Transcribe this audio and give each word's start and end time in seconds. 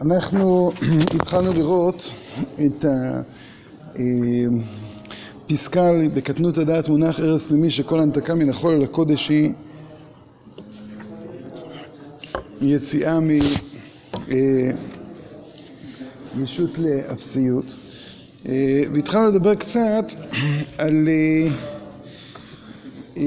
אנחנו 0.00 0.72
התחלנו 1.16 1.52
לראות 1.52 2.14
את 2.66 2.84
הפסקה 5.44 5.90
בקטנות 6.14 6.58
הדעת 6.58 6.88
מונח 6.88 7.20
ארז 7.20 7.46
פנימי 7.46 7.70
שכל 7.70 8.00
הנתקה 8.00 8.34
מן 8.34 8.48
החול 8.50 8.74
אל 8.74 8.82
הקודש 8.82 9.28
היא 9.28 9.52
יציאה 12.60 13.18
מישות 16.34 16.70
לאפסיות. 16.78 17.76
והתחלנו 18.94 19.26
לדבר 19.26 19.54
קצת 19.54 20.12
על 20.78 21.08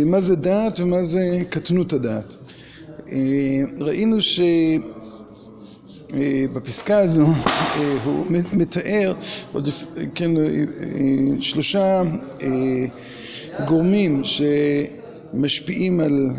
מה 0.05 0.21
זה 0.21 0.35
דעת 0.35 0.79
ומה 0.79 1.03
זה 1.03 1.37
קטנות 1.49 1.93
הדעת. 1.93 2.35
ראינו 3.79 4.21
שבפסקה 6.11 6.97
הזו 6.97 7.25
הוא 8.03 8.25
מתאר 8.53 9.13
שלושה 11.39 12.01
גורמים 13.67 14.21
שמשפיעים 14.23 15.99
על 15.99 16.29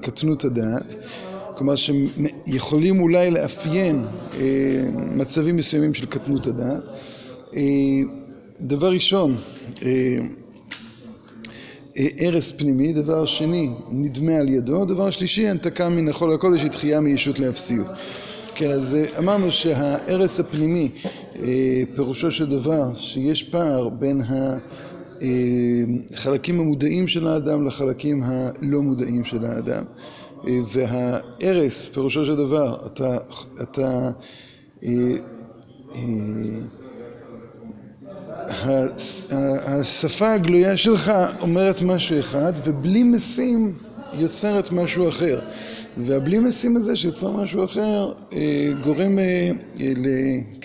קטנות 0.00 0.44
הדעת. 0.44 0.94
כלומר 1.56 1.74
שיכולים 1.76 3.00
אולי 3.00 3.30
לאפיין 3.30 4.02
מצבים 5.14 5.56
מסוימים 5.56 5.94
של 5.94 6.06
קטנות 6.06 6.46
הדעת. 6.46 6.82
דבר 8.60 8.90
ראשון 8.90 9.36
ארז 12.22 12.52
פנימי, 12.52 12.92
דבר 12.92 13.26
שני 13.26 13.70
נדמה 13.90 14.36
על 14.36 14.48
ידו, 14.48 14.84
דבר 14.84 15.10
שלישי 15.10 15.48
הנתקה 15.48 15.88
מן 15.88 16.08
החול 16.08 16.34
הקודש 16.34 16.62
היא 16.62 16.70
דחייה 16.70 17.00
מישות 17.00 17.38
לאפסיות 17.38 17.86
כן 18.58 18.70
אז 18.70 18.96
אמרנו 19.18 19.50
שהארז 19.50 20.40
הפנימי 20.40 20.88
פירושו 21.94 22.30
של 22.30 22.46
דבר 22.46 22.94
שיש 22.94 23.42
פער 23.42 23.88
בין 23.88 24.20
החלקים 26.14 26.60
המודעים 26.60 27.08
של 27.08 27.28
האדם 27.28 27.66
לחלקים 27.66 28.22
הלא 28.22 28.82
מודעים 28.82 29.24
של 29.24 29.44
האדם. 29.44 29.84
והארז 30.44 31.88
פירושו 31.94 32.26
של 32.26 32.36
דבר 32.36 32.76
אתה 33.62 34.10
השפה 39.66 40.32
הגלויה 40.32 40.76
שלך 40.76 41.12
אומרת 41.40 41.82
משהו 41.82 42.18
אחד 42.20 42.52
ובלי 42.64 43.02
משים 43.02 43.74
יוצרת 44.12 44.72
משהו 44.72 45.08
אחר. 45.08 45.40
והבלי 45.96 46.38
משים 46.38 46.76
הזה 46.76 46.96
שיוצר 46.96 47.30
משהו 47.30 47.64
אחר 47.64 48.12
גורם 48.84 49.18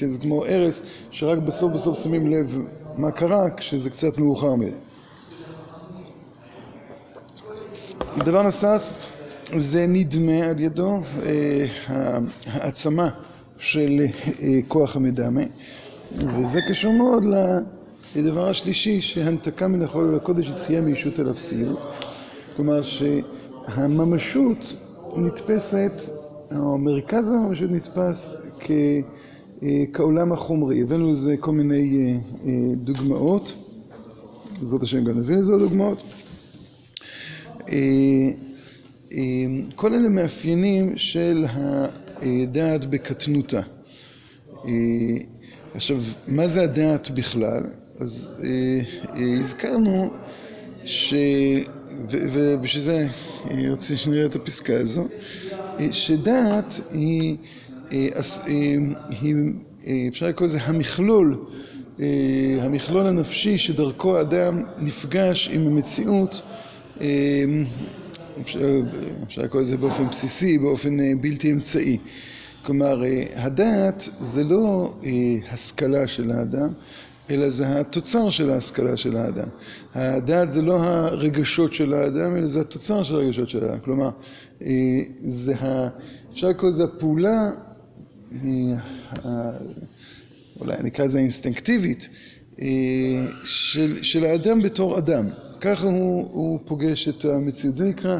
זה 0.07 0.19
כמו 0.19 0.45
ארז 0.45 0.81
שרק 1.11 1.37
בסוף 1.37 1.73
בסוף 1.73 2.03
שמים 2.03 2.27
לב 2.27 2.59
מה 2.97 3.11
קרה 3.11 3.49
כשזה 3.49 3.89
קצת 3.89 4.17
מאוחר 4.17 4.55
מדי. 4.55 4.71
דבר 8.17 8.41
נוסף 8.41 8.89
זה 9.57 9.85
נדמה 9.87 10.43
על 10.45 10.59
ידו 10.59 11.01
העצמה 12.45 13.09
של 13.59 14.01
כוח 14.67 14.95
המדמה 14.95 15.41
וזה 16.17 16.59
קשור 16.69 16.93
מאוד 16.93 17.25
לדבר 18.15 18.49
השלישי 18.49 19.01
שהנתקה 19.01 19.67
מן 19.67 19.81
החול 19.81 20.09
אל 20.09 20.15
הקודש 20.15 20.47
היא 20.47 20.55
דחייה 20.55 20.81
מישות 20.81 21.19
אל 21.19 21.31
אפסיות 21.31 21.79
כלומר 22.55 22.81
שהממשות 22.81 24.57
נתפסת 25.17 25.91
או 26.55 26.77
מרכז 26.77 27.27
הממשות 27.27 27.71
נתפס 27.71 28.35
כעולם 29.93 30.31
החומרי. 30.31 30.81
הבאנו 30.81 31.11
לזה 31.11 31.35
כל 31.39 31.51
מיני 31.51 32.13
דוגמאות. 32.75 33.53
בעזרת 34.61 34.83
השם 34.83 35.03
גם 35.03 35.19
נביא 35.19 35.35
לזה 35.35 35.51
דוגמאות. 35.57 36.03
כל 39.75 39.93
אלה 39.93 40.09
מאפיינים 40.09 40.97
של 40.97 41.45
הדעת 41.47 42.85
בקטנותה. 42.85 43.61
עכשיו 45.75 45.97
מה 46.27 46.47
זה 46.47 46.63
הדעת 46.63 47.09
בכלל? 47.09 47.63
אז 47.99 48.43
הזכרנו 49.39 50.09
ובשביל 52.09 52.83
זה 52.83 53.07
רציתי 53.71 53.97
שנראה 53.97 54.25
את 54.25 54.35
הפסקה 54.35 54.73
הזו 54.77 55.07
שדעת 55.91 56.81
היא 56.91 57.37
אפשר 60.09 60.27
לקרוא 60.27 60.47
לזה 60.47 60.57
המכלול 60.61 61.37
המכלול 62.59 63.07
הנפשי 63.07 63.57
שדרכו 63.57 64.17
האדם 64.17 64.63
נפגש 64.77 65.49
עם 65.53 65.67
המציאות 65.67 66.41
אפשר 69.27 69.41
לקרוא 69.41 69.61
לזה 69.61 69.77
באופן 69.77 70.07
בסיסי 70.07 70.57
באופן 70.57 71.21
בלתי 71.21 71.51
אמצעי. 71.51 71.97
כלומר 72.65 73.03
הדעת 73.35 74.09
זה 74.21 74.43
לא 74.43 74.93
השכלה 75.51 76.07
של 76.07 76.31
האדם 76.31 76.69
אלא 77.31 77.49
זה 77.49 77.79
התוצר 77.79 78.29
של 78.29 78.49
ההשכלה 78.49 78.97
של 78.97 79.17
האדם. 79.17 79.47
הדעת 79.95 80.51
זה 80.51 80.61
לא 80.61 80.83
הרגשות 80.83 81.73
של 81.73 81.93
האדם 81.93 82.35
אלא 82.35 82.47
זה 82.47 82.61
התוצר 82.61 83.03
של 83.03 83.15
הרגשות 83.15 83.49
של 83.49 83.63
האדם. 83.63 83.79
כלומר 83.79 84.09
אפשר 86.31 86.49
לקרוא 86.49 86.69
לזה 86.69 86.83
הפעולה 86.83 87.49
אולי 90.59 90.75
נקרא 90.83 91.05
לזה 91.05 91.19
אינסטינקטיבית 91.19 92.09
של 94.01 94.25
האדם 94.25 94.61
בתור 94.61 94.97
אדם. 94.97 95.25
ככה 95.61 95.87
הוא 95.87 96.59
פוגש 96.65 97.07
את 97.07 97.25
המציאות. 97.25 97.75
זה 97.75 97.85
נקרא 97.85 98.19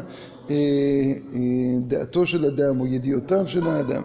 דעתו 1.86 2.26
של 2.26 2.44
אדם 2.44 2.80
או 2.80 2.86
ידיעותיו 2.86 3.48
של 3.48 3.66
האדם. 3.66 4.02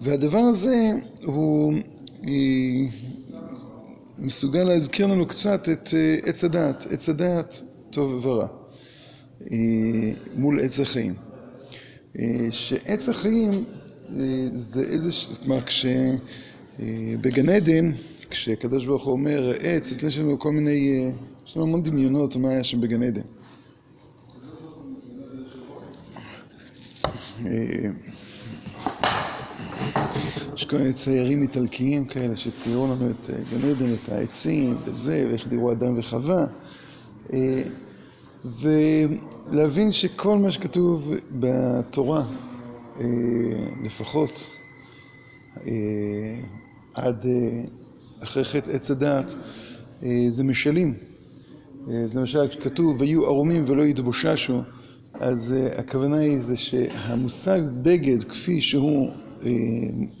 והדבר 0.00 0.38
הזה 0.38 0.90
הוא 1.24 1.74
מסוגל 4.18 4.62
להזכיר 4.62 5.06
לנו 5.06 5.26
קצת 5.26 5.68
את 5.68 5.94
עץ 6.22 6.44
הדעת 6.44 6.86
עץ 6.90 7.08
הדעת 7.08 7.62
טוב 7.90 8.26
ורע 8.26 8.46
מול 10.36 10.60
עץ 10.60 10.80
החיים. 10.80 11.14
שעץ 12.50 13.08
החיים 13.08 13.64
זה 14.52 14.82
איזה 14.82 15.10
כלומר 15.44 15.60
כשבגן 15.60 17.48
עדן 17.48 17.92
כשקדוש 18.30 18.86
ברוך 18.86 19.04
הוא 19.04 19.12
אומר 19.12 19.52
עץ 19.60 20.02
יש 20.02 20.18
לנו 20.18 20.38
כל 20.38 20.52
מיני 20.52 21.10
יש 21.46 21.56
לנו 21.56 21.66
המון 21.66 21.82
דמיונות 21.82 22.36
מה 22.36 22.48
היה 22.50 22.64
שם 22.64 22.80
בגן 22.80 23.02
עדן 23.02 23.22
יש 30.56 30.64
כל 30.64 30.76
מיני 30.76 30.92
ציירים 30.92 31.42
איטלקיים 31.42 32.04
כאלה 32.04 32.36
שציירו 32.36 32.86
לנו 32.86 33.10
את 33.10 33.30
גן 33.50 33.70
עדן, 33.70 33.94
את 33.94 34.08
העצים 34.08 34.76
וזה, 34.84 35.26
ואיך 35.28 35.48
דיברו 35.48 35.72
אדם 35.72 35.94
וחווה. 35.96 36.46
ולהבין 38.44 39.92
שכל 39.92 40.38
מה 40.38 40.50
שכתוב 40.50 41.14
בתורה 41.32 42.24
לפחות 43.84 44.56
עד 46.94 47.26
אחרי 48.22 48.44
חטא 48.44 48.70
עץ 48.70 48.90
הדעת 48.90 49.34
זה 50.28 50.44
משלים. 50.44 50.94
למשל 51.88 52.48
כשכתוב 52.48 53.00
ויהיו 53.00 53.26
ערומים 53.26 53.64
ולא 53.66 53.82
יתבוששו 53.82 54.60
אז 55.14 55.54
הכוונה 55.78 56.16
היא 56.16 56.38
זה 56.38 56.56
שהמושג 56.56 57.60
בגד 57.82 58.24
כפי 58.24 58.60
שהוא 58.60 59.10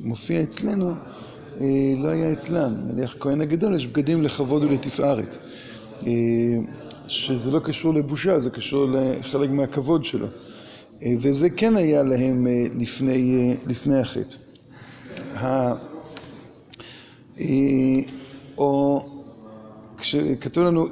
מופיע 0.00 0.42
אצלנו 0.42 0.94
לא 1.96 2.08
היה 2.08 2.32
אצלם. 2.32 2.74
נניח 2.86 3.16
כהן 3.20 3.40
הגדול 3.40 3.76
יש 3.76 3.86
בגדים 3.86 4.22
לכבוד 4.22 4.64
ולתפארת. 4.64 5.38
שזה 7.08 7.50
לא 7.50 7.58
קשור 7.58 7.94
לבושה 7.94 8.38
זה 8.38 8.50
קשור 8.50 8.86
לחלק 8.90 9.50
מהכבוד 9.50 10.04
שלו. 10.04 10.26
וזה 11.20 11.50
כן 11.50 11.76
היה 11.76 12.02
להם 12.02 12.46
לפני 13.66 13.98
החטא. 14.00 14.36
או 18.58 19.00
כשכתוב 19.98 20.64
לנו 20.64 20.84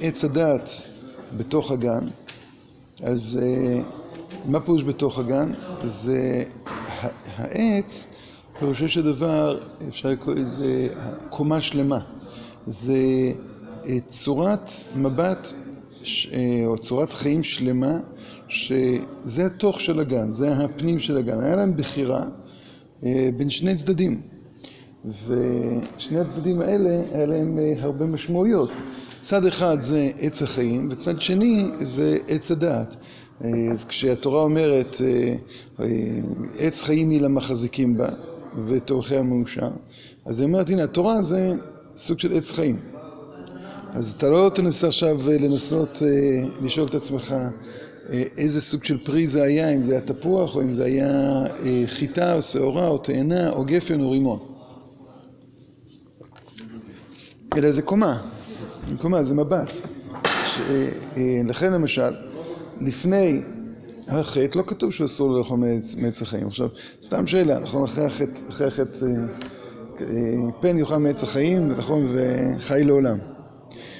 עץ 0.00 0.24
הדעת 0.24 0.70
בתוך 1.36 1.72
הגן 1.72 2.06
אז 3.02 3.38
מה 4.44 4.60
פירוש 4.60 4.84
בתוך 4.84 5.18
הגן? 5.18 5.52
זה 5.84 6.42
העץ 7.36 8.06
פירושו 8.58 8.88
של 8.88 9.02
דבר 9.02 9.58
אפשר 9.88 10.08
לקרוא 10.08 10.34
לזה 10.34 10.88
קומה 11.28 11.60
שלמה 11.60 11.98
זה 12.66 12.98
צורת 14.08 14.70
מבט 14.96 15.52
או 16.66 16.78
צורת 16.78 17.12
חיים 17.12 17.42
שלמה 17.42 17.98
שזה 18.48 19.46
התוך 19.46 19.80
של 19.80 20.00
הגן, 20.00 20.30
זה 20.30 20.52
הפנים 20.52 21.00
של 21.00 21.16
הגן 21.16 21.40
היה 21.40 21.56
להם 21.56 21.76
בחירה 21.76 22.24
בין 23.36 23.50
שני 23.50 23.76
צדדים. 23.76 24.20
ושני 25.04 26.20
הצדדים 26.20 26.60
האלה, 26.60 27.02
היה 27.12 27.26
להם 27.26 27.58
הרבה 27.78 28.06
משמעויות. 28.06 28.70
צד 29.22 29.44
אחד 29.44 29.80
זה 29.80 30.10
עץ 30.20 30.42
החיים, 30.42 30.88
וצד 30.90 31.20
שני 31.20 31.70
זה 31.80 32.18
עץ 32.28 32.50
הדעת. 32.50 32.96
אז 33.40 33.84
כשהתורה 33.84 34.42
אומרת, 34.42 34.96
עץ 36.58 36.82
חיים 36.82 37.10
היא 37.10 37.20
למחזיקים 37.20 37.96
בה, 37.96 38.08
ותורכיה 38.66 39.22
מאושר, 39.22 39.70
אז 40.24 40.40
היא 40.40 40.46
אומרת, 40.46 40.70
הנה, 40.70 40.82
התורה 40.84 41.22
זה 41.22 41.52
סוג 41.96 42.18
של 42.18 42.32
עץ 42.32 42.50
חיים. 42.50 42.76
אז 43.92 44.14
אתה 44.18 44.28
לא 44.28 44.50
תנסה 44.54 44.88
עכשיו 44.88 45.16
לנסות 45.40 46.02
לשאול 46.62 46.86
את 46.86 46.94
עצמך 46.94 47.34
איזה 48.10 48.60
סוג 48.60 48.84
של 48.84 49.04
פרי 49.04 49.26
זה 49.26 49.42
היה, 49.42 49.74
אם 49.74 49.80
זה 49.80 49.92
היה 49.92 50.00
תפוח, 50.00 50.56
או 50.56 50.62
אם 50.62 50.72
זה 50.72 50.84
היה 50.84 51.42
חיטה, 51.86 52.34
או 52.34 52.42
שעורה, 52.42 52.88
או 52.88 52.98
תאנה, 52.98 53.50
או 53.50 53.64
גפן, 53.64 54.00
או 54.00 54.10
רימון. 54.10 54.38
אלא 57.56 57.70
זה 57.70 57.82
קומה, 57.82 58.22
קומה, 58.98 59.22
זה 59.24 59.34
מבט. 59.34 59.72
לכן 61.44 61.72
למשל, 61.72 62.14
לפני 62.80 63.42
החטא 64.08 64.58
לא 64.58 64.62
כתוב 64.66 64.92
שאסור 64.92 65.38
לאכול 65.38 65.58
מעץ 65.98 66.22
החיים. 66.22 66.46
עכשיו, 66.46 66.68
סתם 67.02 67.26
שאלה, 67.26 67.58
נכון? 67.60 67.82
אחרי 67.84 68.04
החטא, 68.04 68.40
אחרי 68.48 68.66
החטא, 68.66 69.06
פן 70.60 70.78
יאכל 70.78 70.96
מעץ 70.96 71.22
החיים, 71.22 71.68
נכון? 71.68 72.06
וחי 72.12 72.84
לעולם. 72.84 73.18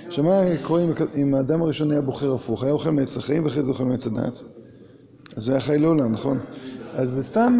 עכשיו, 0.06 0.24
מה 0.24 0.42
קורה 0.62 0.82
אם 1.16 1.34
האדם 1.34 1.62
הראשון 1.62 1.90
היה 1.90 2.00
בוחר 2.00 2.34
הפוך? 2.34 2.62
היה 2.62 2.72
אוכל 2.72 2.90
מעץ 2.90 3.16
החיים 3.16 3.44
ואחרי 3.44 3.62
זה 3.62 3.70
אוכל 3.70 3.84
מעץ 3.84 4.06
הדת? 4.06 4.42
אז 5.36 5.48
הוא 5.48 5.52
היה 5.52 5.60
חי 5.60 5.78
לעולם, 5.78 6.12
נכון? 6.12 6.38
אז 6.92 7.10
זה 7.10 7.22
סתם... 7.22 7.58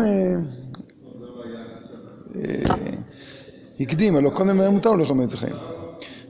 הקדים, 3.81 4.17
הלוא 4.17 4.31
קודם 4.31 4.61
היה 4.61 4.71
מותר 4.71 4.93
לאכול 4.93 5.17
מעץ 5.17 5.35
החיים. 5.35 5.57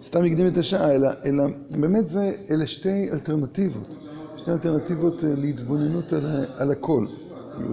סתם 0.02 0.24
הקדים 0.24 0.46
את 0.46 0.58
השעה, 0.58 0.92
אלא, 1.24 1.44
באמת 1.70 2.04
אלה 2.50 2.66
שתי 2.66 3.10
אלטרנטיבות. 3.12 4.09
שתי 4.58 4.68
אלטרנטיבות 4.68 5.24
להתבוננות 5.36 6.12
על, 6.56 6.72
הכל. 6.72 7.06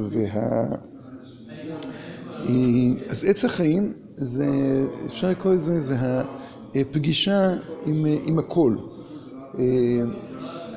וה... 0.10 0.66
אז 3.10 3.24
עץ 3.28 3.46
החיים, 3.46 3.94
אפשר 5.06 5.30
לקרוא 5.30 5.54
לזה, 5.54 5.80
זה 5.80 5.96
הפגישה 6.76 7.54
עם, 7.86 8.06
עם 8.26 8.40
הכל. 8.40 8.76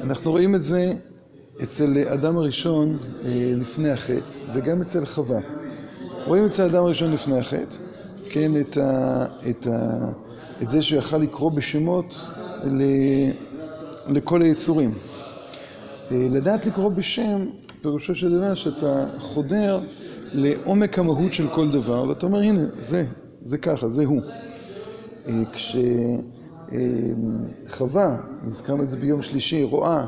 אנחנו 0.02 0.30
רואים 0.30 0.54
את 0.54 0.62
זה 0.62 0.92
אצל 1.62 1.98
אדם 1.98 2.38
הראשון 2.38 2.98
לפני 3.56 3.90
החטא, 3.90 4.32
וגם 4.54 4.82
אצל 4.82 5.06
חווה. 5.06 5.40
רואים 6.26 6.44
אצל 6.44 6.62
אדם 6.62 6.84
הראשון 6.84 7.12
לפני 7.12 7.38
החטא, 7.38 7.76
כן, 8.30 8.60
את, 8.60 8.76
ה, 8.76 9.24
את, 9.50 9.66
ה, 9.66 10.08
את 10.62 10.68
זה 10.68 10.82
שהוא 10.82 10.98
יכל 10.98 11.18
לקרוא 11.18 11.50
בשמות 11.50 12.26
ל, 12.64 12.82
לכל 14.08 14.42
היצורים. 14.42 14.94
לדעת 16.10 16.66
לקרוא 16.66 16.90
בשם, 16.90 17.46
פירושו 17.82 18.14
של 18.14 18.32
דבר 18.32 18.54
שאתה 18.54 19.06
חודר 19.18 19.80
לעומק 20.32 20.98
המהות 20.98 21.32
של 21.32 21.48
כל 21.48 21.70
דבר, 21.70 22.08
ואתה 22.08 22.26
אומר, 22.26 22.38
הנה, 22.38 22.62
זה, 22.78 23.04
זה 23.42 23.58
ככה, 23.58 23.88
זה 23.88 24.04
הוא. 24.04 24.22
כשחווה, 27.66 28.16
הזכרנו 28.46 28.82
את 28.82 28.90
זה 28.90 28.96
ביום 28.96 29.22
שלישי, 29.22 29.62
רואה 29.62 30.06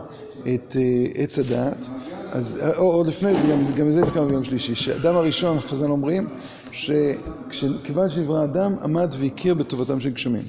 את 0.54 0.76
עץ 1.14 1.38
הדעת, 1.38 1.88
אז, 2.32 2.58
או, 2.78 2.94
או 2.94 3.04
לפני 3.04 3.34
זה, 3.34 3.42
גם, 3.52 3.62
גם 3.76 3.90
זה 3.90 4.02
הזכרנו 4.02 4.28
ביום 4.28 4.44
שלישי, 4.44 4.74
שאדם 4.74 5.16
הראשון, 5.16 5.60
חז"ל 5.60 5.90
אומרים, 5.90 6.26
שכיוון 6.72 8.08
שנברא 8.08 8.44
אדם, 8.44 8.74
עמד 8.82 9.14
והכיר 9.18 9.54
בטובתם 9.54 10.00
של 10.00 10.10
גשמים. 10.10 10.44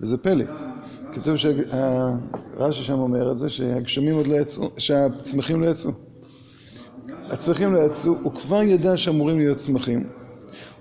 וזה 0.00 0.18
פלא. 0.18 0.44
כתוב 1.12 1.36
שהרש"י 1.36 2.82
שם 2.82 2.98
אומר 2.98 3.32
את 3.32 3.38
זה, 3.38 3.50
שהגשמים 3.50 4.14
עוד 4.16 4.26
לא 4.26 4.34
יצאו, 4.34 4.70
שהצמחים 4.78 5.60
לא 5.60 5.66
יצאו. 5.66 5.90
הצמחים 7.30 7.74
לא 7.74 7.78
יצאו, 7.78 8.14
הוא 8.22 8.32
כבר 8.32 8.62
ידע 8.62 8.96
שאמורים 8.96 9.38
להיות 9.38 9.56
צמחים. 9.56 10.06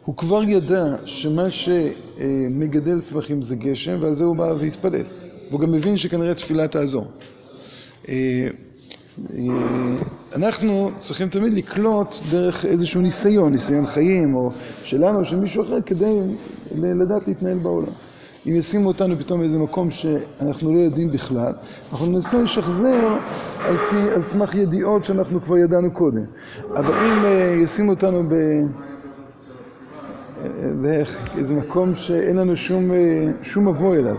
הוא 0.06 0.16
כבר 0.18 0.44
ידע 0.44 0.96
שמה 1.06 1.48
שמגדל 1.50 3.02
צמחים 3.02 3.42
זה 3.42 3.56
גשם, 3.56 3.98
ועל 4.02 4.14
זה 4.14 4.24
הוא 4.24 4.36
בא 4.36 4.54
והתפלל. 4.60 5.04
והוא 5.50 5.60
גם 5.60 5.72
מבין 5.72 5.98
שכנראה 5.98 6.34
תפילה 6.34 6.68
תעזור. 6.68 7.06
אנחנו 10.36 10.90
צריכים 11.00 11.30
תמיד 11.30 11.54
לקלוט 11.54 12.16
דרך 12.32 12.66
איזשהו 12.66 13.02
ניסיון, 13.02 13.52
ניסיון 13.52 13.88
חיים, 13.88 14.36
או 14.36 14.52
שלנו, 14.84 15.20
או 15.20 15.26
של 15.26 15.36
מישהו 15.36 15.64
אחר, 15.64 15.82
כדי 15.82 16.20
לדעת 16.76 17.28
להתנהל 17.28 17.58
בעולם. 17.58 18.07
אם 18.48 18.56
ישימו 18.56 18.88
אותנו 18.88 19.16
פתאום 19.16 19.40
באיזה 19.40 19.58
מקום 19.60 19.90
שאנחנו 19.90 20.74
לא 20.74 20.80
יודעים 20.80 21.08
בכלל, 21.08 21.54
אנחנו 21.92 22.06
ננסה 22.06 22.42
לשחזר 22.42 23.18
על 23.64 23.78
פי, 23.90 24.12
על 24.12 24.24
סמך 24.24 24.56
ידיעות 24.56 25.06
שאנחנו 25.06 25.44
כבר 25.44 25.58
ידענו 25.58 25.92
קודם. 25.92 26.24
אבל 26.76 26.98
אם 26.98 27.26
ישימו 27.64 27.92
אותנו 27.92 28.24
ב... 28.30 28.34
באיזה 30.82 31.54
מקום 31.54 31.96
שאין 31.96 32.36
לנו 32.36 32.56
שום, 32.56 32.92
שום 33.42 33.68
מבוא 33.68 33.96
אליו, 33.96 34.16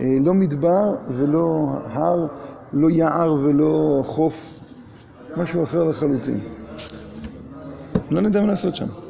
לא 0.00 0.34
מדבר 0.34 0.94
ולא 1.08 1.66
הר, 1.84 2.26
לא 2.72 2.90
יער 2.90 3.32
ולא 3.34 4.02
חוף, 4.04 4.60
משהו 5.36 5.62
אחר 5.62 5.84
לחלוטין. 5.84 6.40
לא 8.10 8.20
נדע 8.20 8.40
מה 8.40 8.46
לעשות 8.46 8.74
שם. 8.74 9.05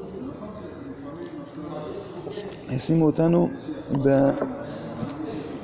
ישימו 2.71 3.07
אותנו 3.07 3.49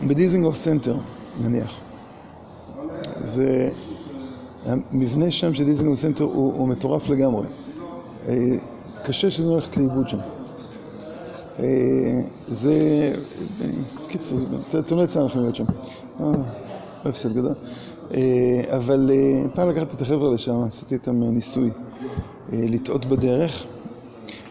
בדיזינגוף 0.06 0.56
סנטר, 0.56 0.96
נניח. 1.40 1.78
זה... 3.20 3.70
המבנה 4.66 5.31
שם 5.31 5.54
של 5.54 5.64
דיזינגוף 5.64 5.99
סנטר 5.99 6.25
הוא, 6.25 6.52
הוא 6.54 6.69
מטורף 6.69 7.08
לגמרי. 7.08 7.46
קשה 9.04 9.31
שזה 9.31 9.49
הולכת 9.49 9.76
לאיבוד 9.76 10.08
שם. 10.08 10.19
זה... 12.49 13.12
קיצור, 14.08 14.38
אתם 14.78 14.96
לא 14.96 15.02
יצא 15.02 15.20
לכם 15.20 15.40
להיות 15.40 15.56
שם. 15.56 15.64
לא 16.20 16.31
הפסד 17.05 17.32
גדול. 17.32 17.55
אבל 18.76 19.10
פעם 19.55 19.70
לקחתי 19.70 19.96
את 19.96 20.02
החבר'ה 20.02 20.34
לשם, 20.34 20.62
עשיתי 20.62 20.94
איתם 20.94 21.22
ניסוי. 21.22 21.70
לטעות 22.52 23.06
בדרך. 23.06 23.64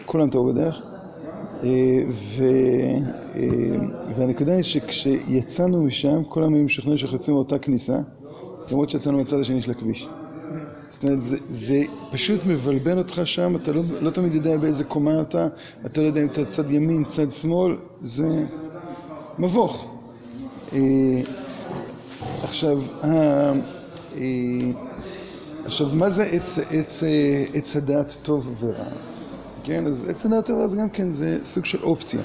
כולם 0.06 0.30
טעו 0.30 0.46
בדרך. 0.46 0.82
ו... 2.10 2.44
והנקודה 4.16 4.54
היא 4.56 4.64
שכשיצאנו 4.64 5.84
משם, 5.84 6.24
כולם 6.24 6.54
היו 6.54 6.64
משוכנעים 6.64 6.98
שאנחנו 6.98 7.16
יוצאים 7.18 7.36
מאותה 7.36 7.58
כניסה, 7.58 7.98
למרות 8.72 8.90
שיצאנו 8.90 9.18
מהצד 9.18 9.40
השני 9.40 9.62
של 9.62 9.72
הכביש. 9.72 10.08
זאת 10.88 11.04
אומרת, 11.04 11.22
זה, 11.22 11.38
זה 11.48 11.82
פשוט 12.12 12.46
מבלבן 12.46 12.98
אותך 12.98 13.22
שם, 13.26 13.56
אתה 13.56 13.72
לא, 13.72 13.82
לא 14.02 14.10
תמיד 14.10 14.36
יודע 14.36 14.58
באיזה 14.58 14.84
קומה 14.84 15.22
אתה, 15.22 15.48
אתה 15.86 16.02
לא 16.02 16.08
יודע 16.08 16.22
אם 16.22 16.28
אתה 16.28 16.46
צד 16.46 16.72
ימין, 16.72 17.04
צד 17.04 17.32
שמאל, 17.32 17.76
זה 18.02 18.46
מבוך. 19.40 19.88
עכשיו, 22.44 22.80
עכשיו, 25.66 25.88
מה 25.94 26.10
זה 26.10 26.24
עץ, 26.24 26.60
עץ, 26.60 27.04
עץ 27.54 27.76
הדעת 27.76 28.18
טוב 28.24 28.56
ורע? 28.60 29.11
כן, 29.64 29.88
אז 29.88 30.26
הדעת 30.26 30.46
טוב 30.46 30.60
אז 30.62 30.76
גם 30.76 30.90
כן 30.90 31.12
זה 31.12 31.38
סוג 31.44 31.66
של 31.66 31.84
אופציה. 31.84 32.22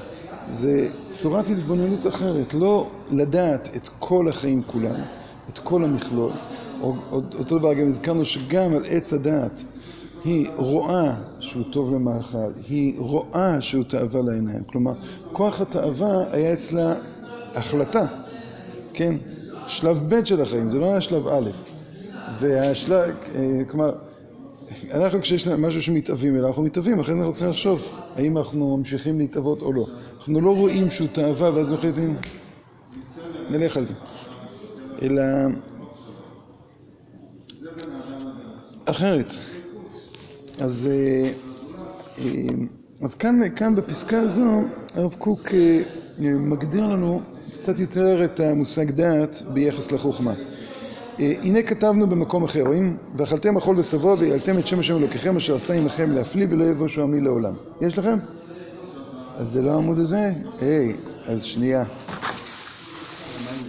זה 0.49 0.89
צורת 1.11 1.51
התבוננות 1.51 2.07
אחרת, 2.07 2.55
לא 2.55 2.91
לדעת 3.11 3.77
את 3.77 3.89
כל 3.99 4.29
החיים 4.29 4.63
כולם, 4.67 5.01
את 5.49 5.59
כל 5.59 5.85
המכלול. 5.85 6.33
אותו 7.13 7.59
דבר 7.59 7.75
גם 7.75 7.87
הזכרנו 7.87 8.25
שגם 8.25 8.73
על 8.73 8.83
עץ 8.89 9.13
הדעת 9.13 9.65
היא 10.25 10.49
רואה 10.57 11.15
שהוא 11.41 11.63
טוב 11.71 11.95
למאכל, 11.95 12.53
היא 12.69 12.95
רואה 12.99 13.61
שהוא 13.61 13.85
תאווה 13.85 14.23
לעיניים. 14.23 14.63
כלומר, 14.67 14.93
כוח 15.33 15.61
התאווה 15.61 16.25
היה 16.31 16.53
אצלה 16.53 16.95
החלטה, 17.55 18.07
כן? 18.93 19.17
שלב 19.67 20.05
ב' 20.09 20.25
של 20.25 20.41
החיים, 20.41 20.69
זה 20.69 20.79
לא 20.79 20.87
היה 20.87 21.01
שלב 21.01 21.29
א'. 21.29 21.51
והשלב, 22.39 23.15
כלומר, 23.69 23.93
אנחנו 24.95 25.21
כשיש 25.21 25.47
משהו 25.47 25.83
שמתאווים 25.83 26.37
אליו, 26.37 26.49
אנחנו 26.49 26.63
מתאווים, 26.63 27.01
אחרי 27.01 27.15
זה 27.15 27.21
אנחנו 27.21 27.33
צריכים 27.33 27.51
לחשוב 27.51 27.97
האם 28.15 28.39
אנחנו 28.39 28.77
ממשיכים 28.77 29.19
להתאוות 29.19 29.63
או 29.63 29.73
לא. 29.73 29.87
אנחנו 30.19 30.41
לא 30.41 30.57
רואים 30.57 30.91
שהוא 30.91 31.09
תאווה 31.13 31.55
ואז 31.55 31.73
מחליטים, 31.73 32.17
נלך 33.51 33.77
על 33.77 33.85
זה. 33.85 33.95
אלא 35.03 35.23
אחרת. 38.85 39.35
אז, 40.61 40.89
אז 43.03 43.15
כאן, 43.15 43.41
כאן 43.57 43.75
בפסקה 43.75 44.21
הזו 44.21 44.63
הרב 44.95 45.15
קוק 45.19 45.49
מגדיר 46.19 46.87
לנו 46.87 47.21
קצת 47.63 47.79
יותר 47.79 48.25
את 48.25 48.41
המושג 48.41 48.91
דעת 48.91 49.43
ביחס 49.53 49.93
לחוכמה. 49.93 50.35
אה, 51.21 51.33
הנה 51.43 51.63
כתבנו 51.63 52.07
במקום 52.07 52.45
אחר, 52.45 52.63
רואים? 52.63 52.97
ואכלתם 53.15 53.55
מחול 53.55 53.79
ושבוע 53.79 54.17
ויעלתם 54.19 54.59
את 54.59 54.67
שם 54.67 54.79
השם 54.79 54.97
אלוקיכם 54.97 55.37
אשר 55.37 55.57
עשה 55.57 55.75
עמכם 55.75 56.13
להפליא 56.13 56.47
ולא 56.51 56.65
יבושו 56.65 57.03
עמי 57.03 57.21
לעולם. 57.21 57.55
יש 57.81 57.99
לכם? 57.99 58.19
אז 59.37 59.51
זה 59.53 59.63
לא 59.63 59.71
העמוד 59.71 59.99
הזה? 59.99 60.33
היי, 60.61 60.93
אז 61.29 61.43
שנייה. 61.43 61.85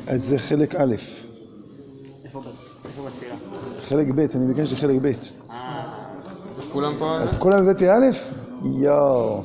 אז 0.08 0.25
זה 0.25 0.39
חלק 0.39 0.75
א'. 0.75 0.96
חלק 3.84 4.08
ב', 4.16 4.20
אני 4.20 4.54
ביקשתי 4.54 4.75
חלק 4.75 4.98
ב'. 5.01 5.12
כולם 6.72 6.96
פה... 7.00 7.18
אז 7.18 7.36
כולם 7.36 7.62
הבאתי 7.62 7.89
א'? 7.89 8.06
יואו. 8.82 9.44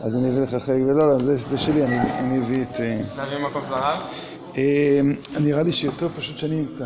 אז 0.00 0.16
אני 0.16 0.30
אביא 0.30 0.40
לך 0.40 0.54
חלק 0.54 0.82
ב', 0.82 0.90
לא, 0.90 1.08
לא, 1.08 1.18
זה, 1.18 1.36
זה 1.36 1.58
שלי, 1.58 1.84
אני, 1.84 2.00
אני 2.00 2.38
אביא 2.38 2.62
את... 2.62 2.80
אה, 2.80 3.00
להביא 3.16 3.38
מקום 3.38 3.62
של 3.68 3.74
הרב? 3.74 3.98
אה, 4.56 5.00
נראה 5.40 5.62
לי 5.62 5.72
שיותר 5.72 6.08
פשוט 6.16 6.38
שאני 6.38 6.60
אמצא. 6.60 6.84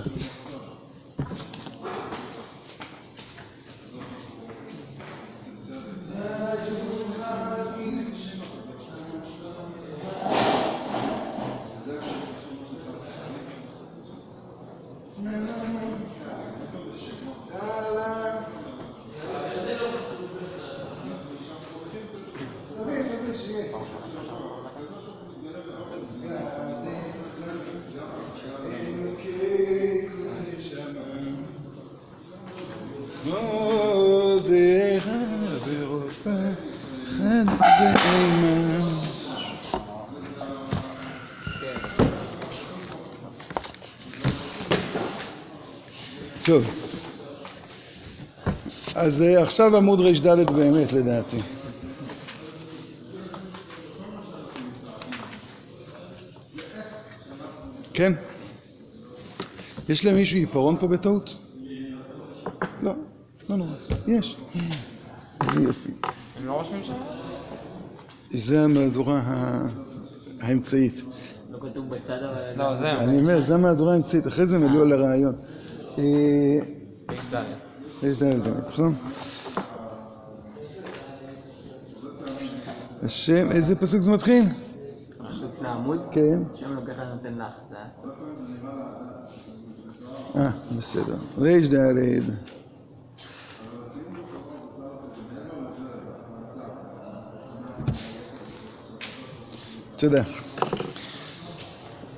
ואימה 37.79 38.87
טוב, 46.45 46.65
אז 48.95 49.23
אה, 49.23 49.43
עכשיו 49.43 49.77
עמוד 49.77 50.01
ר"ד 50.01 50.51
באמת 50.53 50.93
לדעתי. 50.93 51.37
כן? 57.95 58.13
יש 59.89 60.05
למישהו 60.05 60.39
עיפרון 60.39 60.77
פה 60.81 60.89
בטעות? 60.89 61.37
לא, 62.83 62.93
לא 63.49 63.57
נורא, 63.57 63.71
יש. 64.07 64.37
איזה 65.41 65.63
יופי. 65.63 65.91
הם 66.37 66.47
לא 66.47 66.53
רושמים 66.53 66.85
שם? 66.85 67.26
זה 68.31 68.65
המהדורה 68.65 69.19
ה- 69.25 69.67
האמצעית. 70.41 71.03
לא 71.51 71.59
כתוב 71.61 71.89
בצד 71.89 72.19
אבל... 72.23 72.41
לא, 72.57 72.77
זהו. 72.77 72.87
אני 72.87 73.19
אומר, 73.19 73.41
זה 73.41 73.55
המהדורה 73.55 73.93
האמצעית, 73.93 74.27
אחרי 74.27 74.47
זה 74.47 74.57
הם 74.57 74.63
עלו 74.63 74.83
על 74.83 74.93
הרעיון. 74.93 75.35
אה, 75.99 76.05
יש 78.03 78.23
ד'. 78.23 78.49
נכון? 78.69 78.95
השם, 83.03 83.51
איזה 83.51 83.77
פסוק 83.77 84.01
זה 84.01 84.11
מתחיל? 84.11 84.45
פסוק 85.31 85.51
לעמוד, 85.63 86.01
כן. 86.13 86.39
שם 86.55 86.75
לוקח 86.75 86.93
נותן 87.15 87.35
לך, 87.39 87.53
זה 87.71 87.77
הסוף. 87.93 88.15
אה, 90.37 90.51
בסדר. 90.79 91.17
ר"ד. 91.39 91.75
תודה. 99.97 100.23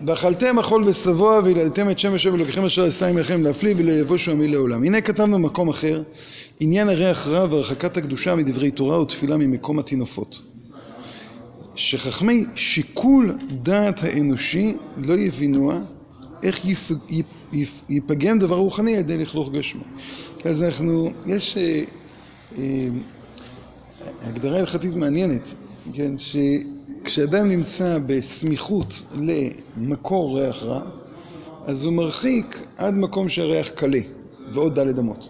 ואכלתם 0.07 0.57
מחול 0.57 0.85
ושבוע 0.85 1.41
והיללתם 1.45 1.91
את 1.91 1.99
שם 1.99 2.15
השם 2.15 2.35
אלוקיכם 2.35 2.65
אשר 2.65 2.85
עשה 2.85 3.09
עמכם 3.09 3.43
להפליא 3.43 3.75
ולא 3.79 3.93
יבושו 3.93 4.31
עמי 4.31 4.49
לעולם. 4.49 4.85
הנה 4.85 5.01
כתבנו 5.01 5.39
במקום 5.39 5.69
אחר 5.69 6.03
עניין 6.61 6.89
הריח 6.89 7.27
רע 7.27 7.47
והרחקת 7.51 7.97
הקדושה 7.97 8.35
מדברי 8.35 8.71
תורה 8.71 9.01
ותפילה 9.01 9.37
ממקום 9.37 9.79
הטינופות. 9.79 10.43
שחכמי 11.75 12.45
שיקול 12.55 13.39
דעת 13.51 14.03
האנושי 14.03 14.77
לא 14.97 15.15
יבינוה 15.15 15.79
איך 16.43 16.65
יפ, 16.65 16.91
יפ, 17.11 17.27
יפ, 17.53 17.83
ייפגם 17.89 18.39
דבר 18.39 18.57
רוחני 18.57 18.95
על 18.95 19.01
ידי 19.01 19.19
לכלוך 19.19 19.53
גשמי. 19.53 19.83
אז 20.45 20.63
אנחנו, 20.63 21.11
יש 21.27 21.57
אה, 21.57 21.83
אה, 22.59 22.89
הגדרה 24.23 24.59
הלכתית 24.59 24.95
מעניינת, 24.95 25.51
כן, 25.93 26.19
שכשאדם 27.09 27.49
נמצא 27.49 27.99
בסמיכות 28.07 29.03
למקור 29.77 30.41
ריח 30.41 30.63
רע, 30.63 30.81
אז 31.67 31.85
הוא 31.85 31.93
מרחיק 31.93 32.63
עד 32.77 32.95
מקום 32.95 33.29
שהריח 33.29 33.69
קלה, 33.69 34.01
ועוד 34.53 34.75
דלת 34.75 34.99
אמות. 34.99 35.29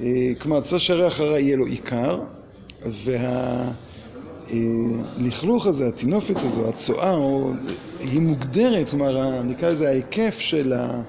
אה, 0.00 0.32
כלומר, 0.38 0.60
צריך 0.60 0.82
שהריח 0.82 1.20
הרע 1.20 1.38
יהיה 1.38 1.56
לו 1.56 1.66
עיקר, 1.66 2.20
והלכלוך 4.50 5.66
הזה, 5.66 5.88
הטינופת 5.88 6.36
הזו, 6.36 6.68
הצואה, 6.68 7.16
היא 8.00 8.20
מוגדרת, 8.20 8.90
כלומר, 8.90 9.42
נקרא 9.42 9.68
לזה 9.68 9.88
ההיקף 9.88 10.36
של 10.38 10.72
ה... 10.72 11.02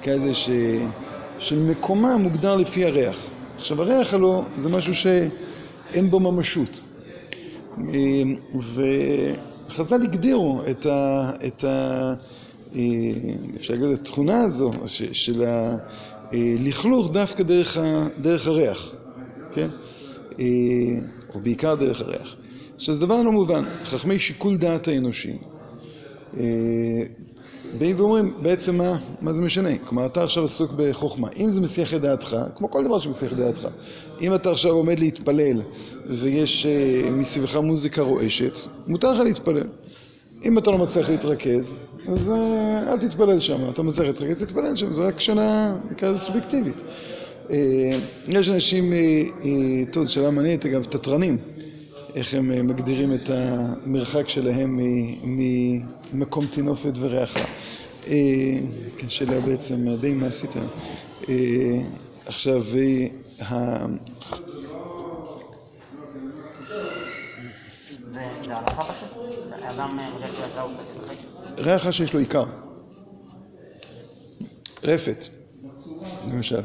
נקרא 0.00 0.14
לזה 0.14 0.34
ש... 0.34 0.50
של 1.38 1.58
מקומה 1.58 2.16
מוגדר 2.16 2.56
לפי 2.56 2.84
הריח. 2.84 3.26
עכשיו, 3.58 3.82
הריח 3.82 4.14
הלא 4.14 4.42
זה 4.56 4.68
משהו 4.68 4.94
שאין 4.94 6.10
בו 6.10 6.20
ממשות. 6.20 6.82
אה, 7.78 8.22
וחז"ל 9.68 10.02
הגדירו 10.02 10.60
את 10.70 10.86
ה... 10.86 11.30
את 11.46 11.64
ה... 11.64 12.14
אה, 12.74 12.80
אפשר 13.56 13.74
להגיד 13.74 13.88
התכונה 13.88 14.40
הזו 14.40 14.70
של 15.12 15.44
הלכלוך 16.32 17.10
דווקא 17.10 17.42
דרך, 18.20 18.46
הריח, 18.46 18.92
כן? 19.54 19.68
אה, 20.38 20.44
או 21.34 21.40
בעיקר 21.40 21.74
דרך 21.74 22.00
הריח. 22.00 22.36
עכשיו, 22.76 22.94
זה 22.94 23.00
דבר 23.00 23.22
לא 23.22 23.32
מובן. 23.32 23.64
חכמי 23.84 24.18
שיקול 24.18 24.56
דעת 24.56 24.88
האנושי 24.88 25.36
אה, 26.36 27.02
באים 27.78 28.00
ואומרים, 28.00 28.34
בעצם 28.42 28.78
מה, 28.78 28.98
מה 29.20 29.32
זה 29.32 29.42
משנה? 29.42 29.78
כלומר, 29.84 30.06
אתה 30.06 30.24
עכשיו 30.24 30.44
עסוק 30.44 30.72
בחוכמה. 30.76 31.28
אם 31.36 31.48
זה 31.48 31.60
מסיח 31.60 31.94
את 31.94 32.00
דעתך, 32.00 32.36
כמו 32.56 32.70
כל 32.70 32.84
דבר 32.84 32.98
שמסיח 32.98 33.32
את 33.32 33.36
דעתך, 33.36 33.68
אם 34.20 34.34
אתה 34.34 34.50
עכשיו 34.50 34.70
עומד 34.70 35.00
להתפלל 35.00 35.62
ויש 36.10 36.66
אה, 36.66 37.10
מסביבך 37.10 37.56
מוזיקה 37.56 38.02
רועשת, 38.02 38.58
מותר 38.86 39.12
לך 39.12 39.20
להתפלל. 39.20 39.66
אם 40.44 40.58
אתה 40.58 40.70
לא 40.70 40.78
מצליח 40.78 41.10
להתרכז, 41.10 41.74
אז 42.08 42.30
אה, 42.30 42.92
אל 42.92 42.98
תתפלל 42.98 43.40
שם. 43.40 43.70
אתה 43.70 43.82
מצליח 43.82 44.06
להתרכז, 44.08 44.42
תתפלל 44.42 44.76
שם, 44.76 44.92
זה 44.92 45.02
רק 45.02 45.20
שאלה, 45.20 45.76
נקרא 45.90 46.08
לזה 46.10 46.20
סובייקטיבית. 46.20 46.76
אה, 47.50 47.56
יש 48.28 48.48
אנשים, 48.48 48.92
טוב, 49.92 50.04
זו 50.04 50.12
שאלה 50.12 50.30
מעניינת, 50.30 50.66
אגב, 50.66 50.84
תתרנים. 50.84 51.38
איך 52.14 52.34
הם 52.34 52.66
מגדירים 52.66 53.12
את 53.12 53.30
המרחק 53.30 54.28
שלהם 54.28 54.78
ממקום 55.24 56.46
טינופת 56.46 56.92
וריח 57.00 57.36
רע. 57.36 57.44
כן, 58.96 59.08
שאלה 59.08 59.40
בעצם 59.40 59.86
די 60.00 60.14
מעשית 60.14 60.50
עכשיו, 62.26 62.62
אה, 62.76 63.06
ה- 63.48 63.86
זה 68.12 68.20
זה 68.44 68.56
הלכה 68.56 68.82
פשוט? 68.82 69.28
אדם 69.52 69.98
אה, 69.98 70.08
הוא? 70.62 70.70
ריח 71.58 71.90
שיש 71.90 72.12
לו 72.14 72.20
עיקר. 72.20 72.44
רפת, 74.84 75.24
למשל. 76.32 76.60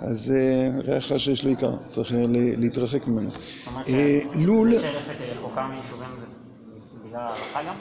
אז 0.00 0.32
אה, 0.36 0.70
ריח 0.92 1.18
שיש 1.18 1.44
לו 1.44 1.50
עיקר, 1.50 1.76
צריך 1.86 2.12
אה, 2.12 2.24
להתרחק 2.56 3.06
ממנו. 3.06 3.30
זאת 3.30 3.40
אומרת 3.66 3.86
שרפת 3.86 5.20
רחוקה 5.20 5.66
מיישובים 5.66 6.08
זה 6.20 6.26
בגלל 7.08 7.20
ההלכה 7.20 7.62
גם? 7.62 7.74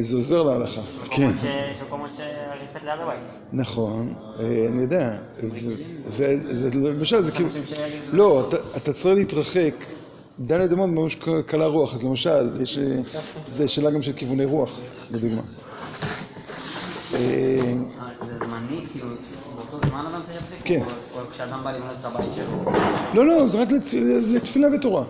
זה 0.00 0.16
עוזר 0.16 0.42
להלכה, 0.42 0.80
כן. 0.82 1.06
מקומות 1.06 1.34
ש- 1.40 1.44
יש 1.76 1.82
מקומות 1.82 2.10
שרפת 2.16 2.84
ליד 2.84 3.00
הבית. 3.00 3.20
נכון, 3.52 4.14
אני 4.68 4.82
יודע, 4.82 5.16
וזה 6.06 6.70
למשל, 6.74 7.22
זה 7.22 7.32
כאילו, 7.32 7.48
לא, 8.12 8.48
אתה 8.76 8.92
צריך 8.92 9.14
להתרחק, 9.18 9.74
דלת 10.40 10.72
אמות 10.72 10.90
ממש 10.90 11.16
קלה 11.46 11.66
רוח, 11.66 11.94
אז 11.94 12.02
למשל, 12.04 12.62
יש, 12.62 12.78
אה, 12.78 13.00
זה 13.48 13.68
שאלה 13.68 13.90
גם 13.90 14.02
של 14.02 14.12
כיווני 14.12 14.44
רוח, 14.44 14.80
לדוגמה. 15.10 15.42
אה, 17.14 17.18
אה, 17.18 17.74
זה 18.28 18.38
זמני, 18.38 18.80
כאילו, 18.92 19.06
באותו 19.56 19.88
זמן 19.88 20.04
אדם 20.06 20.20
צריך 20.26 20.40
להפסיק? 20.42 20.58
כן. 20.64 20.82
או- 21.14 21.20
כשאדם 21.32 21.60
בא 21.64 21.72
לבנות 21.72 21.90
את 22.00 22.06
הבית 22.06 22.28
שלו? 22.36 22.72
לא, 23.14 23.26
לא, 23.26 23.46
זה 23.46 23.62
רק 23.62 23.70
לת- 23.72 23.94
לתפילה 24.28 24.68
ותורה. 24.74 25.04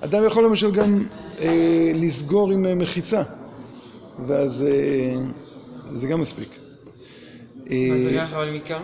אדם 0.00 0.24
יכול 0.26 0.44
למשל 0.44 0.70
גם 0.70 1.04
אה, 1.40 1.92
לסגור 1.94 2.50
עם 2.52 2.78
מחיצה, 2.78 3.22
ואז 4.26 4.64
זה 5.94 6.06
גם 6.06 6.20
מספיק. 6.20 6.48
מה 7.58 7.66
זה 8.02 8.08
ריח 8.08 8.32
אבל 8.32 8.48
עם 8.48 8.54
עיקר? 8.54 8.78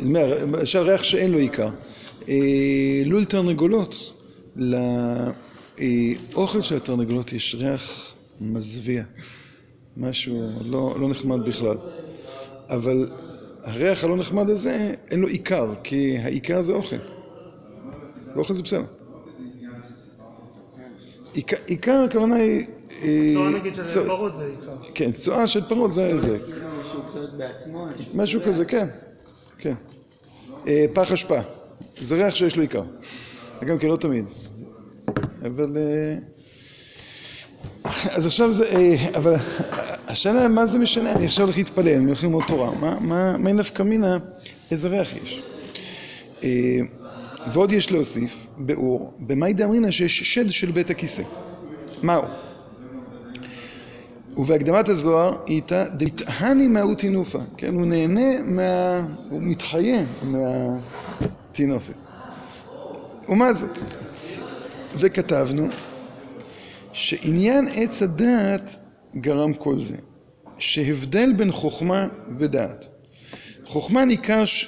למשל 0.00 0.78
ריח 0.78 1.02
שאין 1.02 1.32
לו 1.32 1.38
עיקר. 1.38 1.68
לול 3.06 3.24
תרנגולות, 3.24 4.12
לאוכל 4.58 6.62
של 6.62 6.76
התרנגולות 6.76 7.32
יש 7.32 7.54
ריח 7.54 8.14
מזוויע. 8.40 9.04
משהו 9.96 10.50
לא, 10.66 10.96
לא 11.00 11.08
נחמד 11.08 11.44
בכלל. 11.44 11.76
אבל 12.70 13.08
הריח 13.64 14.04
הלא 14.04 14.16
נחמד 14.16 14.50
הזה, 14.50 14.94
אין 15.10 15.20
לו 15.20 15.28
עיקר, 15.28 15.74
כי 15.84 16.18
העיקר 16.18 16.62
זה 16.62 16.72
אוכל. 16.72 16.96
ואוכל 18.34 18.54
זה 18.54 18.62
בסדר. 18.62 18.84
עיקר, 21.34 21.56
עיקר 21.66 22.04
הכוונה 22.08 22.34
היא... 22.34 22.66
אה, 23.02 23.32
צורה 23.34 23.50
נגיד 23.50 23.74
של 23.74 24.06
פרות 24.06 24.34
זה 24.34 24.44
עיקר. 24.44 24.76
כן, 24.94 25.12
צואה 25.12 25.46
של 25.46 25.68
פרות 25.68 25.90
זה 25.90 26.16
זה. 26.16 26.38
משהו 28.14 28.40
כזה, 28.46 28.64
כן, 28.64 28.86
כן. 29.58 29.74
אה, 30.66 30.86
פח 30.94 31.12
אשפה, 31.12 31.38
זה 32.00 32.14
ריח 32.14 32.34
שיש 32.34 32.56
לו 32.56 32.62
עיקר. 32.62 32.82
גם 33.66 33.78
כן, 33.78 33.88
לא 33.88 33.96
תמיד. 33.96 34.24
אבל... 35.46 35.76
אה, 35.76 36.16
אז 38.16 38.26
עכשיו 38.26 38.52
זה... 38.52 38.64
אה, 38.64 38.96
אבל 39.16 39.34
השאלה, 40.08 40.48
מה 40.48 40.66
זה 40.66 40.78
משנה? 40.78 41.12
אני 41.12 41.26
עכשיו 41.26 41.44
הולך 41.44 41.56
להתפלל, 41.58 41.94
אני 41.94 42.04
הולך 42.04 42.22
ללמוד 42.22 42.44
תורה. 42.46 42.70
מה- 43.00 43.52
נפקא 43.52 43.82
מינה? 43.82 44.18
איזה 44.70 44.88
ריח 44.88 45.08
יש? 45.24 45.42
אה, 46.44 46.48
ועוד 47.52 47.72
יש 47.72 47.92
להוסיף, 47.92 48.46
באור, 48.58 49.12
במאי 49.18 49.52
דאמרינא 49.52 49.90
שיש 49.90 50.34
שד 50.34 50.50
של 50.50 50.70
בית 50.70 50.90
הכיסא. 50.90 51.22
מהו? 52.02 52.22
ובהקדמת 54.36 54.88
הזוהר 54.88 55.32
איתה 55.48 55.84
דמתהני 55.88 56.66
מהות 56.68 56.98
טינופה, 56.98 57.38
כן, 57.56 57.74
הוא 57.74 57.86
נהנה 57.86 58.42
מה... 58.44 59.00
הוא 59.30 59.42
מתחיה 59.42 60.04
מהטינופת. 60.22 61.94
ומה 63.28 63.52
זאת? 63.52 63.78
וכתבנו 64.94 65.68
שעניין 66.92 67.68
עץ 67.74 68.02
הדעת 68.02 68.76
גרם 69.16 69.54
כל 69.54 69.76
זה, 69.76 69.96
שהבדל 70.58 71.32
בין 71.32 71.52
חוכמה 71.52 72.06
ודעת. 72.38 72.88
חוכמה 73.66 74.04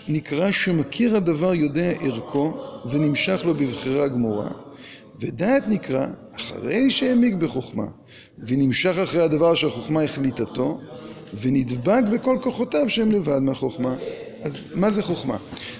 נקרא, 0.09 0.50
שמכיר 0.50 1.17
הדבר 1.17 1.55
יודע 1.55 1.93
ערכו 2.03 2.55
ונמשך 2.91 3.41
לו 3.45 3.55
בבחירה 3.55 4.09
גמורה, 4.09 4.49
ודעת 5.21 5.69
נקרא 5.69 6.07
אחרי 6.37 6.91
שהעמיק 6.91 7.35
בחוכמה 7.35 7.87
ונמשך 8.39 8.99
אחרי 9.03 9.23
הדבר 9.23 9.55
שהחוכמה 9.55 10.03
החליטתו 10.03 10.81
ונדבק 11.41 12.03
בכל 12.12 12.39
כוחותיו 12.43 12.89
שהם 12.89 13.12
לבד 13.12 13.39
מהחוכמה. 13.39 13.95
אז 14.43 14.65
מה 14.75 14.91
זה 14.91 15.03
חוכמה? 15.03 15.37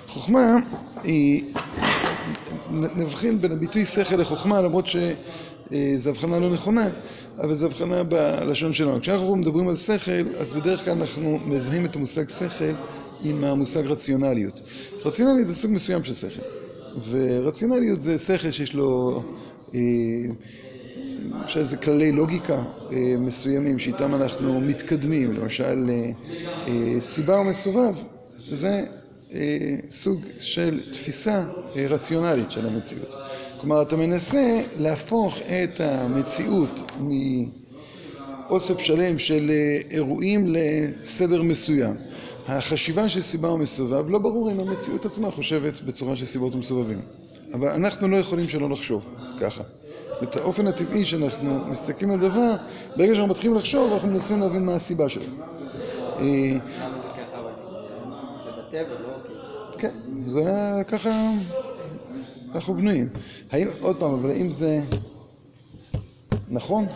חוכמה 0.09 0.56
היא... 1.02 1.44
נבחין 2.72 3.40
בין 3.40 3.52
הביטוי 3.52 3.84
שכל 3.84 4.16
לחוכמה 4.16 4.60
למרות 4.60 4.86
שזו 4.86 6.10
הבחנה 6.10 6.38
לא 6.38 6.50
נכונה 6.50 6.88
אבל 7.38 7.54
זו 7.54 7.66
הבחנה 7.66 8.02
בלשון 8.02 8.72
שלנו. 8.72 9.00
כשאנחנו 9.00 9.36
מדברים 9.36 9.68
על 9.68 9.76
שכל 9.76 10.26
אז 10.38 10.52
בדרך 10.52 10.84
כלל 10.84 10.92
אנחנו 10.92 11.38
מזהים 11.44 11.84
את 11.84 11.96
המושג 11.96 12.28
שכל 12.28 12.74
עם 13.22 13.44
המושג 13.44 13.86
רציונליות. 13.86 14.60
רציונליות 15.04 15.46
זה 15.46 15.54
סוג 15.54 15.70
מסוים 15.70 16.04
של 16.04 16.14
שכל 16.14 16.40
ורציונליות 17.10 18.00
זה 18.00 18.18
שכל 18.18 18.52
שיש 18.52 18.74
לו 18.74 19.22
אה, 19.74 19.80
אפשר 21.44 21.60
איזה 21.60 21.76
כללי 21.76 22.12
לוגיקה 22.12 22.62
אה, 22.92 23.14
מסוימים 23.18 23.78
שאיתם 23.78 24.14
אנחנו 24.14 24.60
מתקדמים, 24.60 25.32
למשל 25.32 25.84
אה, 25.88 26.10
אה, 26.68 27.00
סיבה 27.00 27.40
ומסובב 27.40 27.94
זה 28.48 28.68
אה, 28.68 29.00
סוג 29.90 30.20
של 30.38 30.80
תפיסה 30.92 31.44
אה, 31.76 31.87
רציונלית 31.88 32.50
של 32.50 32.66
המציאות. 32.66 33.14
כלומר 33.60 33.82
אתה 33.82 33.96
מנסה 33.96 34.60
להפוך 34.78 35.38
את 35.38 35.80
המציאות 35.80 36.80
מאוסף 38.49 38.78
שלם 38.78 39.19
של 39.19 39.50
אה, 39.50 39.78
אירועים 39.90 40.47
לסדר 40.49 41.43
מסוים. 41.43 41.95
החשיבה 42.49 43.08
של 43.08 43.21
סיבה 43.21 43.50
ומסובב 43.50 44.10
לא 44.10 44.19
ברור 44.19 44.50
אם 44.52 44.60
המציאות 44.60 45.06
עצמה 45.06 45.30
חושבת 45.30 45.80
בצורה 45.80 46.16
של 46.16 46.25
סיבות 46.25 46.54
ומסובבים. 46.54 47.00
אבל 47.54 47.69
אנחנו 47.69 48.08
לא 48.08 48.16
יכולים 48.16 48.49
שלא 48.49 48.71
לחשוב 48.71 49.08
ככה. 49.40 49.62
אומרת, 50.21 50.36
האופן 50.36 50.66
הטבעי 50.66 51.04
שאנחנו 51.04 51.64
מסתכלים 51.66 52.10
על 52.10 52.21
דבר, 52.21 52.54
ברגע 52.97 53.14
שאנחנו 53.14 53.34
מתחילים 53.34 53.56
לחשוב, 53.56 53.93
אנחנו 53.93 54.08
מנסים 54.08 54.40
להבין 54.40 54.64
מה 54.64 54.75
הסיבה 54.75 55.08
שלו. 55.08 55.23
אה, 55.23 55.26
למה 56.19 56.99
זה 57.02 57.08
ככה 57.08 57.38
אבל? 57.38 57.52
זה 58.73 58.83
בטבע, 58.85 59.00
לא 59.00 59.15
כאילו. 59.26 59.41
כן, 59.78 59.91
זה 60.26 60.43
ככה, 60.89 61.33
אנחנו 62.54 62.75
בנויים. 62.75 63.09
האם, 63.50 63.67
עוד 63.80 63.97
פעם, 63.97 64.13
אבל 64.13 64.30
האם 64.30 64.50
זה 64.50 64.80
נכון? 66.49 66.87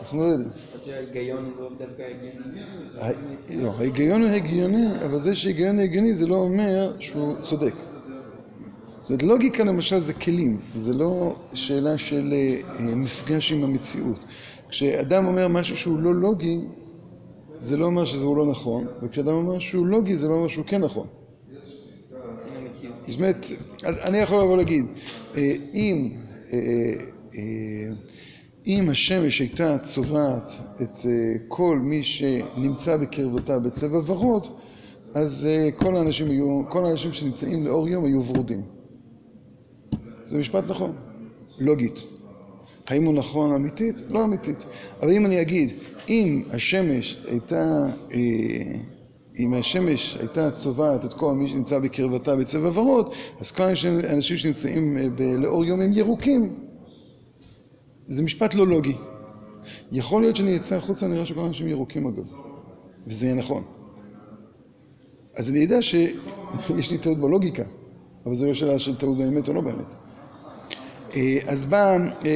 אנחנו 0.00 0.18
לא 0.18 0.24
יודעים. 0.24 0.50
שההיגיון 0.84 1.44
הוא 1.44 1.62
לא 1.62 1.70
דווקא 1.78 2.02
הגיוני. 2.02 3.62
לא, 3.62 3.72
ההיגיון 3.78 4.22
הוא 4.22 4.30
הגיוני, 4.30 4.86
אבל 5.04 5.18
זה 5.18 5.34
שההיגיון 5.34 5.78
הגיוני 5.78 6.14
זה 6.14 6.26
לא 6.26 6.36
אומר 6.36 6.92
שהוא 7.00 7.34
צודק. 7.42 7.74
זאת 7.74 9.10
אומרת, 9.10 9.22
לוגיקה 9.22 9.64
למשל 9.64 9.98
זה 9.98 10.14
כלים, 10.14 10.60
זה 10.74 10.94
לא 10.94 11.36
שאלה 11.54 11.98
של 11.98 12.32
אה, 12.32 12.60
אה, 12.80 12.94
מפגש 12.94 13.52
עם 13.52 13.64
המציאות. 13.64 14.18
כשאדם 14.68 15.26
אומר 15.26 15.48
משהו 15.48 15.76
שהוא 15.76 15.98
לא 15.98 16.14
לוגי, 16.14 16.60
זה 17.60 17.76
לא 17.76 17.86
אומר 17.86 18.04
שזה 18.04 18.24
לא 18.24 18.46
נכון, 18.50 18.86
וכשאדם 19.02 19.32
אומר 19.32 19.58
שהוא 19.58 19.86
לוגי, 19.86 20.16
זה 20.16 20.28
לא 20.28 20.34
אומר 20.34 20.48
שהוא 20.48 20.64
כן 20.66 20.80
נכון. 20.80 21.06
המציאות. 22.78 22.94
זאת 23.06 23.18
אומרת, 23.18 23.46
אני 24.04 24.18
יכול 24.18 24.40
לבוא 24.40 24.56
להגיד, 24.56 24.84
אה, 25.36 25.52
אם, 25.74 26.10
אה, 26.52 26.58
אה, 27.38 27.92
אם 28.66 28.88
השמש 28.90 29.38
הייתה 29.38 29.78
צובעת 29.78 30.52
את 30.82 30.96
כל 31.48 31.78
מי 31.82 32.02
שנמצא 32.02 32.96
בקרבתה 32.96 33.58
בצבע 33.58 33.98
ורוד, 34.06 34.46
אז 35.14 35.48
כל 35.76 35.96
האנשים, 35.96 36.30
היו, 36.30 36.62
כל 36.68 36.84
האנשים 36.84 37.12
שנמצאים 37.12 37.66
לאור 37.66 37.88
יום 37.88 38.04
היו 38.04 38.24
ורודים. 38.24 38.62
זה 40.24 40.38
משפט 40.38 40.64
נכון, 40.68 40.92
לוגית. 41.58 42.06
האם 42.86 43.04
הוא 43.04 43.14
נכון 43.14 43.54
אמיתית? 43.54 43.96
לא 44.10 44.24
אמיתית. 44.24 44.66
אבל 45.00 45.10
אם 45.10 45.26
אני 45.26 45.40
אגיד, 45.40 45.72
אם 46.08 46.42
השמש 46.52 47.18
הייתה, 47.26 47.86
אה, 48.12 48.18
אם 49.38 49.54
השמש 49.54 50.16
הייתה 50.20 50.50
צובעת 50.50 51.04
את 51.04 51.14
כל 51.14 51.32
מי 51.32 51.48
שנמצא 51.48 51.78
בקרבתה 51.78 52.36
בצבע 52.36 52.70
ורוד, 52.74 53.12
אז 53.40 53.50
כל 53.50 53.62
האנשים 54.08 54.36
שנמצאים 54.36 54.98
אה, 54.98 55.06
לאור 55.38 55.64
יום 55.64 55.80
הם 55.80 55.92
ירוקים. 55.92 56.54
זה 58.06 58.22
משפט 58.22 58.54
לא 58.54 58.66
לוגי. 58.66 58.94
יכול 59.92 60.22
להיות 60.22 60.36
שאני 60.36 60.56
אצא 60.56 60.76
החוצה, 60.76 61.06
אני 61.06 61.14
רואה 61.14 61.26
שכל 61.26 61.40
האנשים 61.40 61.68
ירוקים 61.68 62.06
אגב, 62.06 62.32
וזה 63.06 63.26
יהיה 63.26 63.34
נכון. 63.34 63.62
אז 65.36 65.50
אני 65.50 65.58
יודע 65.58 65.82
שיש 65.82 66.90
לי 66.90 66.98
טעות 66.98 67.18
בלוגיקה, 67.18 67.62
אבל 68.26 68.34
זו 68.34 68.46
לא 68.46 68.54
שאלה 68.54 68.78
של 68.78 68.96
טעות 68.96 69.18
באמת 69.18 69.48
או 69.48 69.52
לא 69.54 69.60
באמת. 69.60 69.94
אה, 71.16 71.38
אז 71.46 71.66
בא 71.66 71.96
אה, 72.24 72.30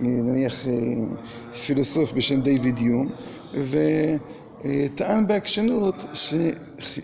נניח 0.00 0.66
אה, 0.66 0.72
פילוסוף 1.66 2.12
בשם 2.12 2.40
דיוויד 2.40 2.78
יום 2.78 3.08
וטען 3.54 5.26
בעקשנות 5.26 5.94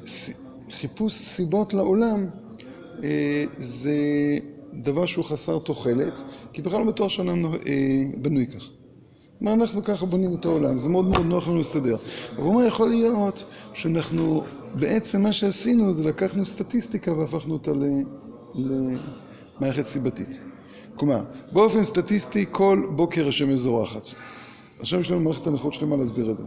שחיפוש 0.06 1.12
סיבות 1.12 1.74
לעולם 1.74 2.26
זה 3.58 3.98
דבר 4.74 5.06
שהוא 5.06 5.24
חסר 5.24 5.58
תוחלת 5.58 6.20
כי 6.52 6.62
בכלל 6.62 6.80
לא 6.80 6.86
בטוח 6.86 7.08
שהעולם 7.08 7.40
נו- 7.40 7.52
בנוי 8.22 8.46
כך. 8.46 8.70
מה 9.40 9.52
אנחנו 9.52 9.84
ככה 9.84 10.06
בונים 10.06 10.30
את 10.34 10.44
העולם, 10.44 10.78
זה 10.78 10.88
מאוד 10.88 11.04
מאוד 11.04 11.26
נוח 11.26 11.48
לנו 11.48 11.58
לסדר. 11.58 11.96
אבל 12.36 12.42
הוא 12.42 12.54
אומר, 12.54 12.66
יכול 12.66 12.88
להיות 12.88 13.44
שאנחנו, 13.74 14.42
בעצם 14.74 15.22
מה 15.22 15.32
שעשינו 15.32 15.92
זה 15.92 16.04
לקחנו 16.04 16.44
סטטיסטיקה 16.44 17.12
והפכנו 17.12 17.52
אותה 17.52 17.72
למערכת 18.54 19.84
סיבתית. 19.84 20.40
כלומר, 21.00 21.20
באופן 21.52 21.84
סטטיסטי 21.84 22.44
כל 22.50 22.86
בוקר 22.96 23.28
השמש 23.28 23.58
זורחת. 23.58 24.02
עכשיו 24.78 25.00
יש 25.00 25.10
לנו 25.10 25.20
מערכת 25.20 25.46
הנחות 25.46 25.74
שלמה 25.74 25.96
להסביר 25.96 26.30
את 26.30 26.36
זה. 26.36 26.42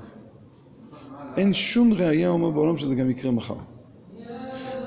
אין 1.37 1.53
שום 1.53 1.93
ראייה, 1.93 2.29
אומר 2.29 2.49
בעולם, 2.49 2.77
שזה 2.77 2.95
גם 2.95 3.09
יקרה 3.09 3.31
מחר. 3.31 3.55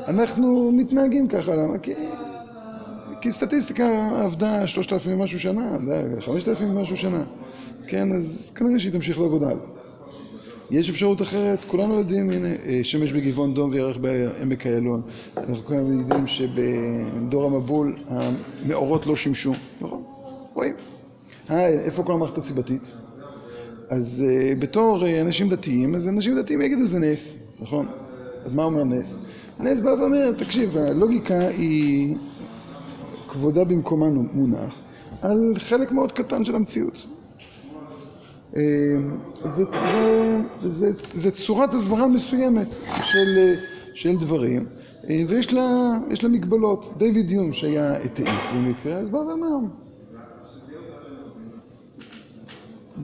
אנחנו 0.09 0.73
מתנהגים 0.73 1.29
ככה, 1.29 1.55
למה? 1.55 1.79
כי, 1.79 1.95
כי 3.21 3.33
סטטיסטיקה 3.33 4.09
עבדה 4.25 4.67
שלושת 4.67 4.93
אלפים 4.93 5.21
ומשהו 5.21 5.41
שנה, 5.41 5.79
די, 5.87 6.21
חמשת 6.21 6.49
אלפים 6.49 6.77
ומשהו 6.77 6.97
שנה. 6.97 7.25
כן, 7.87 8.13
אז 8.13 8.53
כנראה 8.55 8.79
שהיא 8.79 8.93
תמשיך 8.93 9.21
לעבוד 9.21 9.43
הלאה. 9.43 9.76
יש 10.71 10.91
אפשרות 10.91 11.23
אחרת, 11.23 11.65
כולנו 11.65 11.95
יודעים, 11.95 12.31
הנה, 12.31 12.49
אה, 12.67 12.81
שמש 12.83 13.13
בגבעון 13.13 13.55
דום 13.55 13.71
וירח 13.71 13.97
בעמק 13.97 14.67
איילון. 14.67 15.03
אנחנו 15.37 15.65
כולנו 15.65 16.01
יודעים 16.01 16.27
שבדור 16.27 17.45
המבול 17.45 17.97
המאורות 18.09 19.07
לא 19.07 19.17
שימשו, 19.17 19.53
נכון? 19.81 20.03
רואים. 20.55 20.75
איפה 21.51 22.03
כל 22.03 22.13
המערכת 22.13 22.39
הסיבתית? 22.39 22.93
אז 23.89 24.25
אה, 24.29 24.53
בתור 24.59 25.07
אה, 25.07 25.21
אנשים 25.21 25.49
דתיים, 25.49 25.95
אז 25.95 26.09
אנשים 26.09 26.39
דתיים 26.39 26.61
יגידו 26.61 26.87
זה 26.87 26.99
נס, 26.99 27.35
נכון? 27.61 27.87
אז 28.45 28.55
מה 28.55 28.65
אומר 28.65 28.85
נס? 28.85 29.17
נס 29.61 29.81
בא 29.81 29.89
ואומר, 29.89 30.33
תקשיב, 30.33 30.77
הלוגיקה 30.77 31.49
היא 31.49 32.17
כבודה 33.29 33.65
במקומה 33.65 34.09
מונח 34.09 34.75
על 35.23 35.53
חלק 35.59 35.93
מאוד 35.93 36.13
קטן 36.13 36.45
של 36.45 36.57
המציאות. 36.57 37.07
אה, 38.57 38.63
זה, 39.51 39.65
זה, 40.63 40.71
זה, 40.71 40.93
זה 41.03 41.31
צורת 41.31 41.75
הסברה 41.75 42.09
מסוימת 42.09 42.69
של, 43.05 43.55
של 43.95 44.17
דברים, 44.17 44.67
ויש 45.29 45.53
לה, 45.53 45.99
לה 46.23 46.29
מגבלות. 46.29 46.95
דיוויד 46.99 47.31
יום 47.31 47.53
שהיה 47.53 48.05
אתאיסט 48.05 48.49
במקרה, 48.55 48.95
אז 48.95 49.11
בא 49.11 49.17
ואמר 49.19 49.69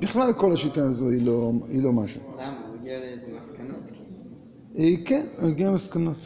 בכלל 0.02 0.32
כל 0.32 0.52
השיטה 0.52 0.84
הזו 0.84 1.08
היא 1.08 1.22
לא, 1.22 1.52
היא 1.68 1.82
לא 1.82 1.92
משהו. 1.92 2.20
למה? 2.34 2.60
הוא 2.68 2.76
הגיע 2.80 2.98
לאיזה 2.98 3.38
מסקנות? 3.42 3.80
אה, 4.78 4.94
כן, 5.04 5.26
הוא 5.40 5.48
הגיע 5.48 5.68
למסקנות. 5.68 6.16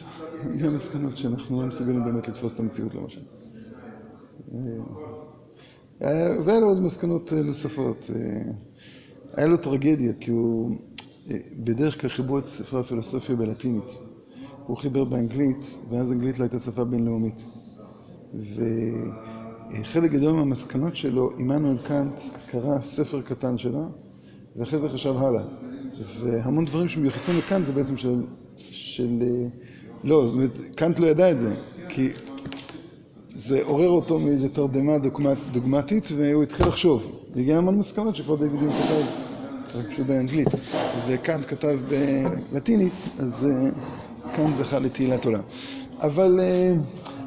הוא 0.43 0.53
הגיע 0.53 0.67
למסקנות 0.67 1.17
שאנחנו 1.17 1.61
לא 1.61 1.67
מסוגלים 1.67 2.03
באמת 2.03 2.27
לתפוס 2.27 2.53
את 2.53 2.59
המציאות 2.59 2.95
למשל. 2.95 3.21
אה, 6.01 6.35
והיה 6.45 6.59
לו 6.59 6.67
עוד 6.67 6.81
מסקנות 6.81 7.33
אה, 7.33 7.43
נוספות. 7.43 8.11
היה 9.33 9.47
לו 9.47 9.57
טרגדיה, 9.57 10.13
כי 10.19 10.31
הוא 10.31 10.71
בדרך 11.57 12.01
כלל 12.01 12.09
חיברו 12.09 12.39
את 12.39 12.47
ספרי 12.47 12.79
הפילוסופיה 12.79 13.35
בלטינית. 13.35 13.97
הוא 14.65 14.77
חיבר 14.77 15.03
באנגלית, 15.03 15.77
ואז 15.89 16.11
אנגלית 16.11 16.39
לא 16.39 16.43
הייתה 16.43 16.59
שפה 16.59 16.83
בינלאומית. 16.83 17.45
חלק 19.83 20.11
גדול 20.11 20.35
מהמסקנות 20.35 20.95
שלו, 20.95 21.29
עמנואל 21.37 21.77
קאנט 21.77 22.19
קרא 22.51 22.81
ספר 22.83 23.21
קטן 23.21 23.57
שלו, 23.57 23.85
ואחרי 24.55 24.79
זה 24.79 24.89
חשב 24.89 25.13
הלאה. 25.17 25.43
והמון 26.21 26.65
דברים 26.65 26.87
שמיוחסים 26.87 27.37
לקאנט 27.37 27.65
זה 27.65 27.71
בעצם 27.71 27.97
של... 27.97 28.21
של... 28.57 29.23
לא, 30.03 30.25
זאת 30.25 30.33
אומרת, 30.33 30.57
קאנט 30.75 30.99
לא 30.99 31.07
ידע 31.07 31.31
את 31.31 31.39
זה, 31.39 31.55
כי 31.89 32.09
זה 33.35 33.63
עורר 33.63 33.89
אותו 33.89 34.19
מאיזו 34.19 34.47
תרדמה 34.47 34.97
דוגמט, 34.97 35.37
דוגמטית, 35.51 36.09
והוא 36.17 36.43
התחיל 36.43 36.67
לחשוב. 36.67 37.26
והגיע 37.37 37.55
להמון 37.55 37.77
מסקנות 37.77 38.15
שכבר 38.15 38.35
דיוויד 38.35 38.61
יום 38.61 38.73
כתב, 38.73 39.79
רק 39.79 39.85
פשוט 39.91 40.07
באנגלית, 40.07 40.47
וקאנט 41.07 41.45
כתב 41.45 41.77
בלטינית, 42.51 42.93
אז 43.19 43.45
אה, 43.45 43.69
קאנט 44.35 44.55
זכה 44.55 44.79
לתהילת 44.79 45.25
עולם. 45.25 45.41
אבל... 46.01 46.39
אה, 46.39 46.75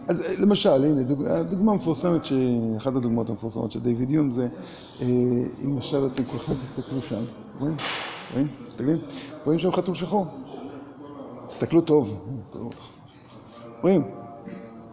אז 0.09 0.27
אה, 0.27 0.43
למשל, 0.43 0.85
הנה, 0.85 1.03
דוג... 1.03 1.27
הדוגמה 1.27 1.73
המפורסמת. 1.73 2.23
אחת 2.77 2.97
הדוגמאות 2.97 3.31
המפורסמות 3.31 3.73
של 3.73 3.81
דיוויד 3.81 4.11
יום 4.11 4.31
זה, 4.31 4.49
אה, 5.01 5.07
אם 5.65 5.79
עכשיו 5.79 6.07
אתם 6.07 6.25
כולכם 6.25 6.53
תסתכלו 6.55 7.01
שם, 7.01 7.23
רואים? 7.61 7.77
רואים? 8.33 8.49
מסתכלים? 8.67 8.99
רואים 9.45 9.59
שם 9.59 9.73
חתול 9.73 9.95
שחור? 9.95 10.27
תסתכלו 11.49 11.81
טוב. 11.81 12.15
רואים? 13.83 14.03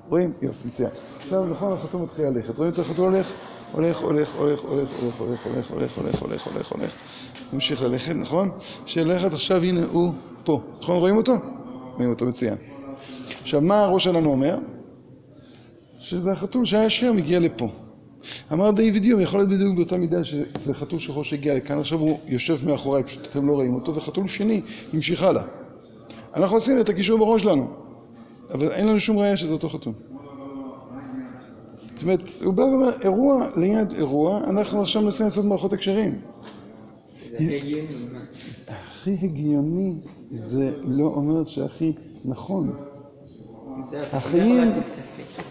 רואים? 0.10 0.34
יופי, 0.42 0.68
מצוין. 0.68 0.90
עכשיו 1.18 1.46
נכון, 1.46 1.74
החתול 1.74 2.02
מתחיל 2.02 2.26
ללכת. 2.26 2.58
רואים 2.58 2.74
את 2.74 2.80
החתול 2.80 3.06
הולך? 3.06 3.32
הולך, 3.72 4.00
הולך, 4.00 4.34
הולך, 4.34 4.60
הולך, 4.60 4.90
הולך, 5.00 5.20
הולך, 5.20 5.46
הולך, 5.46 5.72
הולך, 5.72 5.98
הולך, 5.98 6.22
הולך, 6.22 6.48
הולך, 6.48 6.72
הולך. 6.72 6.92
ממשיך 7.54 7.82
ללכת, 7.82 8.16
נכון? 8.16 8.50
שללכת 8.86 9.34
עכשיו, 9.34 9.64
הנה 9.64 9.82
הוא 9.92 10.14
פה. 10.44 10.62
נכון? 10.80 10.98
רואים 10.98 11.18
אותו? 11.18 11.34
רואים 11.96 12.10
אותו, 12.10 12.26
מצוין. 12.26 12.56
עכשיו, 13.42 13.62
מה 13.62 13.84
הראש 13.84 14.04
שלנו 14.04 14.30
אומר? 14.30 14.58
שזה 16.00 16.32
החתול 16.32 16.66
שהיה 16.66 16.90
שם, 16.90 17.18
הגיע 17.18 17.40
לפה. 17.40 17.70
אמר 18.54 18.72
דיוויד 18.72 19.06
יום, 19.06 19.22
יכול 19.22 19.40
להיות 19.40 19.50
בדיוק 19.50 19.76
באותה 19.76 19.98
מידה 19.98 20.24
שזה 20.24 20.74
חתול 20.74 21.00
שחור 21.00 21.24
שהגיע 21.24 21.54
לכאן, 21.54 21.80
עכשיו 21.80 22.00
הוא 22.00 22.20
יושב 22.28 22.66
מאחוריי, 22.66 23.04
פשוט 23.04 23.28
אתם 23.28 23.48
לא 23.48 23.54
רואים 23.54 23.74
אותו, 23.76 23.96
וחתול 23.96 24.28
שני 24.28 24.62
המשיך 24.94 25.24
הלאה. 25.24 25.44
אנחנו 26.36 26.58
עשינו 26.58 26.82
את 26.82 26.90
הקישור 26.90 27.20
בראש 27.20 27.42
שלנו, 27.42 27.68
אבל 28.54 28.72
אין 28.72 28.88
לנו 28.88 29.00
שום 29.00 29.18
ראייה 29.18 29.38
שזה 29.38 29.54
אותו 29.54 29.70
חתול. 29.70 29.94
זאת 31.98 32.04
אומרת, 32.04 32.30
הוא 32.46 32.54
בא 32.54 32.62
ואומר, 32.62 33.02
אירוע 33.02 33.48
ליד 33.56 33.92
אירוע, 33.92 34.38
אנחנו 34.38 34.82
עכשיו 34.82 35.02
מנסים 35.02 35.26
לעשות 35.26 35.46
מערכות 35.46 35.74
הקשרים. 35.74 36.20
זה 37.30 37.38
הכי 37.38 37.56
הגיוני. 37.58 38.08
הכי 38.68 39.18
הגיוני 39.22 39.96
זה 40.32 40.72
לא 40.84 41.06
אומר 41.06 41.46
שהכי 41.46 41.94
נכון. 42.26 42.76
החיים, 44.14 44.72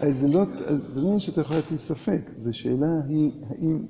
זה 0.09 0.27
לא, 0.27 0.43
זה 0.75 1.01
לא 1.01 1.19
שאתה 1.19 1.41
יכול 1.41 1.55
להטיל 1.55 1.77
ספק, 1.77 2.21
זו 2.37 2.53
שאלה 2.53 2.87
היא 3.07 3.31
האם, 3.49 3.85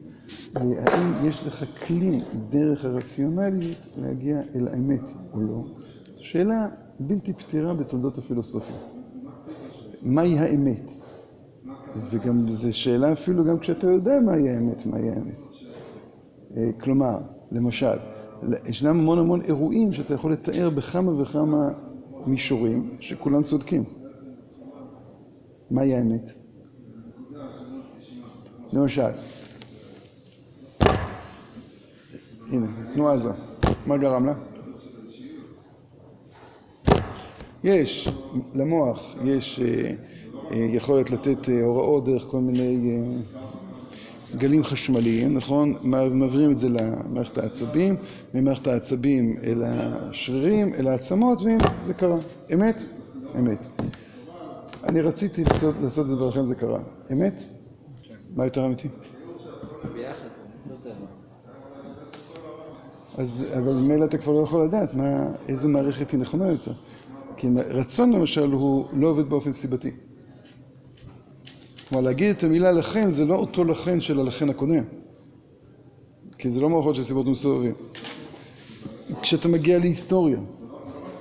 האם 0.55 1.27
יש 1.27 1.47
לך 1.47 1.65
כלי 1.87 2.19
דרך 2.49 2.85
הרציונליות 2.85 3.87
להגיע 3.97 4.41
אל 4.55 4.67
האמת 4.67 5.09
או 5.33 5.41
לא. 5.41 5.63
זו 6.17 6.25
שאלה 6.25 6.67
בלתי 6.99 7.33
פתירה 7.33 7.73
בתולדות 7.73 8.17
הפילוסופיה. 8.17 8.75
מהי 10.01 10.39
האמת? 10.39 10.91
וגם 12.09 12.49
זו 12.49 12.77
שאלה 12.77 13.11
אפילו 13.11 13.45
גם 13.45 13.59
כשאתה 13.59 13.87
יודע 13.87 14.19
מהי 14.25 14.49
האמת, 14.49 14.85
מהי 14.85 15.09
האמת. 15.09 15.39
אה, 16.57 16.69
כלומר, 16.79 17.17
למשל, 17.51 17.97
ישנם 18.65 18.99
המון 18.99 19.19
המון 19.19 19.41
אירועים 19.41 19.91
שאתה 19.91 20.13
יכול 20.13 20.33
לתאר 20.33 20.69
בכמה 20.69 21.21
וכמה 21.21 21.69
מישורים 22.25 22.89
שכולם 22.99 23.43
צודקים. 23.43 23.83
מהי 25.71 25.95
האמת? 25.95 26.31
למשל, 28.73 29.09
הנה, 32.51 32.67
תנועה 32.93 33.17
זו, 33.17 33.31
מה 33.85 33.97
גרם 33.97 34.25
לה? 34.25 34.33
יש, 37.63 38.07
למוח 38.55 39.15
יש 39.25 39.59
אה, 39.59 39.91
יכולת 40.51 41.11
לתת 41.11 41.49
אה, 41.49 41.63
הוראות 41.63 42.05
דרך 42.05 42.23
כל 42.23 42.39
מיני 42.39 42.99
גלים 44.35 44.63
חשמליים, 44.63 45.33
נכון? 45.33 45.73
מעבירים 45.83 46.51
את 46.51 46.57
זה 46.57 46.69
למערכת 46.69 47.37
העצבים, 47.37 47.95
ממערכת 48.33 48.67
העצבים 48.67 49.37
אל 49.43 49.63
השרירים, 49.65 50.73
אל 50.79 50.87
העצמות, 50.87 51.41
והנה, 51.41 51.63
זה 51.85 51.93
קרה. 51.93 52.17
אמת? 52.53 52.81
אמת. 53.39 53.67
אני 54.83 55.01
רציתי 55.01 55.43
לעשות, 55.83 56.05
את 56.05 56.09
זה 56.09 56.23
ולכן 56.23 56.45
זה 56.45 56.55
קרה. 56.55 56.79
אמת? 57.11 57.43
מה 58.35 58.45
יותר 58.45 58.65
אמיתי? 58.65 58.87
אז, 63.17 63.45
אבל 63.57 63.73
ממילא 63.73 64.05
אתה 64.05 64.17
כבר 64.17 64.33
לא 64.33 64.39
יכול 64.39 64.65
לדעת 64.65 64.93
מה, 64.93 65.31
איזה 65.47 65.67
מערכת 65.67 66.11
היא 66.11 66.19
נכונה 66.19 66.51
יותר. 66.51 66.73
כי 67.37 67.47
רצון 67.69 68.13
למשל 68.13 68.51
הוא 68.51 68.85
לא 68.93 69.07
עובד 69.07 69.29
באופן 69.29 69.51
סיבתי. 69.51 69.91
כלומר, 71.89 72.03
להגיד 72.03 72.35
את 72.35 72.43
המילה 72.43 72.71
לכן 72.71 73.09
זה 73.09 73.25
לא 73.25 73.35
אותו 73.35 73.63
לכן 73.63 74.01
של 74.01 74.19
הלכן 74.19 74.49
הקודם. 74.49 74.83
כי 76.37 76.49
זה 76.49 76.61
לא 76.61 76.69
מערכות 76.69 76.95
של 76.95 77.03
סיבות 77.03 77.25
מסובבים. 77.25 77.73
כשאתה 79.21 79.47
מגיע 79.47 79.79
להיסטוריה, 79.79 80.37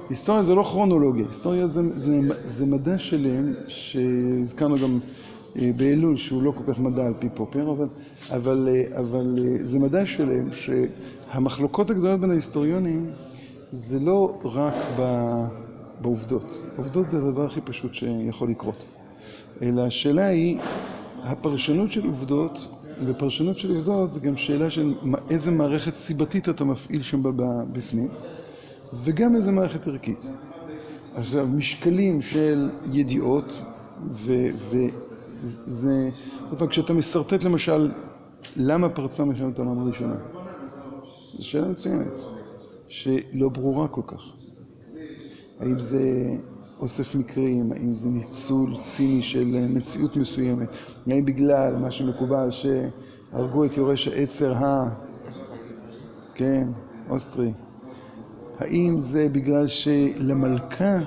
היסטוריה 0.09 0.43
זה 0.43 0.55
לא 0.55 0.63
כרונולוגיה, 0.63 1.27
היסטוריה 1.27 1.67
זה, 1.67 1.99
זה, 1.99 2.19
זה 2.47 2.67
מדע 2.67 2.99
שלם 2.99 3.53
שהזכרנו 3.69 4.79
גם 4.79 4.99
אה, 5.59 5.71
באלול 5.77 6.17
שהוא 6.17 6.43
לא 6.43 6.51
כל 6.57 6.73
כך 6.73 6.79
מדע 6.79 7.07
על 7.07 7.15
פי 7.19 7.29
פופר, 7.35 7.71
אבל, 7.71 7.89
אבל, 8.31 8.69
אה, 8.71 8.99
אבל 8.99 9.39
אה, 9.39 9.65
זה 9.65 9.79
מדע 9.79 10.07
שלם 10.07 10.49
שהמחלוקות 10.53 11.91
הגדולות 11.91 12.21
בין 12.21 12.31
ההיסטוריונים 12.31 13.11
זה 13.73 14.01
לא 14.01 14.39
רק 14.45 14.75
בעובדות, 16.03 16.61
עובדות 16.77 17.09
זה 17.09 17.19
הדבר 17.19 17.45
הכי 17.45 17.61
פשוט 17.61 17.95
שיכול 17.95 18.51
לקרות, 18.51 18.85
אלא 19.63 19.83
השאלה 19.83 20.27
היא 20.27 20.59
הפרשנות 21.23 21.93
של 21.93 22.07
עובדות, 22.07 22.69
ופרשנות 23.07 23.59
של 23.59 23.77
עובדות 23.77 24.11
זה 24.11 24.21
גם 24.21 24.37
שאלה 24.37 24.71
של 24.71 24.95
איזה 25.31 25.51
מערכת 25.51 25.95
סיבתית 25.95 26.49
אתה 26.49 26.65
מפעיל 26.65 27.03
שם 27.03 27.23
בפנים. 27.73 28.09
וגם 28.93 29.37
איזה 29.37 29.53
מערכת 29.53 29.87
ערכית. 29.87 30.31
עכשיו, 31.17 31.47
משקלים 31.47 32.23
של 32.23 32.71
ידיעות, 32.93 33.65
וזה, 34.11 36.11
עוד 36.51 36.59
פעם, 36.59 36.69
כשאתה 36.69 36.93
משרטט 36.93 37.45
למשל, 37.45 37.91
למה 38.57 38.89
פרצה 38.89 39.25
מלחמת 39.25 39.59
העולם 39.59 39.79
הראשונה? 39.79 40.17
זו 41.39 41.47
שאלה 41.47 41.69
מצוינת, 41.69 42.25
שלא 42.89 43.49
ברורה 43.49 43.89
כל 43.89 44.03
כך. 44.07 44.23
האם 45.61 45.81
זה 45.81 46.35
אוסף 46.81 47.15
מקרים, 47.15 47.73
האם 47.73 47.95
זה 47.95 48.09
ניצול 48.09 48.75
ציני 48.85 49.23
של 49.23 49.67
מציאות 49.69 50.17
מסוימת, 50.17 50.69
האם 51.07 51.25
בגלל 51.25 51.77
מה 51.77 51.91
שמקובל 51.91 52.49
שהרגו 52.51 53.65
את 53.65 53.77
יורש 53.77 54.09
העצר 54.09 54.55
ה... 54.55 54.91
כן, 56.35 56.69
אוסטרי. 57.11 57.53
האם 58.59 58.99
זה 58.99 59.29
בגלל 59.33 59.67
שלמלכה 59.67 60.99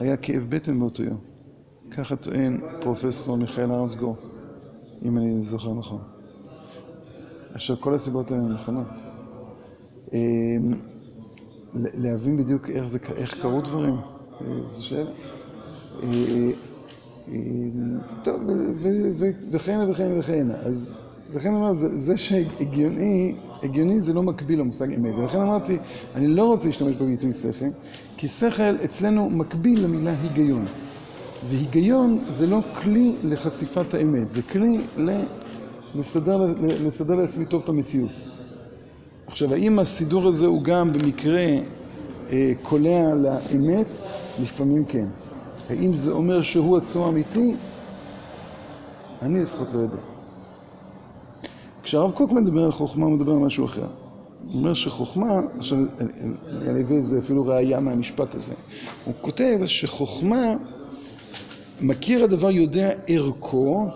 היה 0.00 0.16
כאב 0.16 0.46
בטן 0.48 0.78
באותו 0.78 1.02
יום? 1.02 1.18
ככה 1.90 2.16
טוען 2.16 2.60
פרופסור 2.80 3.36
מיכאל 3.36 3.72
ארסגור, 3.72 4.16
אם 5.04 5.18
אני 5.18 5.42
זוכר 5.42 5.74
נכון. 5.74 6.00
עכשיו, 7.54 7.76
כל 7.80 7.94
הסיבות 7.94 8.30
האלה 8.30 8.42
נכונות. 8.42 8.86
אה, 10.14 10.18
להבין 11.74 12.36
בדיוק 12.36 12.70
איך, 12.70 12.84
זה, 12.84 12.98
איך 13.16 13.42
קרו 13.42 13.60
דברים, 13.60 13.96
זו 14.66 14.84
שאלה. 14.84 15.10
אה, 16.02 16.08
אה, 17.28 17.34
טוב, 18.22 18.42
ו- 18.48 18.72
ו- 18.74 19.12
ו- 19.18 19.30
וכהנה 19.50 19.90
וכהנה 19.90 20.18
וכהנה. 20.18 20.54
אז 20.54 20.98
לכן 21.34 21.54
אומר, 21.54 21.74
זה, 21.74 22.16
שהגיוני, 22.16 23.34
הגיוני 23.62 24.00
זה 24.00 24.12
לא 24.12 24.22
מקביל 24.22 24.60
למושג 24.60 24.94
אמת. 24.94 25.16
ולכן 25.16 25.40
אמרתי, 25.40 25.76
אני 26.14 26.26
לא 26.26 26.44
רוצה 26.44 26.66
להשתמש 26.66 26.94
בביטוי 26.94 27.32
שכל, 27.32 27.66
כי 28.16 28.28
שכל 28.28 28.76
אצלנו 28.84 29.30
מקביל 29.30 29.84
למילה 29.84 30.14
היגיון. 30.22 30.66
והיגיון 31.48 32.24
זה 32.28 32.46
לא 32.46 32.60
כלי 32.82 33.14
לחשיפת 33.24 33.94
האמת, 33.94 34.30
זה 34.30 34.42
כלי 34.42 34.78
לסדר, 35.94 36.54
לסדר 36.60 37.14
לעצמי 37.14 37.44
טוב 37.44 37.62
את 37.62 37.68
המציאות. 37.68 38.10
עכשיו, 39.26 39.52
האם 39.52 39.78
הסידור 39.78 40.28
הזה 40.28 40.46
הוא 40.46 40.62
גם 40.62 40.92
במקרה 40.92 41.46
אה, 42.32 42.52
קולע 42.62 43.14
לאמת? 43.14 43.86
לפעמים 44.42 44.84
כן. 44.84 45.06
האם 45.70 45.94
זה 45.96 46.10
אומר 46.10 46.42
שהוא 46.42 46.76
עצמו 46.76 47.08
אמיתי? 47.08 47.54
אני 49.22 49.40
לפחות 49.40 49.68
לא 49.74 49.78
יודע. 49.80 49.96
כשהרב 51.82 52.12
קוק 52.12 52.32
מדבר 52.32 52.64
על 52.64 52.72
חוכמה, 52.72 53.06
הוא 53.06 53.12
מדבר 53.12 53.32
על 53.32 53.38
משהו 53.38 53.64
אחר. 53.64 53.86
הוא 54.46 54.54
אומר 54.54 54.74
שחוכמה, 54.74 55.40
עכשיו, 55.58 55.78
אני- 56.00 56.82
אביא 56.82 56.96
איזה 56.96 57.18
אפילו 57.18 57.44
ראייה 57.46 57.80
מהמשפט 57.80 58.34
הזה. 58.34 58.52
הוא 59.04 59.14
כותב 59.20 59.58
שחוכמה, 59.66 60.54
מכיר 61.80 62.24
הדבר 62.24 62.50
יודע 62.50 62.90
ערכו, 63.06 63.86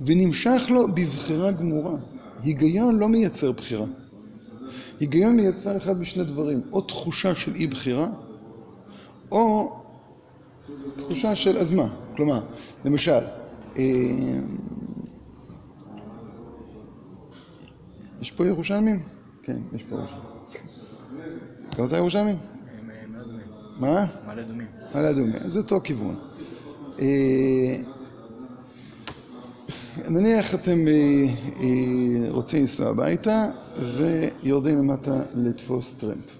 ונמשך 0.00 0.62
לו 0.70 0.88
בבחירה 0.88 1.50
גמורה. 1.50 1.96
היגיון 2.42 2.98
לא 2.98 3.08
מייצר 3.08 3.52
בחירה. 3.52 3.86
היגיון 5.00 5.36
מייצר 5.36 5.76
אחד 5.76 6.00
משני 6.00 6.24
דברים, 6.24 6.60
או 6.72 6.80
תחושה 6.80 7.34
של 7.34 7.54
אי 7.54 7.66
בחירה, 7.66 8.06
או 9.32 9.72
תחושה 10.96 11.34
של 11.36 11.58
אז 11.58 11.72
מה. 11.72 11.88
כלומר, 12.16 12.40
למשל, 12.84 13.20
אה, 13.76 13.82
יש 18.20 18.30
פה 18.30 18.46
ירושלמים? 18.46 19.02
כן, 19.42 19.58
יש 19.72 19.82
פה 19.82 19.96
ירושלמים. 19.96 20.20
אתה 21.86 21.96
ירושלמי? 21.96 22.36
מה? 23.76 24.04
מעלה 24.26 24.42
אדומים. 24.42 24.66
מעלה 24.94 25.10
אדומים, 25.10 25.32
זה 25.46 25.58
אותו 25.58 25.80
כיוון. 25.84 26.14
נניח 30.10 30.54
אתם 30.54 30.88
אה, 30.88 31.24
אה, 31.60 32.30
רוצים 32.30 32.60
לנסוע 32.60 32.88
הביתה 32.88 33.46
ויורדים 33.96 34.78
למטה 34.78 35.20
לתפוס 35.34 35.92
טרמפ. 35.92 36.36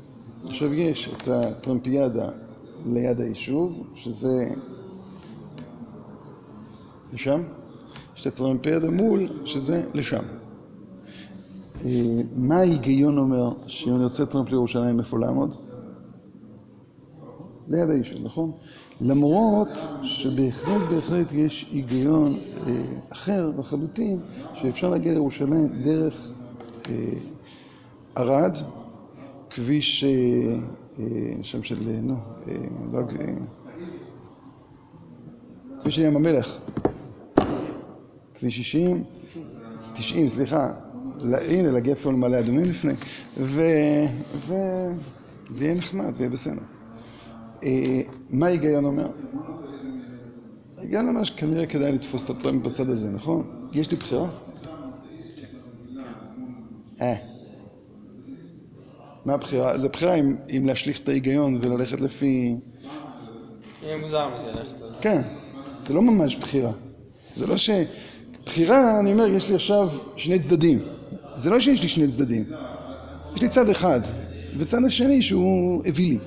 עכשיו 0.48 0.74
יש 0.74 1.10
את 1.16 1.28
הטרמפיאדה 1.28 2.28
ליד 2.86 3.20
היישוב, 3.20 3.86
שזה... 3.94 4.50
לשם? 7.12 7.42
יש 8.16 8.26
את 8.26 8.26
הטרמפיאדה 8.26 8.90
מול, 8.90 9.28
שזה 9.44 9.82
לשם. 9.94 10.24
אה, 11.84 11.90
מה 12.36 12.56
ההיגיון 12.56 13.18
אומר 13.18 13.52
שאם 13.66 13.94
אני 13.94 14.04
רוצה 14.04 14.26
טרמפ 14.26 14.50
לירושלים 14.50 14.98
איפה 14.98 15.18
לעמוד? 15.18 15.54
ליד 17.68 17.90
היישוב, 17.90 18.18
נכון? 18.22 18.52
למרות 19.00 19.68
שבהחלט 20.02 20.82
בהחלט 20.90 21.32
יש 21.32 21.68
היגיון 21.72 22.38
אה, 22.66 22.72
אחר 23.12 23.52
לחלוטין, 23.58 24.20
שאפשר 24.54 24.90
להגיע 24.90 25.12
לירושלים 25.12 25.82
דרך 25.82 26.32
אה, 26.88 26.94
ערד, 28.16 28.56
כביש, 29.50 30.04
אה, 30.04 31.02
שם 31.42 31.62
של, 31.62 32.00
נו, 32.02 32.14
לא, 32.92 33.00
כביש 35.82 35.98
ים 35.98 36.16
המלח, 36.16 36.58
כביש 38.34 38.56
60, 38.56 39.04
90, 39.94 40.28
סליחה, 40.28 40.72
הנה, 41.48 41.78
אפילו 41.92 42.12
למעלה 42.12 42.38
אדומים 42.38 42.64
לפני, 42.64 42.92
וזה 43.36 44.54
יהיה 45.60 45.74
נחמד 45.74 46.12
ויהיה 46.16 46.30
בסדר. 46.30 46.79
אה, 47.64 48.00
מה 48.30 48.46
ההיגיון 48.46 48.84
אומר? 48.84 49.10
ההיגיון 50.78 51.08
אומר 51.08 51.24
שכנראה 51.24 51.66
כדאי 51.66 51.92
לתפוס 51.92 52.24
את 52.24 52.30
הטרמפ 52.30 52.66
בצד 52.66 52.90
הזה, 52.90 53.10
נכון? 53.10 53.68
יש 53.72 53.90
לי 53.90 53.96
בחירה? 53.96 54.28
אה. 57.00 57.14
מה 59.24 59.34
הבחירה? 59.34 59.78
זה 59.78 59.88
בחירה 59.88 60.14
אם, 60.50 60.66
להשליך 60.66 61.00
את 61.00 61.08
ההיגיון 61.08 61.58
וללכת 61.62 62.00
לפי... 62.00 62.56
יהיה 63.82 63.96
מוזר 63.96 64.28
מזה 64.34 64.46
ללכת 64.46 64.82
על 64.82 64.92
זה. 64.94 64.98
כן, 65.00 65.22
זה 65.86 65.94
לא 65.94 66.02
ממש 66.02 66.36
בחירה. 66.36 66.72
זה 67.36 67.46
לא 67.46 67.56
ש... 67.56 67.70
בחירה, 68.46 68.98
אני 68.98 69.12
אומר, 69.12 69.26
יש 69.26 69.48
לי 69.48 69.54
עכשיו 69.54 69.88
שני 70.16 70.38
צדדים. 70.38 70.78
זה 71.36 71.50
לא 71.50 71.60
שיש 71.60 71.82
לי 71.82 71.88
שני 71.88 72.08
צדדים. 72.08 72.44
יש 73.36 73.42
לי 73.42 73.48
צד 73.48 73.68
אחד, 73.68 74.00
וצד 74.58 74.84
השני 74.84 75.22
שהוא 75.22 75.82
אווילי. 75.86 76.18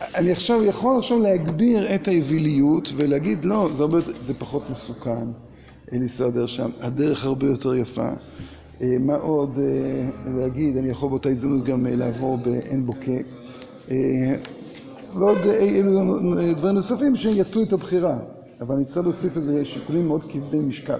אני 0.00 0.32
עכשיו 0.32 0.64
יכול 0.64 0.98
עכשיו 0.98 1.18
להגביר 1.18 1.94
את 1.94 2.08
האוויליות 2.08 2.92
ולהגיד 2.96 3.44
לא, 3.44 3.68
זה, 3.72 3.82
הרבה 3.82 3.98
זה 4.20 4.34
פחות 4.34 4.70
מסוכן 4.70 5.26
לנסוע 5.92 6.30
דרך 6.30 6.48
שם, 6.48 6.70
הדרך 6.80 7.24
הרבה 7.24 7.46
יותר 7.46 7.74
יפה. 7.74 8.08
אה, 8.82 8.98
מה 9.00 9.14
עוד 9.16 9.58
אה, 9.58 10.32
להגיד, 10.34 10.76
אני 10.76 10.88
יכול 10.88 11.08
באותה 11.08 11.28
הזדמנות 11.28 11.64
גם 11.64 11.86
אה, 11.86 11.96
לעבור 11.96 12.36
בעין 12.36 12.84
בוקק. 12.84 13.24
ועוד 15.14 15.38
אילו 15.46 16.18
דברים 16.56 16.74
נוספים 16.74 17.16
שיטו 17.16 17.62
את 17.62 17.72
הבחירה, 17.72 18.18
אבל 18.60 18.74
אני 18.74 18.84
צריך 18.84 18.98
להוסיף 19.06 19.36
איזה 19.36 19.64
שיקולים 19.64 20.06
מאוד 20.06 20.20
כבדי 20.32 20.58
משקל 20.58 20.98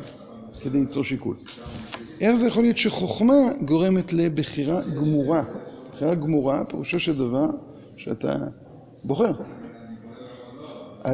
כדי 0.61 0.81
ליצור 0.81 1.05
שיקול. 1.05 1.37
איך 2.21 2.35
זה 2.35 2.47
יכול 2.47 2.63
להיות 2.63 2.77
שחוכמה 2.77 3.35
גורמת 3.65 4.13
לבחירה 4.13 4.81
גמורה? 4.97 5.43
בחירה 5.93 6.15
גמורה, 6.15 6.65
פירושו 6.65 7.01
של 7.01 7.19
דבר 7.19 7.47
שאתה 7.97 8.37
בוחר. 9.05 9.33
אה, 11.07 11.13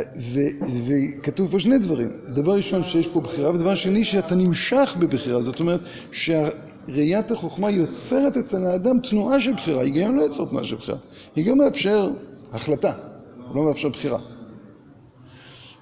וכתוב 0.87 1.51
פה 1.51 1.61
שני 1.61 1.79
דברים. 1.79 2.09
דבר 2.35 2.55
ראשון 2.55 2.85
שיש 2.85 3.09
פה 3.09 3.21
בחירה, 3.21 3.51
ודבר 3.51 3.75
שני 3.75 4.05
שאתה 4.05 4.35
נמשך 4.35 4.97
בבחירה. 4.99 5.43
זאת 5.43 5.61
אומרת 5.61 5.81
שראיית 6.13 7.31
החוכמה 7.31 7.71
יוצרת 7.71 8.37
אצל 8.37 8.67
האדם 8.67 9.01
תנועה 9.01 9.41
של 9.41 9.53
בחירה. 9.53 9.83
היגיון 9.83 10.17
לא 10.17 10.23
יוצר 10.23 10.45
תנועה 10.45 10.65
של 10.65 10.77
בחירה. 10.77 10.99
היגיון 11.37 11.59
מאפשר 11.59 12.11
החלטה, 12.53 12.93
לא 13.55 13.65
מאפשר 13.65 13.89
בחירה. 13.89 14.19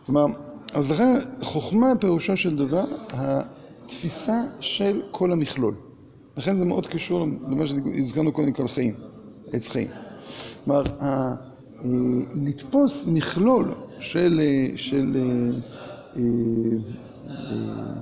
כלומר, 0.06 0.26
אז 0.74 0.90
לכן 0.90 1.14
חוכמה 1.42 1.86
פירושו 2.00 2.36
של 2.36 2.56
דבר 2.56 2.84
התפיסה 3.10 4.40
של 4.60 5.02
כל 5.10 5.32
המכלול. 5.32 5.74
לכן 6.36 6.56
זה 6.56 6.64
מאוד 6.64 6.86
קשור 6.86 7.26
למה 7.48 7.66
שהזכרנו 7.66 8.32
קודם 8.32 8.52
כל 8.52 8.68
חיים, 8.68 8.94
עץ 9.52 9.68
חיים. 9.68 9.88
כלומר, 10.64 10.82
לתפוס 12.34 13.06
מכלול 13.06 13.74
של, 14.00 14.40
אה, 14.40 14.66
אה, 14.92 15.00
אה, 16.16 16.22
אה, 17.30 17.94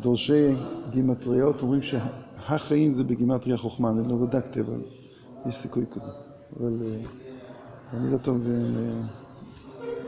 דורשי 0.00 0.54
גימטריות, 0.90 1.62
אומרים 1.62 1.82
שהחיים 1.82 2.90
זה 2.90 3.04
בגימטריה 3.04 3.56
חוכמה, 3.56 3.90
אני 3.90 4.08
לא 4.08 4.16
בדקתי, 4.16 4.60
אבל 4.60 4.80
יש 5.46 5.56
סיכוי 5.56 5.84
כזה. 5.90 6.10
אבל 6.60 6.72
אה, 6.86 7.00
אני 7.92 8.12
לא 8.12 8.18
טוב, 8.18 8.50
אה, 8.50 9.00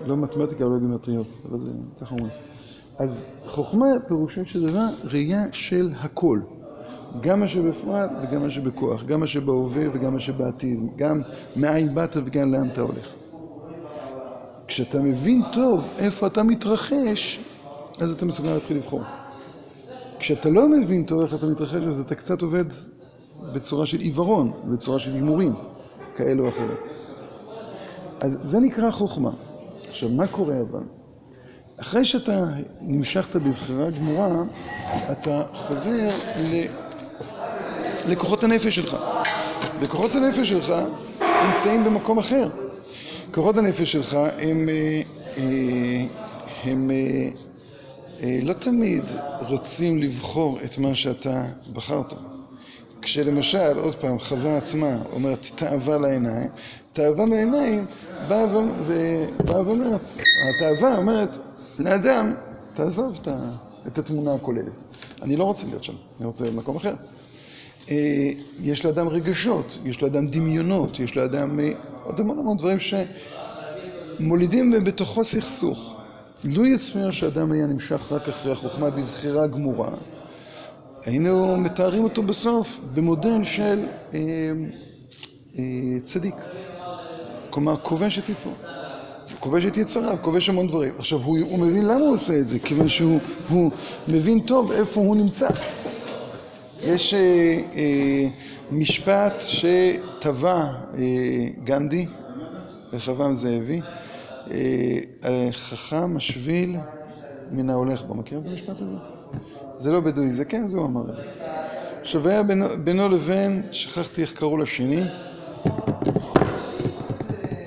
לא 0.07 0.17
מתמטיקה 0.17 0.67
ולא 0.67 0.79
גימטריות, 0.79 1.27
אבל 1.49 1.61
זה 1.61 1.71
ככה 2.01 2.15
אומרים. 2.15 2.33
אז 2.99 3.27
חוכמה 3.47 3.87
פירושו 4.09 4.45
של 4.45 4.67
דבר 4.67 4.87
ראייה 5.05 5.43
של 5.53 5.93
הכל. 5.97 6.41
גם 7.21 7.41
מה 7.41 7.49
שבפרט 7.49 8.11
וגם 8.23 8.43
מה 8.43 8.51
שבכוח, 8.51 9.05
גם 9.05 9.21
מה 9.21 9.27
שבהווה 9.27 9.83
וגם 9.93 10.15
מה 10.15 10.21
שבעתיד, 10.21 10.81
גם 10.97 11.21
מאין 11.57 11.95
באת 11.95 12.17
וגם 12.17 12.53
לאן 12.53 12.69
אתה 12.69 12.81
הולך. 12.81 13.07
כשאתה 14.67 14.99
מבין 14.99 15.43
טוב 15.53 15.89
איפה 15.99 16.27
אתה 16.27 16.43
מתרחש, 16.43 17.41
אז 18.01 18.13
אתה 18.13 18.27
מסוגל 18.27 18.55
להתחיל 18.55 18.77
לבחור. 18.77 19.03
כשאתה 20.19 20.49
לא 20.49 20.69
מבין 20.69 21.05
טוב 21.05 21.21
איך 21.21 21.35
אתה 21.35 21.47
מתרחש, 21.47 21.75
אז 21.75 22.01
אתה 22.01 22.15
קצת 22.15 22.43
עובד 22.43 22.65
בצורה 23.53 23.87
של 23.87 24.01
עיוורון, 24.01 24.53
בצורה 24.65 24.99
של 24.99 25.15
הימורים, 25.15 25.55
כאלו 26.17 26.45
או 26.45 26.49
אחרים. 26.49 26.77
אז 28.21 28.41
זה 28.43 28.61
נקרא 28.61 28.91
חוכמה. 28.91 29.31
עכשיו, 29.89 30.09
מה 30.09 30.27
קורה 30.27 30.55
אבל? 30.71 30.83
אחרי 31.81 32.05
שאתה 32.05 32.45
נמשכת 32.81 33.37
בבחירה 33.37 33.91
גמורה, 33.91 34.43
אתה 35.13 35.43
חוזר 35.53 36.09
ל... 36.39 36.90
לכוחות 38.09 38.45
הנפש 38.45 38.75
שלך. 38.75 38.97
וכוחות 39.81 40.11
הנפש 40.15 40.49
שלך 40.49 40.75
נמצאים 41.47 41.85
במקום 41.85 42.19
אחר. 42.19 42.49
כוחות 43.35 43.59
הנפש 43.59 43.93
שלך 43.93 44.17
הם, 44.39 44.69
אה, 44.69 45.01
אה, 45.37 46.05
הם 46.65 46.91
אה, 46.91 47.29
אה, 48.23 48.39
לא 48.43 48.53
תמיד 48.53 49.05
רוצים 49.49 49.99
לבחור 49.99 50.59
את 50.65 50.79
מה 50.79 50.95
שאתה 50.95 51.45
בחרת. 51.73 52.15
כשלמשל, 53.03 53.79
עוד 53.79 53.95
פעם, 53.95 54.19
חווה 54.19 54.57
עצמה 54.57 54.97
אומרת 55.13 55.47
תאווה 55.55 55.99
לעיניים, 55.99 56.49
תאווה 56.93 57.27
לעיניים 57.27 57.87
באה 58.29 58.47
ואומרת, 59.49 60.01
התאווה 60.49 60.97
אומרת 60.97 61.39
לאדם, 61.79 62.35
תעזוב 62.75 63.21
את 63.87 63.99
התמונה 63.99 64.35
הכוללת. 64.35 64.83
אני 65.23 65.37
לא 65.37 65.45
רוצה 65.45 65.67
להיות 65.67 65.85
שם, 65.85 65.93
אני 66.19 66.27
רוצה 66.27 66.45
במקום 66.45 66.77
אחר. 66.77 66.95
אה, 67.91 68.31
יש 68.63 68.85
לאדם 68.85 69.09
רגשות, 69.09 69.79
יש 69.85 70.03
לאדם 70.03 70.27
דמיונות, 70.27 71.01
יש 71.01 71.17
לאדם 71.17 71.61
אה, 71.61 71.71
עוד 72.03 72.21
המון 72.21 72.39
המון 72.39 72.57
דברים 72.57 72.79
שמולידים 74.19 74.85
בתוכו 74.85 75.25
סכסוך. 75.25 75.97
לו 76.45 76.67
יצוין 76.67 77.13
שאדם 77.13 77.53
היה 77.53 77.67
נמשך 77.67 78.13
רק 78.13 78.29
אחרי 78.29 78.53
החוכמה 78.53 78.91
בבחירה 78.91 79.47
גמורה, 79.47 79.91
היינו 81.07 81.57
מתארים 81.57 82.05
אותו 82.05 82.23
בסוף 82.23 82.81
במודל 82.95 83.45
של 83.45 83.87
אה, 84.15 84.21
צדיק. 86.05 86.35
כלומר, 87.51 87.77
כובש 87.77 88.19
את 88.19 88.29
יצרו. 88.29 88.53
כובש 89.41 89.67
את 89.67 89.77
יצריו, 89.77 90.17
כובש 90.23 90.49
המון 90.49 90.67
דברים. 90.67 90.95
עכשיו, 90.99 91.19
הוא, 91.19 91.39
הוא 91.39 91.59
מבין 91.59 91.85
למה 91.85 92.01
הוא 92.01 92.15
עושה 92.15 92.39
את 92.39 92.49
זה, 92.49 92.59
כיוון 92.59 92.89
שהוא 92.89 93.71
מבין 94.09 94.41
טוב 94.41 94.73
איפה 94.73 95.01
הוא 95.01 95.17
נמצא. 95.17 95.49
יש 96.83 97.15
אה, 97.15 97.59
אה, 97.77 98.29
משפט 98.73 99.41
שטבע 99.41 100.73
אה, 100.99 101.49
גנדי, 101.65 102.07
רחבעם 102.93 103.33
זאבי, 103.33 103.81
אה, 104.51 105.49
חכם 105.53 106.17
השביל 106.17 106.77
מן 107.51 107.71
ההולך 107.71 108.03
בו. 108.03 108.15
מכירים 108.15 108.45
את 108.45 108.49
המשפט 108.49 108.81
הזה? 108.81 108.95
זה 109.77 109.93
לא 109.93 110.01
בדואי, 110.01 110.31
זה 110.31 110.45
כן, 110.45 110.67
זה 110.67 110.79
הוא 110.79 110.87
אמר. 110.87 111.05
עכשיו 112.01 112.29
היה 112.29 112.43
בינו, 112.43 112.65
בינו 112.85 113.09
לבין, 113.09 113.63
שכחתי 113.71 114.23
איך 114.23 114.33
קראו 114.33 114.59
לשני, 114.59 115.03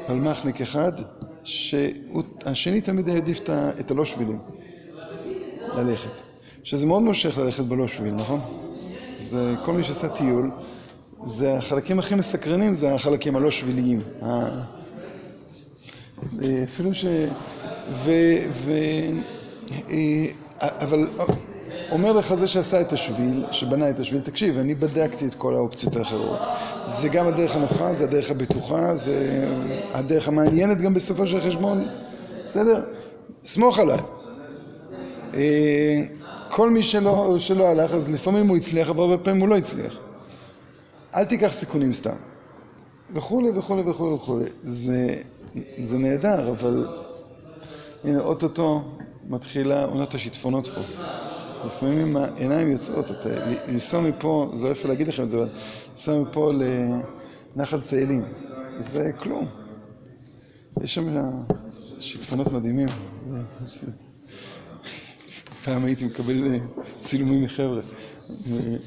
פלמחניק 0.08 0.62
אחד, 0.62 0.92
שהשני 1.44 2.82
תמיד 2.82 3.10
העדיף 3.10 3.40
את 3.80 3.92
הלא 3.92 4.06
שבילים 4.06 4.40
ללכת. 5.76 6.22
שזה 6.64 6.86
מאוד 6.86 7.02
מושך 7.02 7.38
ללכת 7.38 7.64
בלא 7.64 7.88
שביל, 7.88 8.14
נכון? 8.14 8.63
זה 9.18 9.56
כל 9.66 9.74
מי 9.74 9.84
שעשה 9.84 10.08
טיול, 10.08 10.52
זה 11.24 11.54
החלקים 11.54 12.00
הכי 12.00 12.16
מסקרנים, 12.16 12.76
זה 12.76 12.94
החלקים 12.94 13.36
הלא 13.36 13.52
שביליים. 13.52 14.02
אפילו 16.64 16.94
ש... 16.94 17.06
ו... 17.90 18.12
ו... 18.52 18.74
אה, 19.90 20.26
אבל 20.62 21.08
אומר 21.92 22.12
לך 22.12 22.36
זה 22.36 22.48
שעשה 22.48 22.82
את 22.82 22.94
השביל, 22.94 23.46
שבנה 23.52 23.90
את 23.90 24.00
השביל, 24.00 24.22
תקשיב, 24.22 24.58
אני 24.58 24.76
בדקתי 24.76 25.28
את 25.28 25.34
כל 25.34 25.56
האופציות 25.56 25.96
האחרות. 25.96 26.40
זה 26.88 27.10
גם 27.10 27.28
הדרך 27.28 27.56
הנוחה, 27.56 27.94
זה 27.94 28.04
הדרך 28.04 28.32
הבטוחה, 28.32 28.96
זה 28.96 29.48
הדרך 29.94 30.28
המעניינת 30.28 30.82
גם 30.82 30.94
בסופו 30.94 31.28
של 31.28 31.42
חשבון, 31.42 31.88
בסדר? 32.46 32.84
סמוך 33.44 33.80
עליי. 33.80 33.98
כל 36.56 36.70
מי 36.70 36.84
שלא, 36.84 37.36
שלא 37.40 37.68
הלך, 37.68 37.92
אז 37.92 38.10
לפעמים 38.10 38.48
הוא 38.48 38.58
הצליח, 38.58 38.90
אבל 38.90 39.00
הרבה 39.00 39.18
פעמים 39.18 39.42
הוא 39.42 39.50
לא 39.50 39.58
הצליח. 39.58 39.98
אל 41.16 41.26
תיקח 41.26 41.52
סיכונים 41.52 41.94
סתם. 41.94 42.16
וכולי 43.14 43.50
וכולי 43.56 43.82
וכולי 43.82 44.14
וכולי. 44.14 44.46
זה, 44.58 45.22
זה 45.84 45.98
נהדר, 45.98 46.50
אבל 46.50 46.88
הנה, 48.04 48.20
אוטוטו 48.20 48.82
מתחילה 49.28 49.86
עונת 49.86 50.14
השיטפונות 50.14 50.68
פה. 50.68 50.82
לפעמים 51.68 52.18
העיניים 52.18 52.72
יוצאות, 52.72 53.12
אתה, 53.12 53.30
לנסוע 53.68 54.02
מפה, 54.02 54.52
זה 54.56 54.64
לא 54.64 54.70
יפה 54.70 54.88
להגיד 54.88 55.08
לכם 55.08 55.24
את 55.24 55.30
זה, 55.30 55.38
אבל 55.38 55.50
לנסוע 55.92 56.20
מפה 56.22 56.52
לנחל 57.56 57.82
צאלים, 57.82 58.24
זה 58.80 59.12
כלום. 59.20 59.46
יש 60.82 60.94
שם 60.94 61.18
שיטפונות 62.00 62.52
מדהימים. 62.52 62.90
פעם 65.64 65.86
הייתי 65.86 66.06
מקבל 66.06 66.46
אה, 66.46 66.58
צילומים 67.00 67.44
מחבר'ה 67.44 67.82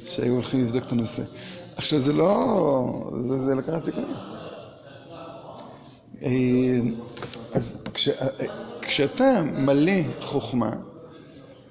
שהיו 0.04 0.32
הולכים 0.32 0.64
לבדוק 0.64 0.84
את 0.84 0.92
הנושא. 0.92 1.22
עכשיו 1.76 2.00
זה 2.00 2.12
לא... 2.12 3.10
זה, 3.28 3.38
זה 3.38 3.54
לקחת 3.54 3.84
סיכונים. 3.84 4.14
אה, 6.22 6.78
אז 7.54 7.82
כש, 7.94 8.08
אה, 8.08 8.26
כשאתה 8.82 9.42
מלא 9.58 9.92
חוכמה, 10.20 10.70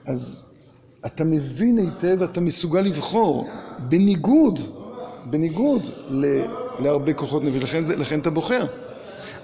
אז 0.05 0.43
אתה 1.05 1.23
מבין 1.23 1.77
היטב, 1.77 2.23
אתה 2.23 2.41
מסוגל 2.41 2.81
לבחור 2.81 3.47
בניגוד, 3.79 4.59
בניגוד 5.29 5.89
ל, 6.09 6.25
להרבה 6.79 7.13
כוחות 7.13 7.43
נביא, 7.43 7.61
לכן, 7.61 7.81
לכן 7.97 8.19
אתה 8.19 8.29
בוחר. 8.29 8.65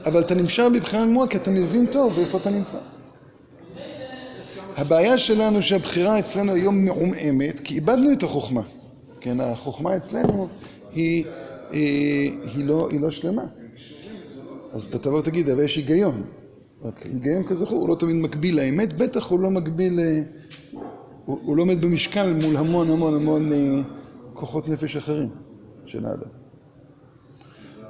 אבל 0.06 0.20
אתה 0.22 0.36
נמשך 0.36 0.64
בבחירה 0.76 1.06
גמורה 1.06 1.28
כי 1.28 1.38
אתה 1.38 1.52
מבין 1.52 1.86
טוב 1.86 2.20
איפה 2.20 2.38
אתה 2.38 2.50
נמצא. 2.50 2.78
הבעיה 4.78 5.18
שלנו 5.18 5.64
שהבחירה 5.64 6.20
אצלנו 6.20 6.54
היום 6.54 6.86
מעומעמת, 6.86 7.60
כי 7.60 7.76
איבדנו 7.76 8.12
את 8.14 8.24
החוכמה. 8.24 8.62
כן, 9.20 9.40
החוכמה 9.40 9.98
אצלנו 9.98 10.48
היא, 10.94 11.26
היא, 11.72 12.32
אה, 12.42 12.50
היא, 12.56 12.66
לא, 12.66 12.88
היא 12.92 13.00
לא 13.00 13.12
שלמה. 13.12 13.44
אז 14.72 14.84
אתה 14.84 15.00
תבוא 15.00 15.20
ותגיד, 15.20 15.50
אבל 15.50 15.64
יש 15.64 15.76
היגיון. 15.76 16.24
רק 16.84 17.06
היגיון 17.06 17.44
כזכור, 17.44 17.80
הוא 17.80 17.90
לא 17.90 17.96
תמיד 17.96 18.16
מקביל 18.16 18.58
לאמת, 18.58 18.98
בטח 18.98 19.30
הוא 19.30 19.40
לא 19.40 19.50
מקביל, 19.50 20.00
אה, 20.00 20.22
הוא, 21.26 21.40
הוא 21.42 21.58
לא 21.58 21.62
עומד 21.62 21.82
במשקל 21.82 22.34
מול 22.34 22.58
המון 22.58 22.92
המון 22.92 23.14
המון 23.14 23.54
אה, 23.54 23.82
כוחות 24.34 24.68
נפש 24.68 24.96
אחרים 24.96 25.30
של 25.86 26.06
האדם. 26.06 26.30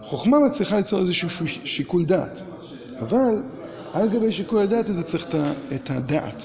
חוכמה 0.01 0.39
מצליחה 0.39 0.77
ליצור 0.77 0.99
איזשהו 0.99 1.47
שיקול 1.47 2.05
דעת, 2.05 2.41
אבל 2.99 3.43
על 3.93 4.09
גבי 4.09 4.31
שיקול 4.31 4.59
הדעת 4.59 4.89
הזה 4.89 5.03
צריך 5.03 5.27
את 5.75 5.89
הדעת. 5.89 6.43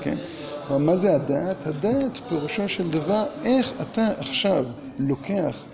כן? 0.00 0.18
כלומר, 0.66 0.84
מה 0.84 0.96
זה 0.96 1.14
הדעת? 1.14 1.66
הדעת 1.66 2.20
פירושו 2.28 2.68
של 2.68 2.90
דבר 2.90 3.24
איך 3.44 3.72
אתה 3.80 4.08
עכשיו 4.18 4.66
לוקח 4.98 5.64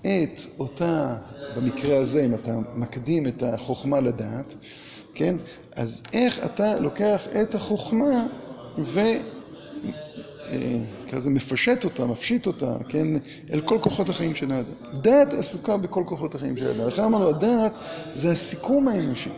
את 0.00 0.40
אותה, 0.58 1.16
במקרה 1.56 1.96
הזה, 1.96 2.24
אם 2.24 2.34
אתה 2.34 2.58
מקדים 2.74 3.26
את 3.26 3.42
החוכמה 3.42 4.00
לדעת, 4.00 4.54
כן? 5.14 5.36
אז 5.76 6.02
איך 6.12 6.44
אתה 6.44 6.80
לוקח 6.80 7.26
את 7.42 7.54
החוכמה 7.54 8.26
ו... 8.78 9.00
אה, 10.50 10.78
כזה 11.10 11.30
מפשט 11.30 11.84
אותה, 11.84 12.06
מפשיט 12.06 12.46
אותה, 12.46 12.76
כן, 12.88 13.08
אל 13.52 13.60
כל 13.60 13.78
כוחות 13.80 14.08
החיים 14.08 14.34
של 14.34 14.52
האדם. 14.52 15.00
דעת 15.00 15.32
עסוקה 15.32 15.76
בכל 15.76 16.02
כוחות 16.06 16.34
החיים 16.34 16.56
של 16.56 16.66
האדם. 16.66 16.88
לכן 16.88 17.02
אמרנו, 17.02 17.28
הדעת 17.28 17.72
זה 18.14 18.30
הסיכום 18.30 18.88
האנושי. 18.88 19.30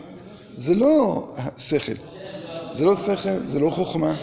זה 0.55 0.75
לא 0.75 1.27
שכל. 1.57 2.20
זה 2.73 2.85
לא 2.85 2.95
שכל, 2.95 3.29
זה 3.45 3.59
לא 3.59 3.69
חוכמה, 3.69 4.15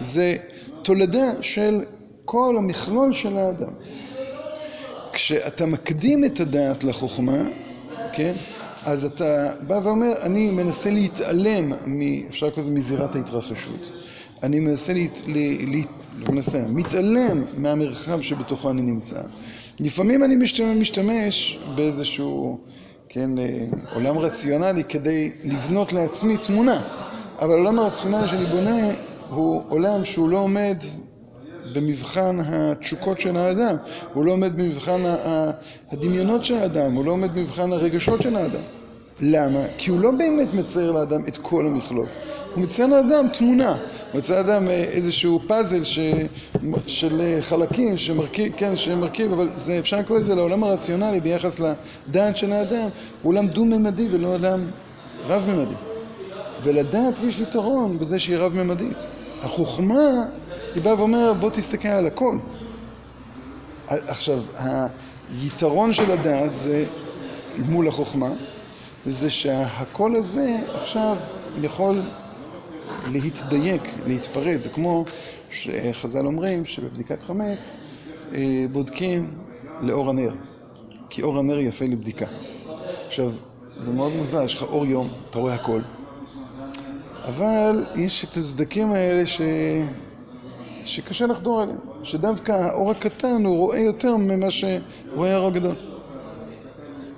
זה 0.00 0.36
תולדה 0.82 1.30
של 1.40 1.80
כל 2.24 2.54
המכלול 2.58 3.12
של 3.12 3.36
האדם. 3.36 3.72
כשאתה 5.12 5.66
מקדים 5.66 6.24
את 6.24 6.40
הדעת 6.40 6.84
לחוכמה, 6.84 7.38
כן, 8.12 8.32
אז 8.84 9.04
אתה 9.04 9.50
בא 9.66 9.80
ואומר, 9.84 10.12
אני 10.22 10.50
מנסה 10.50 10.90
להתעלם, 10.90 11.72
מ, 11.86 12.00
אפשר 12.28 12.46
לקרוא 12.46 12.62
לזה 12.62 12.70
מזירת 12.70 13.14
ההתרחשות. 13.14 13.90
אני 14.42 14.60
מנסה, 14.60 14.92
להת, 14.94 15.22
ל, 15.26 15.38
ל, 15.76 15.82
לא 16.18 16.32
מנסה, 16.32 16.64
מתעלם 16.68 17.44
מהמרחב 17.56 18.20
שבתוכו 18.20 18.70
אני 18.70 18.82
נמצא. 18.82 19.20
לפעמים 19.80 20.24
אני 20.24 20.36
משתמש, 20.36 20.76
משתמש 20.76 21.58
באיזשהו, 21.74 22.58
כן, 23.08 23.38
אה, 23.38 23.64
עולם 23.94 24.18
רציונלי 24.18 24.84
כדי 24.84 25.30
לבנות 25.44 25.92
לעצמי 25.92 26.36
תמונה. 26.36 26.82
אבל 27.42 27.54
העולם 27.54 27.78
הרציונלי 27.78 28.28
שאני 28.28 28.46
בונה 28.46 28.90
הוא 29.30 29.62
עולם 29.68 30.04
שהוא 30.04 30.28
לא 30.28 30.38
עומד 30.38 30.76
במבחן 31.74 32.38
התשוקות 32.46 33.20
של 33.20 33.36
האדם, 33.36 33.76
הוא 34.14 34.24
לא 34.24 34.32
עומד 34.32 34.56
במבחן 34.56 35.00
הדמיונות 35.92 36.44
של 36.44 36.54
האדם, 36.54 36.92
הוא 36.92 37.04
לא 37.04 37.10
עומד 37.10 37.34
במבחן 37.34 37.72
הרגשות 37.72 38.22
של 38.22 38.36
האדם. 38.36 38.60
למה? 39.20 39.60
כי 39.78 39.90
הוא 39.90 40.00
לא 40.00 40.10
באמת 40.10 40.54
מצייר 40.54 40.90
לאדם 40.92 41.20
את 41.28 41.38
כל 41.38 41.66
המכלול. 41.66 42.06
הוא 42.54 42.62
מצייר 42.64 42.88
לאדם 42.88 43.28
תמונה, 43.32 43.76
הוא 44.12 44.18
מצייר 44.18 44.38
לאדם 44.38 44.68
אה, 44.68 44.74
איזשהו 44.74 45.40
פאזל 45.46 45.84
ש... 45.84 45.98
של 46.86 47.20
אה, 47.20 47.38
חלקים 47.42 47.98
שמרכיב, 47.98 48.52
כן, 48.56 48.76
שמרכיב, 48.76 49.32
אבל 49.32 49.50
זה, 49.50 49.78
אפשר 49.78 49.98
לקרוא 49.98 50.18
לזה 50.18 50.34
לעולם 50.34 50.64
הרציונלי 50.64 51.20
ביחס 51.20 51.60
לדעת 51.60 52.36
של 52.36 52.52
האדם, 52.52 52.88
הוא 53.22 53.32
עולם 53.32 53.46
דו-ממדי 53.46 54.08
ולא 54.10 54.34
עולם 54.34 54.66
רב-ממדי. 55.28 55.91
ולדעת 56.62 57.14
יש 57.22 57.38
יתרון 57.38 57.98
בזה 57.98 58.18
שהיא 58.18 58.36
רב-ממדית. 58.36 59.06
החוכמה, 59.42 60.26
היא 60.74 60.82
באה 60.82 60.98
ואומרת 60.98 61.36
בוא 61.36 61.50
תסתכל 61.50 61.88
על 61.88 62.06
הכל. 62.06 62.38
עכשיו, 63.88 64.42
היתרון 65.30 65.92
של 65.92 66.10
הדעת 66.10 66.54
זה 66.54 66.84
מול 67.58 67.88
החוכמה, 67.88 68.30
זה 69.06 69.30
שהקול 69.30 70.16
הזה 70.16 70.58
עכשיו 70.74 71.16
יכול 71.62 72.00
להתדייק, 73.10 73.82
להתפרץ. 74.06 74.62
זה 74.62 74.68
כמו 74.70 75.04
שחז"ל 75.50 76.26
אומרים 76.26 76.64
שבבדיקת 76.64 77.22
חמץ 77.22 77.70
אה, 78.34 78.64
בודקים 78.72 79.30
לאור 79.80 80.10
הנר, 80.10 80.32
כי 81.10 81.22
אור 81.22 81.38
הנר 81.38 81.58
יפה 81.58 81.84
לבדיקה. 81.84 82.26
עכשיו, 83.06 83.32
זה 83.76 83.92
מאוד 83.92 84.12
מוזר, 84.12 84.42
יש 84.42 84.54
לך 84.54 84.62
אור 84.62 84.86
יום, 84.86 85.08
אתה 85.30 85.38
רואה 85.38 85.54
הכל, 85.54 85.80
אבל 87.28 87.86
יש 87.96 88.24
את 88.24 88.36
הסדקים 88.36 88.92
האלה 88.92 89.26
ש... 89.26 89.40
שקשה 90.84 91.26
לחדור 91.26 91.60
עליהם, 91.60 91.78
שדווקא 92.02 92.52
האור 92.52 92.90
הקטן 92.90 93.44
הוא 93.44 93.56
רואה 93.56 93.78
יותר 93.78 94.16
ממה 94.16 94.50
שרואה 94.50 95.34
האור 95.34 95.46
הגדול. 95.46 95.74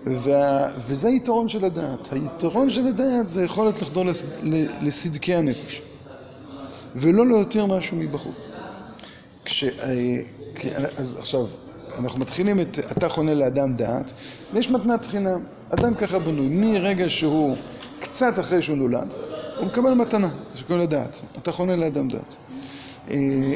וה... 0.07 0.67
וזה 0.79 1.09
היתרון 1.09 1.49
של 1.49 1.65
הדעת. 1.65 2.13
היתרון 2.13 2.71
של 2.71 2.87
הדעת 2.87 3.31
זה 3.31 3.45
יכולת 3.45 3.83
לחדור 3.83 4.05
לס... 4.05 4.25
לסדקי 4.81 5.35
הנפש, 5.35 5.83
ולא 6.97 7.27
להותיר 7.27 7.67
משהו 7.67 7.97
מבחוץ. 7.97 8.53
כש... 9.45 9.65
אה, 9.65 10.19
אז 10.97 11.19
עכשיו, 11.19 11.47
אנחנו 11.99 12.21
מתחילים 12.21 12.61
את 12.61 12.79
אתה 12.79 13.09
חונה 13.09 13.35
לאדם 13.35 13.77
דעת, 13.77 14.13
ויש 14.53 14.71
מתנת 14.71 15.07
חינם. 15.07 15.41
אדם 15.71 15.95
ככה 15.95 16.19
בנוי, 16.19 16.49
מרגע 16.51 17.11
שהוא 17.11 17.57
קצת 18.01 18.39
אחרי 18.39 18.63
שהוא 18.63 18.77
נולד, 18.77 19.15
הוא 19.57 19.67
מקבל 19.67 19.95
מתנה, 19.95 20.29
שקוראים 20.55 20.81
לה 20.81 20.87
דעת. 20.87 21.23
אתה 21.39 21.53
חונה 21.53 21.77
לאדם 21.77 22.09
דעת. 22.09 22.37
אה, 23.11 23.53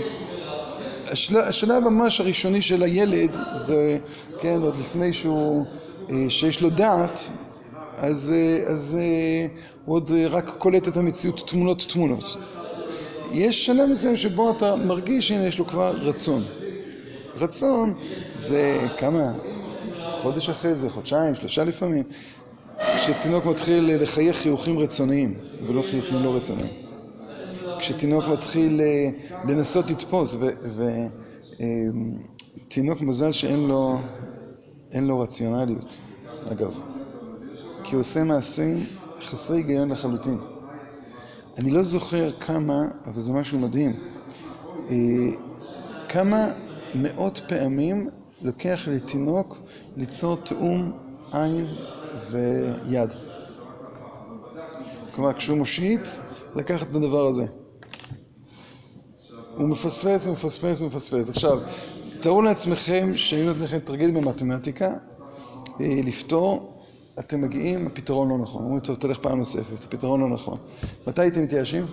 השלב, 1.48 1.88
ממש 1.88 2.20
הראשוני 2.20 2.62
של 2.62 2.82
הילד 2.82 3.36
זה, 3.52 3.98
כן, 4.40 4.60
עוד 4.62 4.76
לפני 4.76 5.12
שהוא, 5.12 5.64
אה, 6.10 6.24
שיש 6.28 6.60
לו 6.60 6.70
דעת, 6.70 7.30
אז, 7.96 8.32
אה, 8.34 8.70
אז 8.72 8.96
הוא 9.84 9.96
עוד 9.96 10.10
רק 10.30 10.54
קולט 10.58 10.88
את 10.88 10.96
המציאות 10.96 11.42
תמונות 11.46 11.86
תמונות. 11.88 12.36
יש 13.32 13.66
שלב 13.66 13.88
מסוים 13.88 14.16
שבו 14.16 14.50
אתה 14.50 14.76
מרגיש, 14.76 15.30
הנה 15.30 15.46
יש 15.46 15.58
לו 15.58 15.66
כבר 15.66 15.90
רצון. 15.90 16.42
רצון 17.36 17.94
זה 18.34 18.78
כמה, 18.96 19.32
חודש 20.10 20.48
אחרי 20.48 20.74
זה, 20.74 20.90
חודשיים, 20.90 21.34
שלושה 21.34 21.64
לפעמים, 21.64 22.02
כשתינוק 22.78 23.44
מתחיל 23.44 24.02
לחייך 24.02 24.36
חיוכים 24.36 24.78
רצוניים 24.78 25.34
ולא 25.66 25.82
חיוכים 25.82 26.22
לא 26.22 26.36
רצוניים. 26.36 26.72
כשתינוק 27.78 28.24
מתחיל 28.24 28.80
אה, 28.80 29.10
לנסות 29.48 29.90
לתפוס, 29.90 30.36
ותינוק 32.66 33.00
מזל 33.00 33.32
שאין 33.32 33.66
לו, 33.66 33.98
אין 34.92 35.06
לו 35.06 35.20
רציונליות, 35.20 35.98
אגב, 36.52 36.78
כי 37.84 37.94
הוא 37.94 38.00
עושה 38.00 38.24
מעשים 38.24 38.86
חסרי 39.20 39.56
היגיון 39.56 39.88
לחלוטין. 39.88 40.38
אני 41.58 41.70
לא 41.70 41.82
זוכר 41.82 42.30
כמה, 42.40 42.88
אבל 43.06 43.20
זה 43.20 43.32
משהו 43.32 43.58
מדהים, 43.58 43.92
אה, 44.90 44.94
כמה 46.08 46.52
מאות 46.94 47.40
פעמים 47.48 48.08
לוקח 48.42 48.88
לתינוק 48.90 49.58
ליצור 49.96 50.36
תאום 50.36 50.92
עין 51.32 51.66
ויד. 52.30 53.10
כלומר, 55.14 55.32
כשהוא 55.32 55.58
מושיט, 55.58 56.08
לקחת 56.56 56.90
את 56.90 56.94
הדבר 56.94 57.26
הזה. 57.26 57.46
הוא 59.56 59.68
מפספס 59.68 60.26
ומפספס 60.26 60.80
ומפספס. 60.80 61.30
עכשיו, 61.30 61.60
תארו 62.20 62.42
לעצמכם 62.42 63.16
שהיינו 63.16 63.46
נותנים 63.46 63.64
לכם 63.64 63.78
תרגיל 63.78 64.10
במתמטיקה, 64.10 64.90
אה, 65.80 66.00
לפתור, 66.04 66.72
אתם 67.18 67.40
מגיעים, 67.40 67.86
הפתרון 67.86 68.28
לא 68.28 68.38
נכון. 68.38 68.64
אומרים, 68.64 68.80
טוב, 68.80 68.96
תלך 68.96 69.18
פעם 69.18 69.38
נוספת, 69.38 69.84
הפתרון 69.84 70.20
לא 70.20 70.28
נכון. 70.28 70.58
מתי 71.06 71.20
הייתם 71.20 71.42
מתייאשים? 71.42 71.86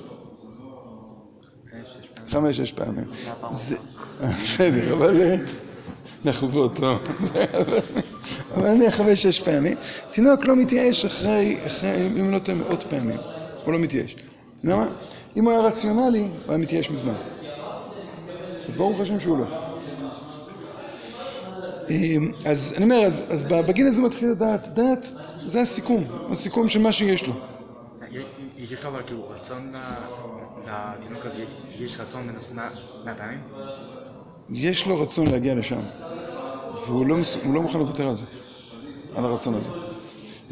חמש-שש 2.27 2.71
פעמים. 2.71 3.05
בסדר, 4.21 4.93
אבל 4.93 5.21
אה, 6.05 6.31
אנחנו 6.31 6.47
באותו. 6.47 6.97
אבל 8.55 8.69
נניח 8.71 8.95
חמש-שש 8.95 9.39
פעמים. 9.39 9.77
תינוק 10.11 10.47
לא 10.47 10.55
מתייאש 10.55 11.05
אחרי, 11.05 11.57
אם 12.19 12.31
לא 12.31 12.39
טועה, 12.39 12.57
מאות 12.57 12.83
פעמים. 12.83 13.17
הוא 13.65 13.73
לא 13.73 13.79
מתייאש. 13.79 14.15
למה? 14.63 14.87
אם 15.37 15.45
הוא 15.45 15.51
היה 15.51 15.61
רציונלי, 15.61 16.19
הוא 16.19 16.29
היה 16.49 16.57
מתייאש 16.57 16.91
מזמן. 16.91 17.13
אז 18.67 18.77
ברוך 18.77 18.99
השם 18.99 19.19
שהוא 19.19 19.37
לא. 19.37 19.45
אמ, 21.89 22.31
אז 22.45 22.73
אני 22.77 22.83
אומר, 22.83 23.05
אז, 23.05 23.27
אז 23.29 23.45
בגיל 23.45 23.87
הזה 23.87 24.01
מתחיל 24.01 24.29
לדעת, 24.29 24.67
דעת 24.67 25.13
זה 25.45 25.61
הסיכום, 25.61 26.03
הסיכום 26.31 26.67
של 26.67 26.79
מה 26.79 26.91
שיש 26.91 27.27
לו. 27.27 27.33
יש 28.57 28.85
אבל 28.85 29.01
כאילו 29.05 29.29
רצון 29.29 29.73
לתינוק 30.67 31.25
הזה, 31.25 31.43
יש 31.79 31.99
רצון 31.99 32.29
מהפעמים? 33.05 33.39
יש 34.49 34.87
לו 34.87 35.01
רצון 35.01 35.27
להגיע 35.27 35.55
לשם, 35.55 35.81
והוא 36.85 37.05
לא, 37.05 37.17
לא 37.53 37.61
מוכן 37.61 37.79
לוותר 37.79 38.07
על 38.07 38.15
זה, 38.15 38.25
על 39.15 39.25
הרצון 39.25 39.53
הזה. 39.53 39.69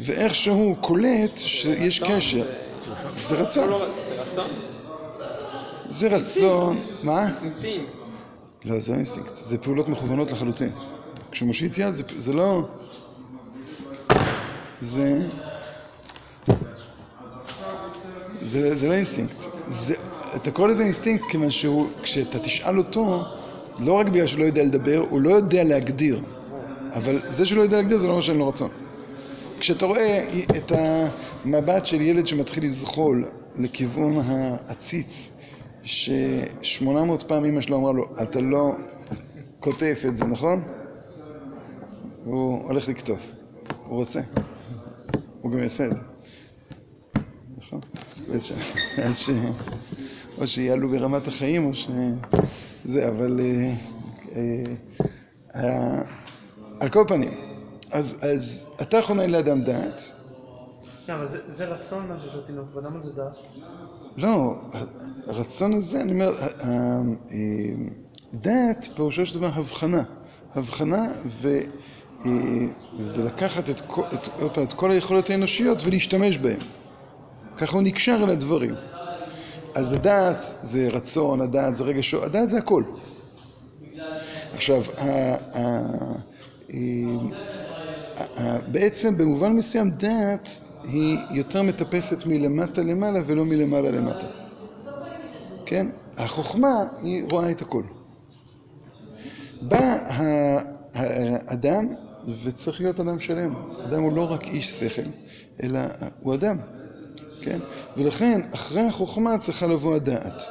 ואיכשהו 0.00 0.54
הוא 0.54 0.76
קולט 0.76 1.36
שיש 1.36 2.02
קשר. 2.02 2.46
זה 3.16 3.34
רצון. 3.34 3.68
זה 3.68 4.22
רצון? 4.22 4.50
זה 5.88 6.16
רצון, 6.16 6.78
מה? 7.02 7.26
אינסטינקט. 7.42 7.92
לא, 8.64 8.78
זה 8.80 8.92
לא 8.92 8.96
אינסטינקט, 8.96 9.36
זה 9.36 9.58
פעולות 9.58 9.88
מכוונות 9.88 10.32
לחלוטין. 10.32 10.70
כשהוא 11.30 11.46
מושיט 11.46 11.78
יד, 11.78 11.90
זה, 11.90 12.02
זה 12.16 12.32
לא... 12.32 12.60
זה... 14.82 15.26
זה, 18.42 18.74
זה 18.76 18.88
לא 18.88 18.94
אינסטינקט. 18.94 19.36
זה, 19.66 19.94
אתה 20.36 20.50
קורא 20.50 20.68
לזה 20.68 20.82
אינסטינקט 20.82 21.24
כיוון 21.30 21.50
שהוא, 21.50 21.88
כשאתה 22.02 22.38
תשאל 22.38 22.78
אותו, 22.78 23.24
לא 23.78 23.92
רק 23.92 24.08
בגלל 24.08 24.26
שהוא 24.26 24.40
לא 24.40 24.44
יודע 24.44 24.62
לדבר, 24.62 25.04
הוא 25.10 25.20
לא 25.20 25.30
יודע 25.30 25.64
להגדיר. 25.64 26.20
אבל 26.92 27.18
זה 27.28 27.46
שהוא 27.46 27.58
לא 27.58 27.62
יודע 27.62 27.76
להגדיר 27.76 27.96
זה 27.98 28.06
לא 28.06 28.12
אומר 28.12 28.22
שאין 28.22 28.38
לו 28.38 28.48
רצון. 28.48 28.70
כשאתה 29.58 29.86
רואה 29.86 30.24
את 30.56 30.72
המבט 30.72 31.86
של 31.86 32.00
ילד 32.00 32.26
שמתחיל 32.26 32.64
לזחול 32.64 33.24
לכיוון 33.58 34.18
העציץ, 34.26 35.32
ששמונה 35.82 37.04
מאות 37.04 37.22
פעם 37.22 37.44
אמא 37.44 37.60
שלו 37.60 37.76
אמרה 37.76 37.92
לו, 37.92 38.04
אתה 38.22 38.40
לא 38.40 38.72
קוטף 39.60 40.02
את 40.08 40.16
זה, 40.16 40.24
נכון? 40.24 40.62
הוא 42.24 42.62
הולך 42.68 42.88
לכתוב, 42.88 43.18
הוא 43.86 43.96
רוצה, 43.98 44.20
הוא 45.40 45.52
גם 45.52 45.58
יעשה 45.58 45.84
את 45.84 45.90
זה, 45.94 46.00
נכון? 47.58 47.80
אז 49.02 49.18
ש... 49.18 49.30
או 50.38 50.46
שיעלו 50.46 50.88
ברמת 50.88 51.28
החיים 51.28 51.64
או 51.64 51.74
ש... 51.74 51.88
זה, 52.84 53.08
אבל 53.08 53.40
אה, 53.40 53.72
אה, 54.36 54.64
אה, 55.56 56.02
על 56.80 56.88
כל 56.88 57.04
פנים, 57.08 57.32
אז, 57.92 58.24
אז 58.24 58.66
אתה 58.82 59.02
חונן 59.02 59.30
לאדם 59.30 59.60
דעת. 59.60 60.12
כן, 61.06 61.12
אבל 61.12 61.26
זה 61.56 61.64
רצון 61.64 62.08
מה 62.08 62.18
שיש 62.20 62.34
לתינוק, 62.34 62.66
ולמה 62.74 63.00
זה 63.00 63.12
דעת? 63.12 63.32
לא, 64.16 64.60
הרצון 65.26 65.74
הזה, 65.74 66.00
אני 66.00 66.12
אומר, 66.12 66.32
דעת 68.34 68.88
פירושו 68.94 69.26
של 69.26 69.34
דבר 69.34 69.50
הבחנה. 69.54 70.02
הבחנה 70.54 71.06
ולקחת 72.98 73.70
את 74.62 74.72
כל 74.72 74.90
היכולות 74.90 75.30
האנושיות 75.30 75.78
ולהשתמש 75.84 76.38
בהן. 76.38 76.58
ככה 77.56 77.72
הוא 77.72 77.82
נקשר 77.82 78.18
אל 78.22 78.30
הדברים. 78.30 78.74
אז 79.74 79.92
הדעת 79.92 80.54
זה 80.62 80.88
רצון, 80.92 81.40
הדעת 81.40 81.76
זה 81.76 81.84
רגש, 81.84 82.14
הדעת 82.14 82.48
זה 82.48 82.58
הכל. 82.58 82.82
עכשיו, 84.54 84.82
בעצם 88.68 89.18
במובן 89.18 89.52
מסוים 89.52 89.90
דעת 89.90 90.48
היא 90.82 91.18
יותר 91.30 91.62
מטפסת 91.62 92.26
מלמטה 92.26 92.82
למעלה 92.82 93.20
ולא 93.26 93.44
מלמעלה 93.44 93.90
למטה. 93.90 94.26
כן? 95.66 95.86
החוכמה 96.16 96.84
היא 97.02 97.24
רואה 97.30 97.50
את 97.50 97.62
הכל. 97.62 97.82
בא 99.62 99.96
האדם 100.94 101.88
וצריך 102.44 102.80
להיות 102.80 103.00
אדם 103.00 103.20
שלם. 103.20 103.54
אדם 103.84 104.02
הוא 104.02 104.12
לא 104.12 104.32
רק 104.32 104.44
איש 104.44 104.70
שכל, 104.70 105.02
אלא 105.62 105.80
הוא 106.20 106.34
אדם. 106.34 106.56
כן? 107.44 107.58
ולכן, 107.96 108.40
אחרי 108.54 108.80
החוכמה 108.80 109.38
צריכה 109.38 109.66
לבוא 109.66 109.94
הדעת. 109.94 110.42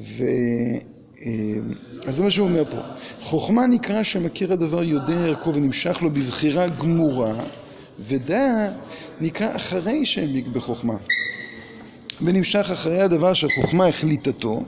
ו... 0.00 0.24
אה, 1.26 1.30
אז 2.06 2.16
זה 2.16 2.22
מה 2.22 2.30
שהוא 2.30 2.48
אומר 2.48 2.64
פה. 2.70 2.76
חוכמה 3.20 3.66
נקרא 3.66 4.02
שמכיר 4.02 4.52
הדבר 4.52 4.82
יודע 4.82 5.14
ערכו 5.14 5.54
ונמשך 5.54 5.98
לו 6.02 6.10
בבחירה 6.10 6.66
גמורה, 6.68 7.34
ודעת 8.00 8.72
נקרא 9.20 9.56
אחרי 9.56 10.06
שהעמיק 10.06 10.46
בחוכמה. 10.46 10.94
ונמשך 12.22 12.70
אחרי 12.72 13.00
הדבר 13.00 13.34
שחוכמה 13.34 13.86
החליטתו, 13.86 14.62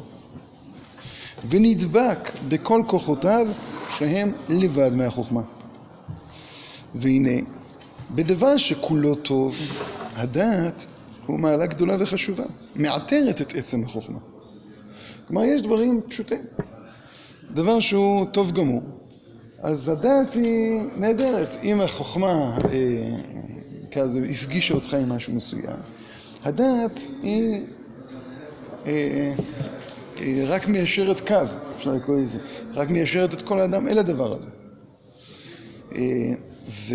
ונדבק 1.48 2.30
בכל 2.48 2.82
כוחותיו 2.86 3.46
שהם 3.98 4.32
לבד 4.48 4.94
מהחוכמה. 4.94 5.42
והנה, 6.94 7.40
בדבר 8.10 8.56
שכולו 8.56 9.14
טוב, 9.14 9.56
הדעת 10.16 10.86
הוא 11.26 11.40
מעלה 11.40 11.66
גדולה 11.66 11.96
וחשובה, 12.00 12.44
מעטרת 12.74 13.40
את 13.40 13.54
עצם 13.56 13.82
החוכמה. 13.82 14.18
כלומר, 15.28 15.44
יש 15.44 15.62
דברים 15.62 16.00
פשוטים. 16.08 16.42
דבר 17.50 17.80
שהוא 17.80 18.24
טוב 18.24 18.52
גמור, 18.52 18.82
אז 19.58 19.88
הדעת 19.88 20.34
היא 20.34 20.80
נהדרת. 20.96 21.56
אם 21.62 21.80
החוכמה, 21.80 22.58
אה, 22.72 24.02
לזה, 24.02 24.26
הפגישה 24.30 24.74
אותך 24.74 24.94
עם 24.94 25.08
משהו 25.08 25.32
מסוים, 25.34 25.76
הדעת 26.42 27.00
היא 27.22 27.66
אה, 28.86 29.34
אה, 30.20 30.44
רק 30.46 30.68
מיישרת 30.68 31.20
קו, 31.20 31.34
אפשר 31.76 31.92
לקרוא 31.92 32.20
לזה, 32.20 32.38
רק 32.74 32.90
מיישרת 32.90 33.34
את 33.34 33.42
כל 33.42 33.60
האדם 33.60 33.88
אל 33.88 33.98
הדבר 33.98 34.32
הזה. 34.32 34.50
אה, 35.94 36.00
ו... 36.68 36.94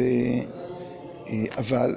אה, 1.27 1.43
אבל, 1.57 1.95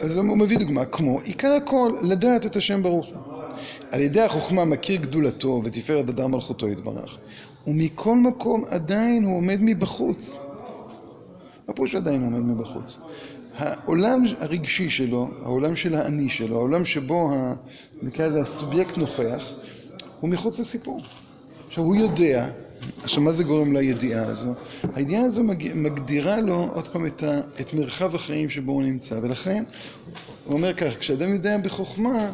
אז 0.00 0.16
הוא 0.16 0.38
מביא 0.38 0.58
דוגמה, 0.58 0.84
כמו 0.84 1.20
עיקר 1.20 1.54
הכל, 1.56 1.92
לדעת 2.02 2.46
את 2.46 2.56
השם 2.56 2.82
ברוך 2.82 3.06
הוא. 3.06 3.32
על 3.90 4.00
ידי 4.00 4.20
החוכמה 4.20 4.64
מכיר 4.64 5.00
גדולתו 5.00 5.60
ותפארת 5.64 6.08
אדם 6.08 6.30
מלכותו 6.30 6.68
יתברך, 6.68 7.18
ומכל 7.66 8.16
מקום 8.16 8.64
עדיין 8.68 9.24
הוא 9.24 9.36
עומד 9.36 9.58
מבחוץ. 9.60 10.40
מה 11.68 11.74
פירוש 11.74 11.94
עדיין 11.94 12.24
עומד 12.24 12.40
מבחוץ? 12.40 12.96
העולם 13.58 14.24
הרגשי 14.38 14.90
שלו, 14.90 15.28
העולם 15.42 15.76
של 15.76 15.94
האני 15.94 16.28
שלו, 16.28 16.56
העולם 16.56 16.84
שבו, 16.84 17.32
ה, 17.32 17.54
נקרא 18.02 18.28
לזה 18.28 18.40
הסובייקט 18.40 18.96
נוכח, 18.96 19.52
הוא 20.20 20.30
מחוץ 20.30 20.58
לסיפור. 20.58 21.00
עכשיו 21.68 21.84
הוא 21.84 21.96
יודע, 21.96 22.48
עכשיו 23.02 23.22
מה 23.22 23.30
זה 23.30 23.44
גורם 23.44 23.72
לידיעה 23.72 24.26
הזו? 24.26 24.54
הידיעה 24.94 25.24
הזו 25.24 25.42
מגדירה 25.74 26.40
לו 26.40 26.70
עוד 26.74 26.88
פעם 26.88 27.06
את, 27.06 27.22
ה, 27.22 27.40
את 27.60 27.74
מרחב 27.74 28.14
החיים 28.14 28.50
שבו 28.50 28.72
הוא 28.72 28.82
נמצא, 28.82 29.18
ולכן 29.22 29.64
הוא 30.44 30.54
אומר 30.54 30.74
כך, 30.74 30.98
כשאדם 30.98 31.32
יודע 31.34 31.58
בחוכמה, 31.58 32.32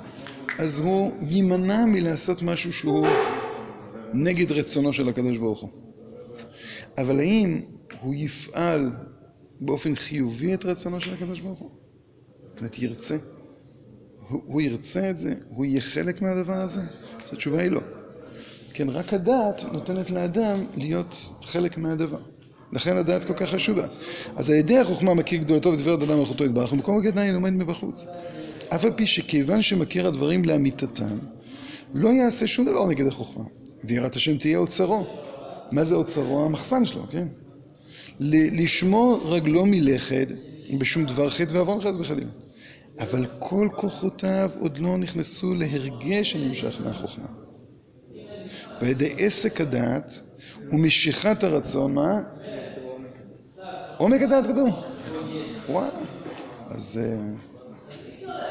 אז 0.59 0.81
הוא 0.81 1.13
יימנע 1.21 1.85
מלעשות 1.85 2.43
משהו 2.43 2.73
שהוא 2.73 3.07
נגד 4.15 4.53
רצונו 4.53 4.93
של 4.93 5.09
הקדוש 5.09 5.37
ברוך 5.37 5.61
הוא. 5.61 5.71
אבל 6.99 7.21
האם 7.21 7.61
הוא 8.01 8.15
יפעל 8.15 8.91
באופן 9.61 9.95
חיובי 9.95 10.55
את 10.55 10.65
רצונו 10.65 11.01
של 11.01 11.15
הקדוש 11.15 11.41
ברוך 11.41 11.59
הוא? 11.59 11.71
זאת 12.49 12.59
אומרת, 12.59 12.79
ירצה? 12.79 13.17
הוא, 14.29 14.61
ירצה 14.61 15.11
את 15.11 15.17
זה? 15.17 15.35
הוא 15.49 15.65
יהיה 15.65 15.81
חלק 15.81 16.23
מהדבר 16.23 16.53
הזה? 16.53 16.81
אז 16.81 17.33
התשובה 17.33 17.61
היא 17.63 17.71
לא. 17.71 17.81
כן, 18.73 18.89
רק 18.89 19.15
הדעת 19.15 19.65
נותנת 19.73 20.11
לאדם 20.11 20.59
להיות 20.77 21.33
חלק 21.45 21.79
מהדבר. 21.79 22.19
לכן 22.73 22.97
הדעת 22.97 23.25
כל 23.25 23.35
כך 23.35 23.51
חשובה. 23.51 23.87
אז 24.37 24.51
על 24.51 24.57
ידי 24.57 24.79
החוכמה 24.79 25.15
מכיר 25.15 25.41
גדולתו 25.41 25.73
ותפארת 25.73 26.03
אדם 26.03 26.19
מלכותו 26.19 26.45
יתברך, 26.45 26.73
ומקום 26.73 27.07
עדיין 27.07 27.35
עומד 27.35 27.53
מבחוץ. 27.53 28.07
אף 28.69 28.85
על 28.85 28.91
פי 28.97 29.07
שכיוון 29.07 29.63
שמכיר 29.63 30.07
הדברים 30.07 30.45
לאמיתתם, 30.45 31.19
לא 31.95 32.09
יעשה 32.09 32.47
שום 32.47 32.67
דבר 32.67 32.87
נגד 32.87 33.07
החוכמה. 33.07 33.45
ויראת 33.85 34.17
השם 34.17 34.39
תהיה 34.39 34.59
אוצרו. 34.59 35.07
מה 35.73 35.85
זה 35.85 35.95
אוצרו? 35.95 36.45
המחסן 36.45 36.87
שלו, 36.87 37.07
כן? 37.11 37.29
לשמור 38.21 39.21
רגלו 39.25 39.67
מלכת 39.67 40.29
בשום 40.79 41.05
דבר 41.05 41.31
חטא 41.31 41.55
ועוון 41.55 41.81
חס 41.81 41.97
וחלילה. 41.97 42.31
אבל 43.01 43.27
כל 43.39 43.69
כוחותיו 43.77 44.51
עוד 44.61 44.79
לא 44.79 44.99
נכנסו 44.99 45.55
להרגש 45.55 46.37
הנמשך 46.37 46.81
מהחוכמה. 46.85 47.48
ועל 48.81 48.91
ידי 48.91 49.15
עסק 49.19 49.61
הדעת 49.61 50.21
ומשיכת 50.73 51.45
הרצון, 51.45 51.95
מה? 51.95 52.21
עומק 53.97 54.23
הדעת 54.23 54.45
כתוב. 54.45 54.69
וואלה. 55.69 55.99
אז 56.71 57.01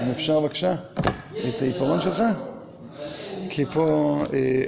אם 0.04 0.12
אפשר 0.12 0.40
בבקשה, 0.40 0.76
את 1.32 1.62
העיפרון 1.62 2.02
שלך. 2.02 2.24
כי 3.50 3.66
פה, 3.66 4.18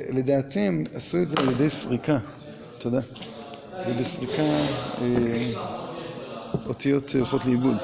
לדעתי, 0.09 0.59
הם 0.59 0.83
עשו 0.93 1.17
את 1.17 1.29
זה 1.29 1.35
על 1.39 1.49
ידי 1.51 1.69
סריקה. 1.69 2.17
תודה. 2.77 2.99
ובסריקה 3.87 4.43
אותיות 6.65 7.15
הולכות 7.15 7.45
לאיבוד. 7.45 7.77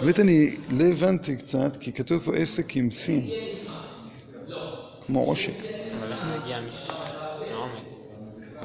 באמת 0.00 0.20
אני 0.20 0.50
לא 0.70 0.84
הבנתי 0.84 1.36
קצת, 1.36 1.76
כי 1.80 1.92
כתוב 1.92 2.22
פה 2.24 2.36
עסק 2.36 2.76
עם 2.76 2.90
סין. 2.90 3.30
כמו 5.06 5.20
עושק. 5.20 5.79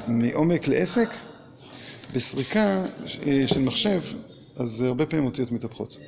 מעומק? 0.08 0.68
לעסק? 0.68 1.08
בסריקה 2.14 2.84
של 3.46 3.60
מחשב, 3.60 4.00
אז 4.56 4.82
הרבה 4.82 5.06
פעמים 5.06 5.26
אותיות 5.26 5.52
מתהפכות. 5.52 5.98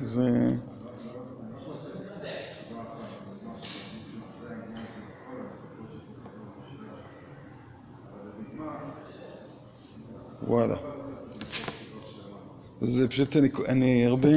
זה... 0.00 0.50
וואלה. 10.42 10.76
זה 12.80 13.08
פשוט, 13.08 13.36
אני, 13.36 13.48
אני 13.68 14.06
הרבה 14.06 14.28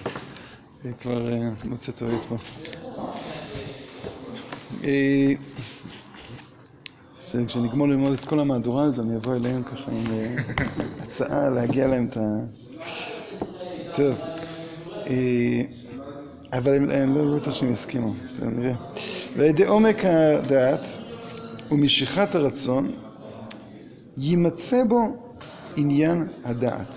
כבר 1.00 1.28
מוצא 1.64 1.92
טועית 1.92 2.20
פה. 2.28 2.36
כשנגמור 7.46 7.88
ללמוד 7.88 8.12
את 8.12 8.24
כל 8.24 8.40
המהדורה 8.40 8.84
הזו, 8.84 9.02
אני 9.02 9.16
אבוא 9.16 9.36
אליהם 9.36 9.62
ככה 9.62 9.90
עם 9.90 10.04
הצעה 11.00 11.48
להגיע 11.48 11.86
להם 11.86 12.06
את 12.06 12.16
ה... 12.16 12.20
טוב. 13.94 14.20
אבל 16.52 16.90
אני 16.90 17.14
לא 17.14 17.36
בטוח 17.36 17.54
שהם 17.54 17.70
יסכימו, 17.70 18.14
נראה. 18.42 18.72
ועל 19.36 19.46
ידי 19.46 19.64
עומק 19.66 20.04
הדעת 20.04 20.88
ומשיכת 21.70 22.34
הרצון, 22.34 22.90
יימצא 24.18 24.84
בו 24.88 24.98
עניין 25.76 26.26
הדעת. 26.44 26.94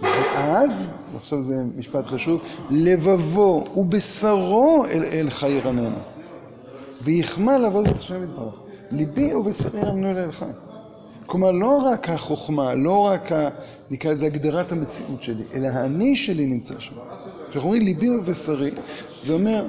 ואז, 0.00 0.88
ועכשיו 1.12 1.42
זה 1.42 1.54
משפט 1.76 2.06
חשוב, 2.06 2.42
לבבו 2.70 3.64
ובשרו 3.76 4.84
אל 4.90 5.04
אל 5.12 5.30
חי 5.30 5.60
רננו. 5.64 5.98
ויחמא 7.04 7.50
לעבוד 7.50 7.86
את 7.88 7.98
השם 7.98 8.22
יתברך. 8.22 8.54
ליבי 8.90 9.34
ובשרי 9.34 9.80
אל 9.82 10.32
חי. 10.32 10.44
כלומר, 11.26 11.50
לא 11.50 11.78
רק 11.78 12.08
החוכמה, 12.08 12.74
לא 12.74 13.06
רק, 13.06 13.32
ה, 13.32 13.48
נקרא 13.90 14.12
לזה 14.12 14.26
הגדרת 14.26 14.72
המציאות 14.72 15.22
שלי, 15.22 15.44
אלא 15.54 15.66
האני 15.66 16.16
שלי 16.16 16.46
נמצא 16.46 16.74
שם. 16.78 16.94
כשאנחנו 17.50 17.68
אומרים 17.68 17.82
ליבי 17.82 18.10
ובשרי, 18.10 18.70
זה 19.20 19.32
אומר, 19.32 19.66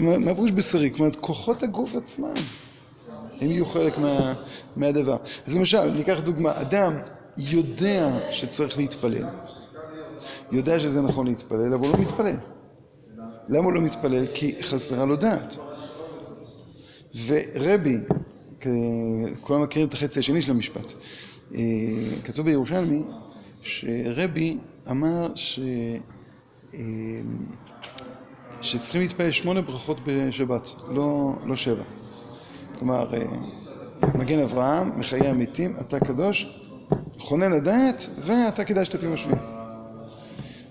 מה 0.00 0.34
פירוש 0.34 0.50
בשרי? 0.50 0.90
כלומר, 0.90 1.12
כוחות 1.20 1.62
הגוף 1.62 1.94
עצמם. 1.94 2.34
הם 3.40 3.50
יהיו 3.50 3.66
חלק 3.66 3.98
מה, 3.98 4.34
מהדבר. 4.76 5.16
אז 5.46 5.56
למשל, 5.56 5.90
ניקח 5.90 6.20
דוגמה, 6.20 6.60
אדם 6.60 6.94
יודע 7.36 8.10
שצריך 8.30 8.78
להתפלל. 8.78 9.24
יודע 10.52 10.80
שזה 10.80 11.02
נכון 11.02 11.26
להתפלל, 11.26 11.74
אבל 11.74 11.86
הוא 11.86 11.96
לא 11.96 12.00
מתפלל. 12.00 12.36
למה 13.48 13.64
הוא 13.64 13.72
לא 13.72 13.80
מתפלל? 13.80 14.26
כי 14.34 14.54
חסרה 14.62 15.04
לו 15.04 15.16
דעת. 15.16 15.58
ורבי, 17.14 17.98
כולם 19.40 19.62
מכירים 19.62 19.88
את 19.88 19.94
החצי 19.94 20.18
השני 20.18 20.42
של 20.42 20.50
המשפט, 20.50 20.92
כתוב 22.24 22.46
בירושלמי 22.46 23.02
שרבי 23.62 24.58
אמר 24.90 25.32
ש... 25.34 25.60
שצריכים 28.62 29.00
להתפלל 29.00 29.30
שמונה 29.30 29.60
ברכות 29.60 29.98
בשבת, 30.04 30.74
לא, 30.88 31.32
לא 31.46 31.56
שבע. 31.56 31.82
כלומר, 32.78 33.06
מגן 34.14 34.38
אברהם, 34.38 34.98
מחיי 34.98 35.28
המתים, 35.28 35.74
אתה 35.80 36.00
קדוש, 36.00 36.60
חונן 37.18 37.52
הדעת, 37.52 38.10
ואתה 38.24 38.64
כדאי 38.64 38.84
שאתה 38.84 39.10
בשביל. 39.10 39.59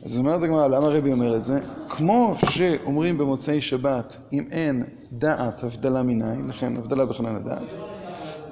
אז 0.05 0.17
אומרת 0.17 0.43
הגמרא, 0.43 0.67
למה 0.67 0.87
רבי 0.87 1.11
אומר 1.11 1.35
את 1.35 1.43
זה? 1.43 1.59
כמו 1.89 2.35
שאומרים 2.49 3.17
במוצאי 3.17 3.61
שבת, 3.61 4.17
אם 4.33 4.43
אין 4.51 4.83
דעת, 5.11 5.63
הבדלה 5.63 6.03
מניין, 6.03 6.47
לכן 6.47 6.77
הבדלה 6.77 7.05
בחונן 7.05 7.35
הדעת, 7.35 7.75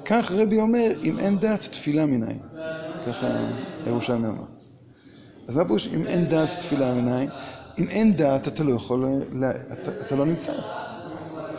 כך 0.05 0.31
רבי 0.31 0.59
אומר, 0.59 0.91
אם 1.03 1.19
אין 1.19 1.39
דעת, 1.39 1.61
תפילה 1.61 2.05
מניין. 2.05 2.39
ככה 3.07 3.27
ירושלמי 3.87 4.27
אומר. 4.27 4.43
אז 5.47 5.59
פירוש 5.67 5.87
אם 5.87 6.07
אין 6.07 6.29
דעת, 6.29 6.49
תפילה 6.49 6.93
מניין? 6.93 7.29
אם 7.79 7.85
אין 7.89 8.15
דעת, 8.15 8.47
אתה 8.47 8.63
לא 8.63 8.73
יכול, 8.73 9.05
אתה, 9.73 9.91
אתה 9.91 10.15
לא 10.15 10.25
נמצא. 10.25 10.53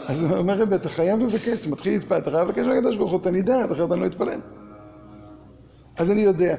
אז 0.07 0.25
הוא 0.25 0.37
אומר 0.37 0.61
רבי, 0.63 0.75
אתה 0.75 0.89
חייב 0.89 1.21
לבקש, 1.21 1.61
אתה 1.61 1.69
מתחיל 1.69 1.93
להתפלל, 1.93 2.19
אתה 2.19 2.31
חייב 2.31 2.49
לבקש 2.49 2.67
מהקדוש 2.67 2.97
ברוך 2.97 3.13
הוא, 3.13 3.21
תן 3.21 3.33
לי 3.33 3.43
דעת, 3.43 3.73
אחרת 3.73 3.93
אני 3.93 4.01
לא 4.01 4.07
אתפלל. 4.07 4.41
אז 5.99 6.11
אני 6.11 6.21
יודע. 6.21 6.57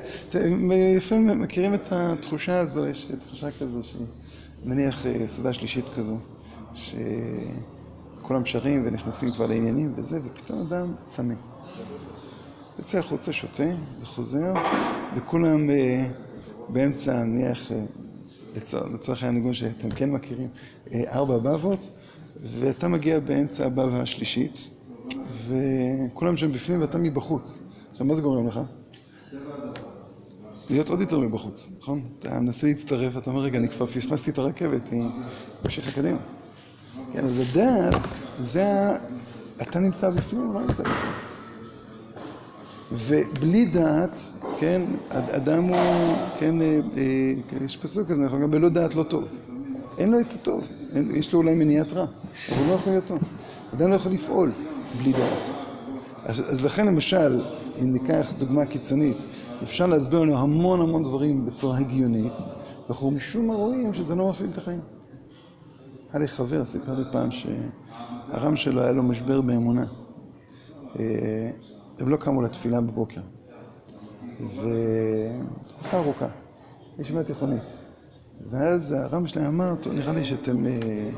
לפעמים 0.95 1.41
מכירים 1.41 1.73
את 1.73 1.91
התחושה 1.91 2.59
הזו, 2.59 2.87
יש 2.87 3.07
תחושה 3.27 3.47
כזו, 3.51 3.79
שנניח 4.63 5.05
סעודה 5.27 5.53
שלישית 5.53 5.85
כזו, 5.95 6.17
שכולם 6.73 8.45
שרים 8.45 8.83
ונכנסים 8.85 9.31
כבר 9.31 9.47
לעניינים 9.47 9.93
וזה, 9.95 10.19
ופתאום 10.23 10.61
אדם 10.61 10.93
צמא. 11.07 11.33
יוצא 12.79 12.99
החוצה, 12.99 13.33
שותה, 13.33 13.63
וחוזר, 14.01 14.53
וכולם 15.15 15.69
באמצע, 16.69 17.23
נניח, 17.23 17.71
לצורך 18.93 19.23
הניגון 19.23 19.53
שאתם 19.53 19.89
כן 19.89 20.11
מכירים, 20.11 20.47
ארבע 20.93 21.37
בבות, 21.37 21.89
ואתה 22.59 22.87
מגיע 22.87 23.19
באמצע 23.19 23.65
הבבא 23.65 24.01
השלישית, 24.01 24.69
וכולם 25.47 26.37
שם 26.37 26.51
בפנים 26.51 26.81
ואתה 26.81 26.97
מבחוץ. 26.97 27.57
עכשיו, 27.91 28.05
מה 28.05 28.15
זה 28.15 28.21
גורם 28.21 28.47
לך? 28.47 28.59
להיות 30.69 30.89
עוד 30.89 31.01
יותר 31.01 31.19
מבחוץ, 31.19 31.69
נכון? 31.79 32.01
אתה 32.19 32.39
מנסה 32.39 32.67
להצטרף, 32.67 33.17
אתה 33.17 33.29
אומר, 33.29 33.41
רגע, 33.41 33.57
אני 33.57 33.69
כבר 33.69 33.85
פספסתי 33.85 34.31
את 34.31 34.37
הרכבת, 34.37 34.91
היא 34.91 35.03
המשיכה 35.63 35.91
קדימה. 35.91 36.17
כן, 37.13 37.25
אז 37.25 37.39
הדעת, 37.39 38.01
זה 38.39 38.67
ה... 38.67 38.93
אתה 39.61 39.79
נמצא 39.79 40.09
בפנים, 40.09 40.53
לא 40.53 40.61
נמצא 40.61 40.83
בפנים. 40.83 41.13
ובלי 42.91 43.65
דעת, 43.65 44.19
כן, 44.59 44.81
אדם 45.09 45.63
הוא, 45.63 45.77
כן, 46.39 46.61
אה, 46.61 46.79
אה, 46.97 47.65
יש 47.65 47.77
פסוק 47.77 48.07
כזה, 48.07 48.23
נכון, 48.23 48.41
גם 48.41 48.51
בלא 48.51 48.69
דעת 48.69 48.95
לא 48.95 49.03
טוב. 49.03 49.23
אין 49.97 50.11
לו 50.11 50.19
את 50.19 50.33
הטוב, 50.33 50.67
אין, 50.95 51.11
יש 51.15 51.33
לו 51.33 51.39
אולי 51.39 51.55
מניעת 51.55 51.93
רע, 51.93 52.05
אבל 52.49 52.57
הוא 52.57 52.67
לא 52.67 52.73
יכול 52.73 52.93
להיות 52.93 53.05
טוב. 53.05 53.19
אדם 53.73 53.89
לא 53.89 53.95
יכול 53.95 54.11
לפעול 54.11 54.51
בלי 55.01 55.11
דעת. 55.13 55.49
אז, 56.25 56.39
אז 56.39 56.65
לכן 56.65 56.87
למשל, 56.87 57.41
אם 57.81 57.91
ניקח 57.91 58.31
דוגמה 58.39 58.65
קיצונית, 58.65 59.17
אפשר 59.63 59.85
להסביר 59.85 60.19
לנו 60.19 60.37
המון 60.37 60.81
המון 60.81 61.03
דברים 61.03 61.45
בצורה 61.45 61.77
הגיונית, 61.77 62.33
ואנחנו 62.87 63.11
משום 63.11 63.47
מה 63.47 63.53
רואים 63.53 63.93
שזה 63.93 64.15
לא 64.15 64.29
מפעיל 64.29 64.49
את 64.49 64.57
החיים. 64.57 64.79
היה 66.11 66.19
לי 66.19 66.27
חבר, 66.27 66.65
סיפר 66.65 66.93
לי 66.93 67.03
פעם 67.11 67.29
שהרם 67.31 68.55
שלו 68.55 68.81
היה 68.81 68.91
לו 68.91 69.03
משבר 69.03 69.41
באמונה. 69.41 69.85
אה, 70.99 71.51
הם 71.99 72.09
לא 72.09 72.17
קמו 72.17 72.41
לתפילה 72.41 72.81
בבוקר. 72.81 73.21
ותקופה 74.39 75.97
ארוכה, 75.97 76.27
ישיבה 76.99 77.23
תיכונית. 77.23 77.63
ואז 78.49 78.91
הרם 78.91 79.27
שלהם 79.27 79.45
אמר, 79.45 79.75
טוב, 79.75 79.93
נראה 79.93 80.13
לי 80.13 80.25
שאתם, 80.25 80.65
אה, 80.65 81.09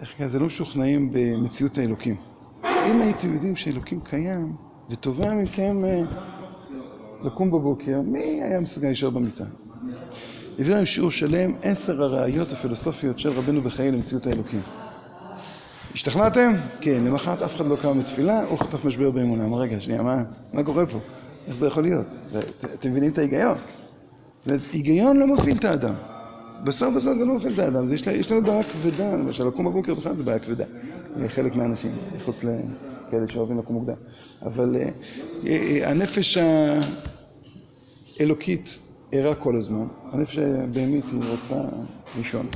איך 0.00 0.14
קרה, 0.14 0.28
זה 0.28 0.38
לא 0.38 0.46
משוכנעים 0.46 1.10
במציאות 1.12 1.78
האלוקים. 1.78 2.16
אם 2.64 3.00
הייתם 3.00 3.34
יודעים 3.34 3.56
שאלוקים 3.56 4.00
קיים 4.00 4.67
ותובע 4.90 5.34
מכם 5.34 5.84
אה, 5.84 6.02
לקום 7.24 7.50
בבוקר, 7.50 8.00
מי 8.04 8.42
היה 8.42 8.60
מסוגל 8.60 8.86
להישאר 8.86 9.10
במיטה? 9.10 9.44
הביא 10.58 10.74
להם 10.74 10.86
שיעור 10.86 11.10
שלם, 11.10 11.52
עשר 11.62 12.02
הראיות 12.02 12.52
הפילוסופיות 12.52 13.18
של 13.18 13.30
רבנו 13.30 13.62
בחיי 13.62 13.90
למציאות 13.90 14.26
האלוקים. 14.26 14.60
השתכנעתם? 15.94 16.52
כן, 16.80 17.04
למחרת 17.04 17.42
אף 17.42 17.56
אחד 17.56 17.66
לא 17.66 17.76
קם 17.76 18.00
בתפילה, 18.00 18.44
הוא 18.44 18.58
חטף 18.58 18.84
משבר 18.84 19.10
באמונה. 19.10 19.44
אמר, 19.44 19.58
רגע, 19.58 19.80
שנייה, 19.80 20.02
מה, 20.02 20.22
מה 20.52 20.62
קורה 20.62 20.86
פה? 20.86 20.98
איך 21.46 21.56
זה 21.56 21.66
יכול 21.66 21.82
להיות? 21.82 22.06
אתם 22.74 22.90
מבינים 22.90 23.12
את 23.12 23.18
ההיגיון? 23.18 23.58
היגיון 24.72 25.16
לא 25.16 25.26
מפעיל 25.26 25.56
את 25.56 25.64
האדם. 25.64 25.94
בסוף 26.64 26.94
בסוף 26.94 27.14
זה 27.14 27.24
לא 27.24 27.34
מפעיל 27.34 27.54
את 27.54 27.58
האדם, 27.58 27.84
יש, 27.94 28.32
לנו 28.32 28.42
בעיה 28.42 28.62
כבדה, 28.62 29.16
למשל 29.16 29.46
לקום 29.46 29.66
בבוקר 29.66 29.94
בכלל 29.94 30.14
זה 30.14 30.24
בעיה 30.24 30.38
כבדה. 30.38 30.64
חלק 31.28 31.56
מהאנשים, 31.56 31.92
מחוץ 32.16 32.44
לכאלה 33.08 33.28
שאוהבים 33.28 33.58
לקום 33.58 33.76
מוקדם. 33.76 33.94
אבל 34.42 34.76
אה, 34.76 34.88
אה, 35.46 35.90
הנפש 35.90 36.38
האלוקית 38.20 38.78
ערה 39.12 39.34
כל 39.34 39.56
הזמן, 39.56 39.86
הנפש 40.12 40.38
הבהמית 40.38 41.04
היא 41.12 41.20
רוצה 41.30 41.60
לישון, 42.16 42.46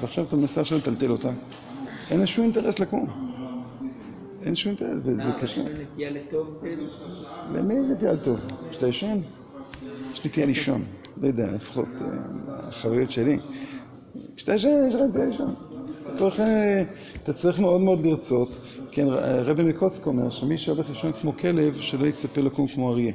ועכשיו 0.00 0.24
אתה 0.24 0.36
מנסה 0.36 0.60
עכשיו 0.60 0.78
לטלטל 0.78 1.12
אותה, 1.12 1.30
אין 2.10 2.20
לה 2.20 2.26
שום 2.26 2.44
אינטרס 2.44 2.78
לקום. 2.78 3.06
אין 4.46 4.54
שום 4.54 4.68
אינטרס, 4.70 4.98
וזה 5.02 5.30
קשה. 5.38 5.60
יש 5.60 5.68
נטייה 5.78 6.10
לטוב 6.10 6.56
כאילו? 6.60 6.84
למי 7.54 7.74
יש 7.74 7.86
נטייה 7.90 8.12
לטוב? 8.12 8.40
כשאתה 8.70 8.88
ישן? 8.88 9.18
יש 10.12 10.24
נטייה 10.24 10.46
לישון. 10.46 10.84
לא 11.22 11.26
יודע, 11.26 11.50
לפחות 11.52 11.88
החוויות 12.48 13.10
שלי. 13.10 13.38
כשאתה 14.36 14.54
ישן, 14.54 14.68
יש 14.88 14.94
לך 14.94 15.00
נטייה 15.00 15.24
לישון. 15.26 15.54
אה, 16.40 16.82
אתה 17.22 17.32
צריך 17.32 17.58
מאוד 17.58 17.80
מאוד 17.80 18.06
לרצות. 18.06 18.60
כן, 18.94 19.06
רבי 19.44 19.62
מקוצק 19.62 20.06
אומר 20.06 20.30
שמי 20.30 20.58
שהולך 20.58 20.88
לישון 20.88 21.12
כמו 21.12 21.32
כלב, 21.32 21.74
שלא 21.74 22.06
יצפה 22.06 22.40
לקום 22.40 22.68
כמו 22.68 22.92
אריה. 22.92 23.12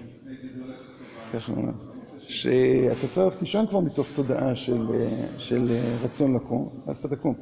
ככה 1.33 1.51
הוא 1.51 1.61
אומר. 1.61 1.73
שאתה 2.27 3.07
צריך 3.07 3.35
לישון 3.41 3.67
כבר 3.67 3.79
מתוך 3.79 4.07
תודעה 4.15 4.55
של, 4.55 4.87
אה, 4.93 5.09
של 5.37 5.71
אה, 5.71 5.97
רצון 6.01 6.35
לקום, 6.35 6.69
אז 6.87 6.97
אתה 6.97 7.15
תקום. 7.15 7.33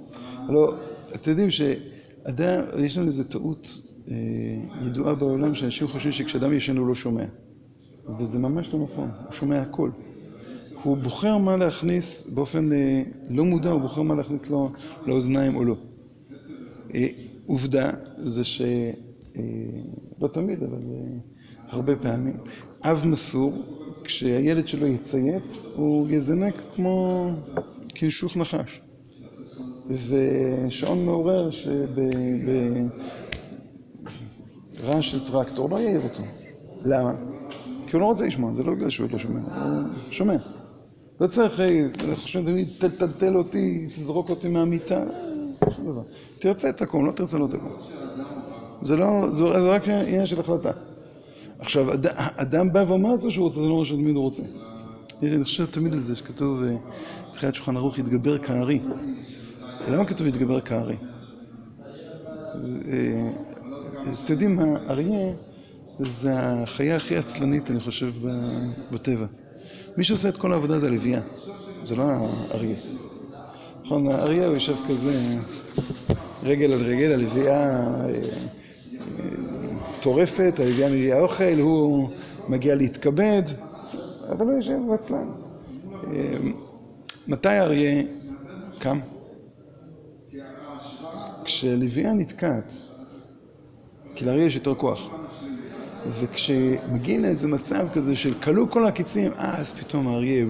לא, 0.49 0.73
אתם 1.15 1.31
יודעים 1.31 1.51
שאדם, 1.51 2.61
יש 2.77 2.97
לנו 2.97 3.07
איזו 3.07 3.23
טעות 3.23 3.79
אה, 4.11 4.15
ידועה 4.87 5.15
בעולם, 5.15 5.55
שאנשים 5.55 5.87
חושבים 5.87 6.11
שכשאדם 6.11 6.53
ישן 6.53 6.77
הוא 6.77 6.87
לא 6.87 6.95
שומע. 6.95 7.25
וזה 8.19 8.39
ממש 8.39 8.73
לא 8.73 8.79
נכון, 8.79 9.09
הוא 9.23 9.31
שומע 9.31 9.61
הכל. 9.61 9.89
הוא 10.83 10.97
בוחר 10.97 11.37
מה 11.37 11.57
להכניס 11.57 12.29
באופן 12.29 12.71
אה, 12.71 13.03
לא 13.29 13.45
מודע, 13.45 13.69
הוא 13.69 13.81
בוחר 13.81 14.01
מה 14.01 14.15
להכניס 14.15 14.49
לו 14.49 14.71
לאוזניים 15.05 15.55
או 15.55 15.63
לא. 15.63 15.75
אה, 17.45 17.53
עובדה 17.53 17.91
זה 18.07 18.43
ש... 18.43 18.61
אה, 19.37 19.41
לא 20.21 20.27
תמיד, 20.27 20.63
אבל 20.63 20.83
אה, 20.87 21.17
הרבה 21.69 21.95
פעמים, 21.95 22.37
אב 22.83 23.03
מסור, 23.05 23.53
כשהילד 24.03 24.67
שלו 24.67 24.87
יצייץ, 24.87 25.65
הוא 25.75 26.07
יזנק 26.09 26.61
כמו 26.75 27.29
כנשוך 27.95 28.37
נחש. 28.37 28.81
ושעון 29.89 31.05
מעורר 31.05 31.49
שברעש 31.51 31.71
של 35.11 35.25
טרקטור 35.27 35.69
לא 35.69 35.79
יעיר 35.79 36.01
אותו. 36.03 36.23
למה? 36.85 37.15
כי 37.87 37.95
הוא 37.95 38.01
לא 38.01 38.05
רוצה 38.05 38.25
לשמוע, 38.25 38.55
זה 38.55 38.63
לא 38.63 38.73
בגלל 38.75 38.89
שהוא 38.89 39.07
לא 39.11 39.17
שומע, 39.17 39.39
הוא 39.39 39.83
שומע. 40.11 40.35
לא 41.21 41.27
צריך, 41.27 41.61
חושבים 42.15 42.45
תמיד, 42.45 42.67
תטלטל 42.77 43.37
אותי, 43.37 43.87
תזרוק 43.95 44.29
אותי 44.29 44.47
מהמיטה, 44.47 45.03
שום 45.85 45.93
דבר. 45.93 46.01
תרצה 46.39 46.71
תקום, 46.71 47.05
לא 47.05 47.11
תרצה 47.11 47.37
לא 47.37 47.47
תקום. 47.47 47.71
זה 48.81 48.97
לא, 48.97 49.29
זה 49.29 49.43
רק 49.43 49.87
עניין 49.87 50.25
של 50.25 50.39
החלטה. 50.39 50.71
עכשיו, 51.59 51.87
אדם 52.35 52.73
בא 52.73 52.85
ואומר 52.87 53.13
את 53.13 53.19
זה 53.19 53.31
שהוא 53.31 53.43
רוצה, 53.43 53.59
זה 53.59 53.65
לא 53.65 53.71
אומר 53.71 53.83
שתמיד 53.83 54.15
הוא 54.15 54.23
רוצה. 54.23 54.43
אני 55.23 55.43
חושב 55.43 55.65
תמיד 55.65 55.93
על 55.93 55.99
זה 55.99 56.15
שכתוב, 56.15 56.63
בתחילת 57.31 57.55
שולחן 57.55 57.77
ערוך, 57.77 57.99
יתגבר 57.99 58.37
כארי. 58.37 58.79
למה 59.87 60.05
כתוב 60.05 60.27
יתגבר 60.27 60.61
כארי? 60.61 60.95
אז 64.07 64.19
אתם 64.23 64.33
יודעים 64.33 64.55
מה, 64.55 64.63
אריה 64.89 65.33
זה 65.99 66.31
החיה 66.35 66.95
הכי 66.95 67.17
עצלנית, 67.17 67.71
אני 67.71 67.79
חושב, 67.79 68.11
בטבע. 68.91 69.25
מי 69.97 70.03
שעושה 70.03 70.29
את 70.29 70.37
כל 70.37 70.53
העבודה 70.53 70.79
זה 70.79 70.87
הלוויה, 70.87 71.21
זה 71.85 71.95
לא 71.95 72.03
האריה. 72.03 72.75
נכון, 73.85 74.07
האריה 74.07 74.47
הוא 74.47 74.53
יושב 74.53 74.75
כזה, 74.87 75.37
רגל 76.43 76.71
על 76.71 76.81
רגל, 76.81 77.11
הלוויה 77.11 77.85
טורפת, 80.01 80.53
הלוויה 80.59 80.89
מביאה 80.89 81.19
אוכל, 81.19 81.59
הוא 81.59 82.09
מגיע 82.47 82.75
להתכבד, 82.75 83.43
אבל 84.29 84.45
הוא 84.45 84.53
יושב 84.53 84.89
ועצלן. 84.89 85.27
מתי 87.27 87.49
האריה 87.49 88.03
קם? 88.79 88.99
כשלוויה 91.43 92.13
נתקעת, 92.13 92.73
כי 94.15 94.25
לאריה 94.25 94.45
יש 94.45 94.55
יותר 94.55 94.75
כוח. 94.75 95.09
וכשמגיעים 96.19 97.21
לאיזה 97.21 97.47
מצב 97.47 97.87
כזה 97.93 98.15
של 98.15 98.33
כלו 98.33 98.69
כל 98.69 98.85
הקיצים, 98.85 99.31
אז 99.35 99.73
פתאום 99.73 100.07
האריה 100.07 100.45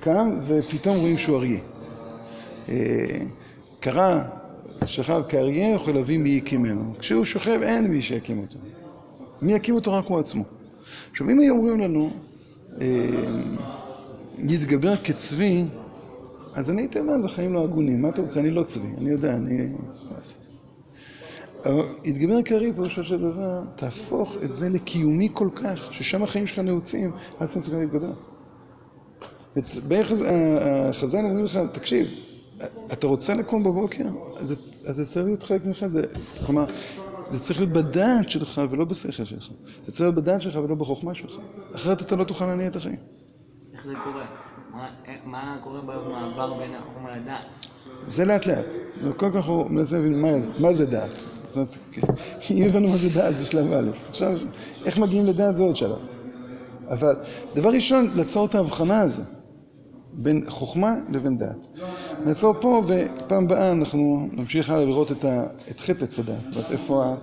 קם, 0.00 0.38
ופתאום 0.46 0.96
רואים 0.96 1.18
שהוא 1.18 1.36
אריה. 1.36 1.60
קרה, 3.80 4.24
שכב 4.84 5.22
כאריה, 5.28 5.74
יכול 5.74 5.94
להביא 5.94 6.18
מי 6.18 6.28
יקים 6.28 6.62
ממנו. 6.62 6.94
כשהוא 6.98 7.24
שוכב, 7.24 7.60
אין 7.62 7.86
מי 7.86 8.02
שיקים 8.02 8.38
אותו. 8.38 8.58
מי 9.42 9.52
יקים 9.52 9.74
אותו? 9.74 9.92
רק 9.92 10.04
הוא 10.04 10.18
עצמו. 10.18 10.44
עכשיו, 11.10 11.30
אם 11.30 11.38
היו 11.38 11.54
אומרים 11.56 11.80
לנו, 11.80 12.10
יתגבר 14.38 14.96
כצבי, 14.96 15.64
אז 16.54 16.70
אני 16.70 16.82
הייתי 16.82 17.00
אומר, 17.00 17.18
זה 17.18 17.28
חיים 17.28 17.52
לא 17.52 17.64
הגונים. 17.64 18.02
מה 18.02 18.08
אתה 18.08 18.22
רוצה? 18.22 18.40
אני 18.40 18.50
לא 18.50 18.62
צבי. 18.62 18.88
אני 18.98 19.10
יודע, 19.10 19.36
אני... 19.36 19.66
מה 20.10 20.18
עשיתי? 20.18 20.46
יתגבר 22.04 22.42
כארי, 22.42 22.72
פירושו 22.72 23.04
של 23.04 23.20
דבר, 23.20 23.62
תהפוך 23.76 24.36
את 24.44 24.54
זה 24.54 24.68
לקיומי 24.68 25.28
כל 25.32 25.48
כך, 25.54 25.88
ששם 25.90 26.22
החיים 26.22 26.46
שלך 26.46 26.58
נעוצים, 26.58 27.10
אז 27.40 27.50
אתה 27.50 27.58
מסוגל 27.58 27.76
להתגבר. 27.76 28.12
בערך 29.88 30.12
החז"ל 30.60 31.18
אומרים 31.18 31.44
לך, 31.44 31.60
תקשיב, 31.72 32.08
אתה 32.92 33.06
רוצה 33.06 33.34
לקום 33.34 33.64
בבוקר? 33.64 34.04
אז 34.36 34.54
זה 34.82 35.04
צריך 35.04 35.26
להיות 35.26 35.42
חלק 35.42 35.64
ממך, 35.64 35.86
כלומר, 36.46 36.64
זה 37.30 37.38
צריך 37.38 37.60
להיות 37.60 37.72
בדעת 37.72 38.28
שלך 38.28 38.60
ולא 38.70 38.84
בשכל 38.84 39.24
שלך. 39.24 39.48
זה 39.84 39.92
צריך 39.92 40.00
להיות 40.00 40.14
בדעת 40.14 40.42
שלך 40.42 40.56
ולא 40.56 40.74
בחוכמה 40.74 41.14
שלך. 41.14 41.34
אחרת 41.74 42.02
אתה 42.02 42.16
לא 42.16 42.24
תוכל 42.24 42.46
להניע 42.46 42.66
את 42.66 42.76
החיים. 42.76 42.96
איך 43.74 43.84
זה 43.84 43.92
קורה? 44.04 44.24
מה 45.24 45.58
קורה 45.64 45.80
במעבר 45.80 46.54
בין 46.54 46.74
החוכמה 46.74 47.16
לדעת? 47.16 47.44
זה 48.06 48.24
לאט 48.24 48.46
לאט. 48.46 48.74
קודם 49.16 49.32
כל 49.32 49.38
אנחנו 49.38 49.64
מנסים 49.68 50.22
להבין 50.22 50.42
מה 50.58 50.74
זה 50.74 50.86
דעת. 50.86 51.20
זאת 51.20 51.56
אומרת, 51.56 51.76
אם 52.50 52.64
הבנו 52.66 52.88
מה 52.88 52.96
זה 52.96 53.08
דעת 53.08 53.36
זה 53.36 53.46
שלב 53.46 53.72
א'. 53.72 53.90
עכשיו, 54.08 54.38
איך 54.84 54.98
מגיעים 54.98 55.26
לדעת 55.26 55.56
זה 55.56 55.62
עוד 55.62 55.76
שלב. 55.76 55.98
אבל 56.88 57.16
דבר 57.54 57.70
ראשון, 57.70 58.10
לעצור 58.14 58.46
את 58.46 58.54
ההבחנה 58.54 59.00
הזו 59.00 59.22
בין 60.22 60.44
חוכמה 60.48 60.94
לבין 61.08 61.38
דעת. 61.38 61.66
נעצור 62.24 62.54
פה, 62.60 62.82
ופעם 62.86 63.44
הבאה 63.44 63.72
אנחנו 63.72 64.28
נמשיך 64.32 64.70
הלאה 64.70 64.84
לראות 64.84 65.12
את 65.70 65.80
חטא 65.80 66.04
עץ 66.04 66.18
הדעת. 66.18 66.44
זאת 66.44 66.56
אומרת, 66.56 66.70
איפה 66.70 67.14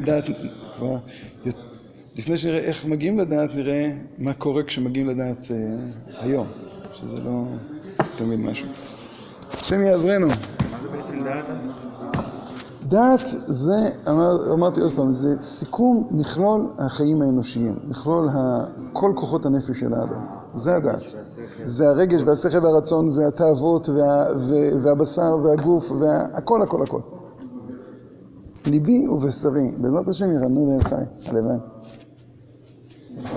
הדעת 0.00 0.24
לפני 2.18 2.38
שנראה 2.38 2.58
איך 2.58 2.86
מגיעים 2.86 3.18
לדעת, 3.18 3.54
נראה 3.54 3.92
מה 4.18 4.32
קורה 4.32 4.62
כשמגיעים 4.62 5.08
לדעת 5.08 5.48
אה, 5.50 5.56
היום, 6.20 6.46
שזה 6.94 7.22
לא 7.22 7.44
תמיד 8.16 8.40
משהו. 8.40 8.66
השם 9.52 9.82
יעזרנו. 9.82 10.26
מה 10.26 10.34
זה 10.82 10.88
בעצם 10.88 11.24
דעת 12.88 13.26
זה, 13.46 13.88
אמר, 14.08 14.52
אמרתי 14.52 14.80
עוד 14.80 14.92
פעם, 14.96 15.12
זה 15.12 15.28
סיכום 15.40 16.08
מכלול 16.10 16.66
החיים 16.78 17.22
האנושיים, 17.22 17.78
מכלול 17.88 18.28
ה, 18.28 18.64
כל 18.92 19.12
כוחות 19.16 19.46
הנפש 19.46 19.80
של 19.80 19.94
האדם, 19.94 20.43
זה 20.54 20.76
הדעת. 20.76 21.14
זה 21.64 21.88
הרגש 21.88 22.22
והשכל 22.26 22.66
והרצון 22.66 23.08
והתאוות 23.14 23.88
וה, 23.88 24.24
וה, 24.48 24.82
והבשר 24.82 25.36
והגוף 25.44 25.90
והכל 25.90 26.62
הכל 26.62 26.82
הכל. 26.82 27.00
ליבי 28.66 29.08
ובשרי, 29.08 29.72
בעזרת 29.78 30.08
השם 30.08 30.32
ירננו 30.32 30.72
לאל 30.72 30.82
חי, 30.82 31.04
הלוואי. 31.26 31.73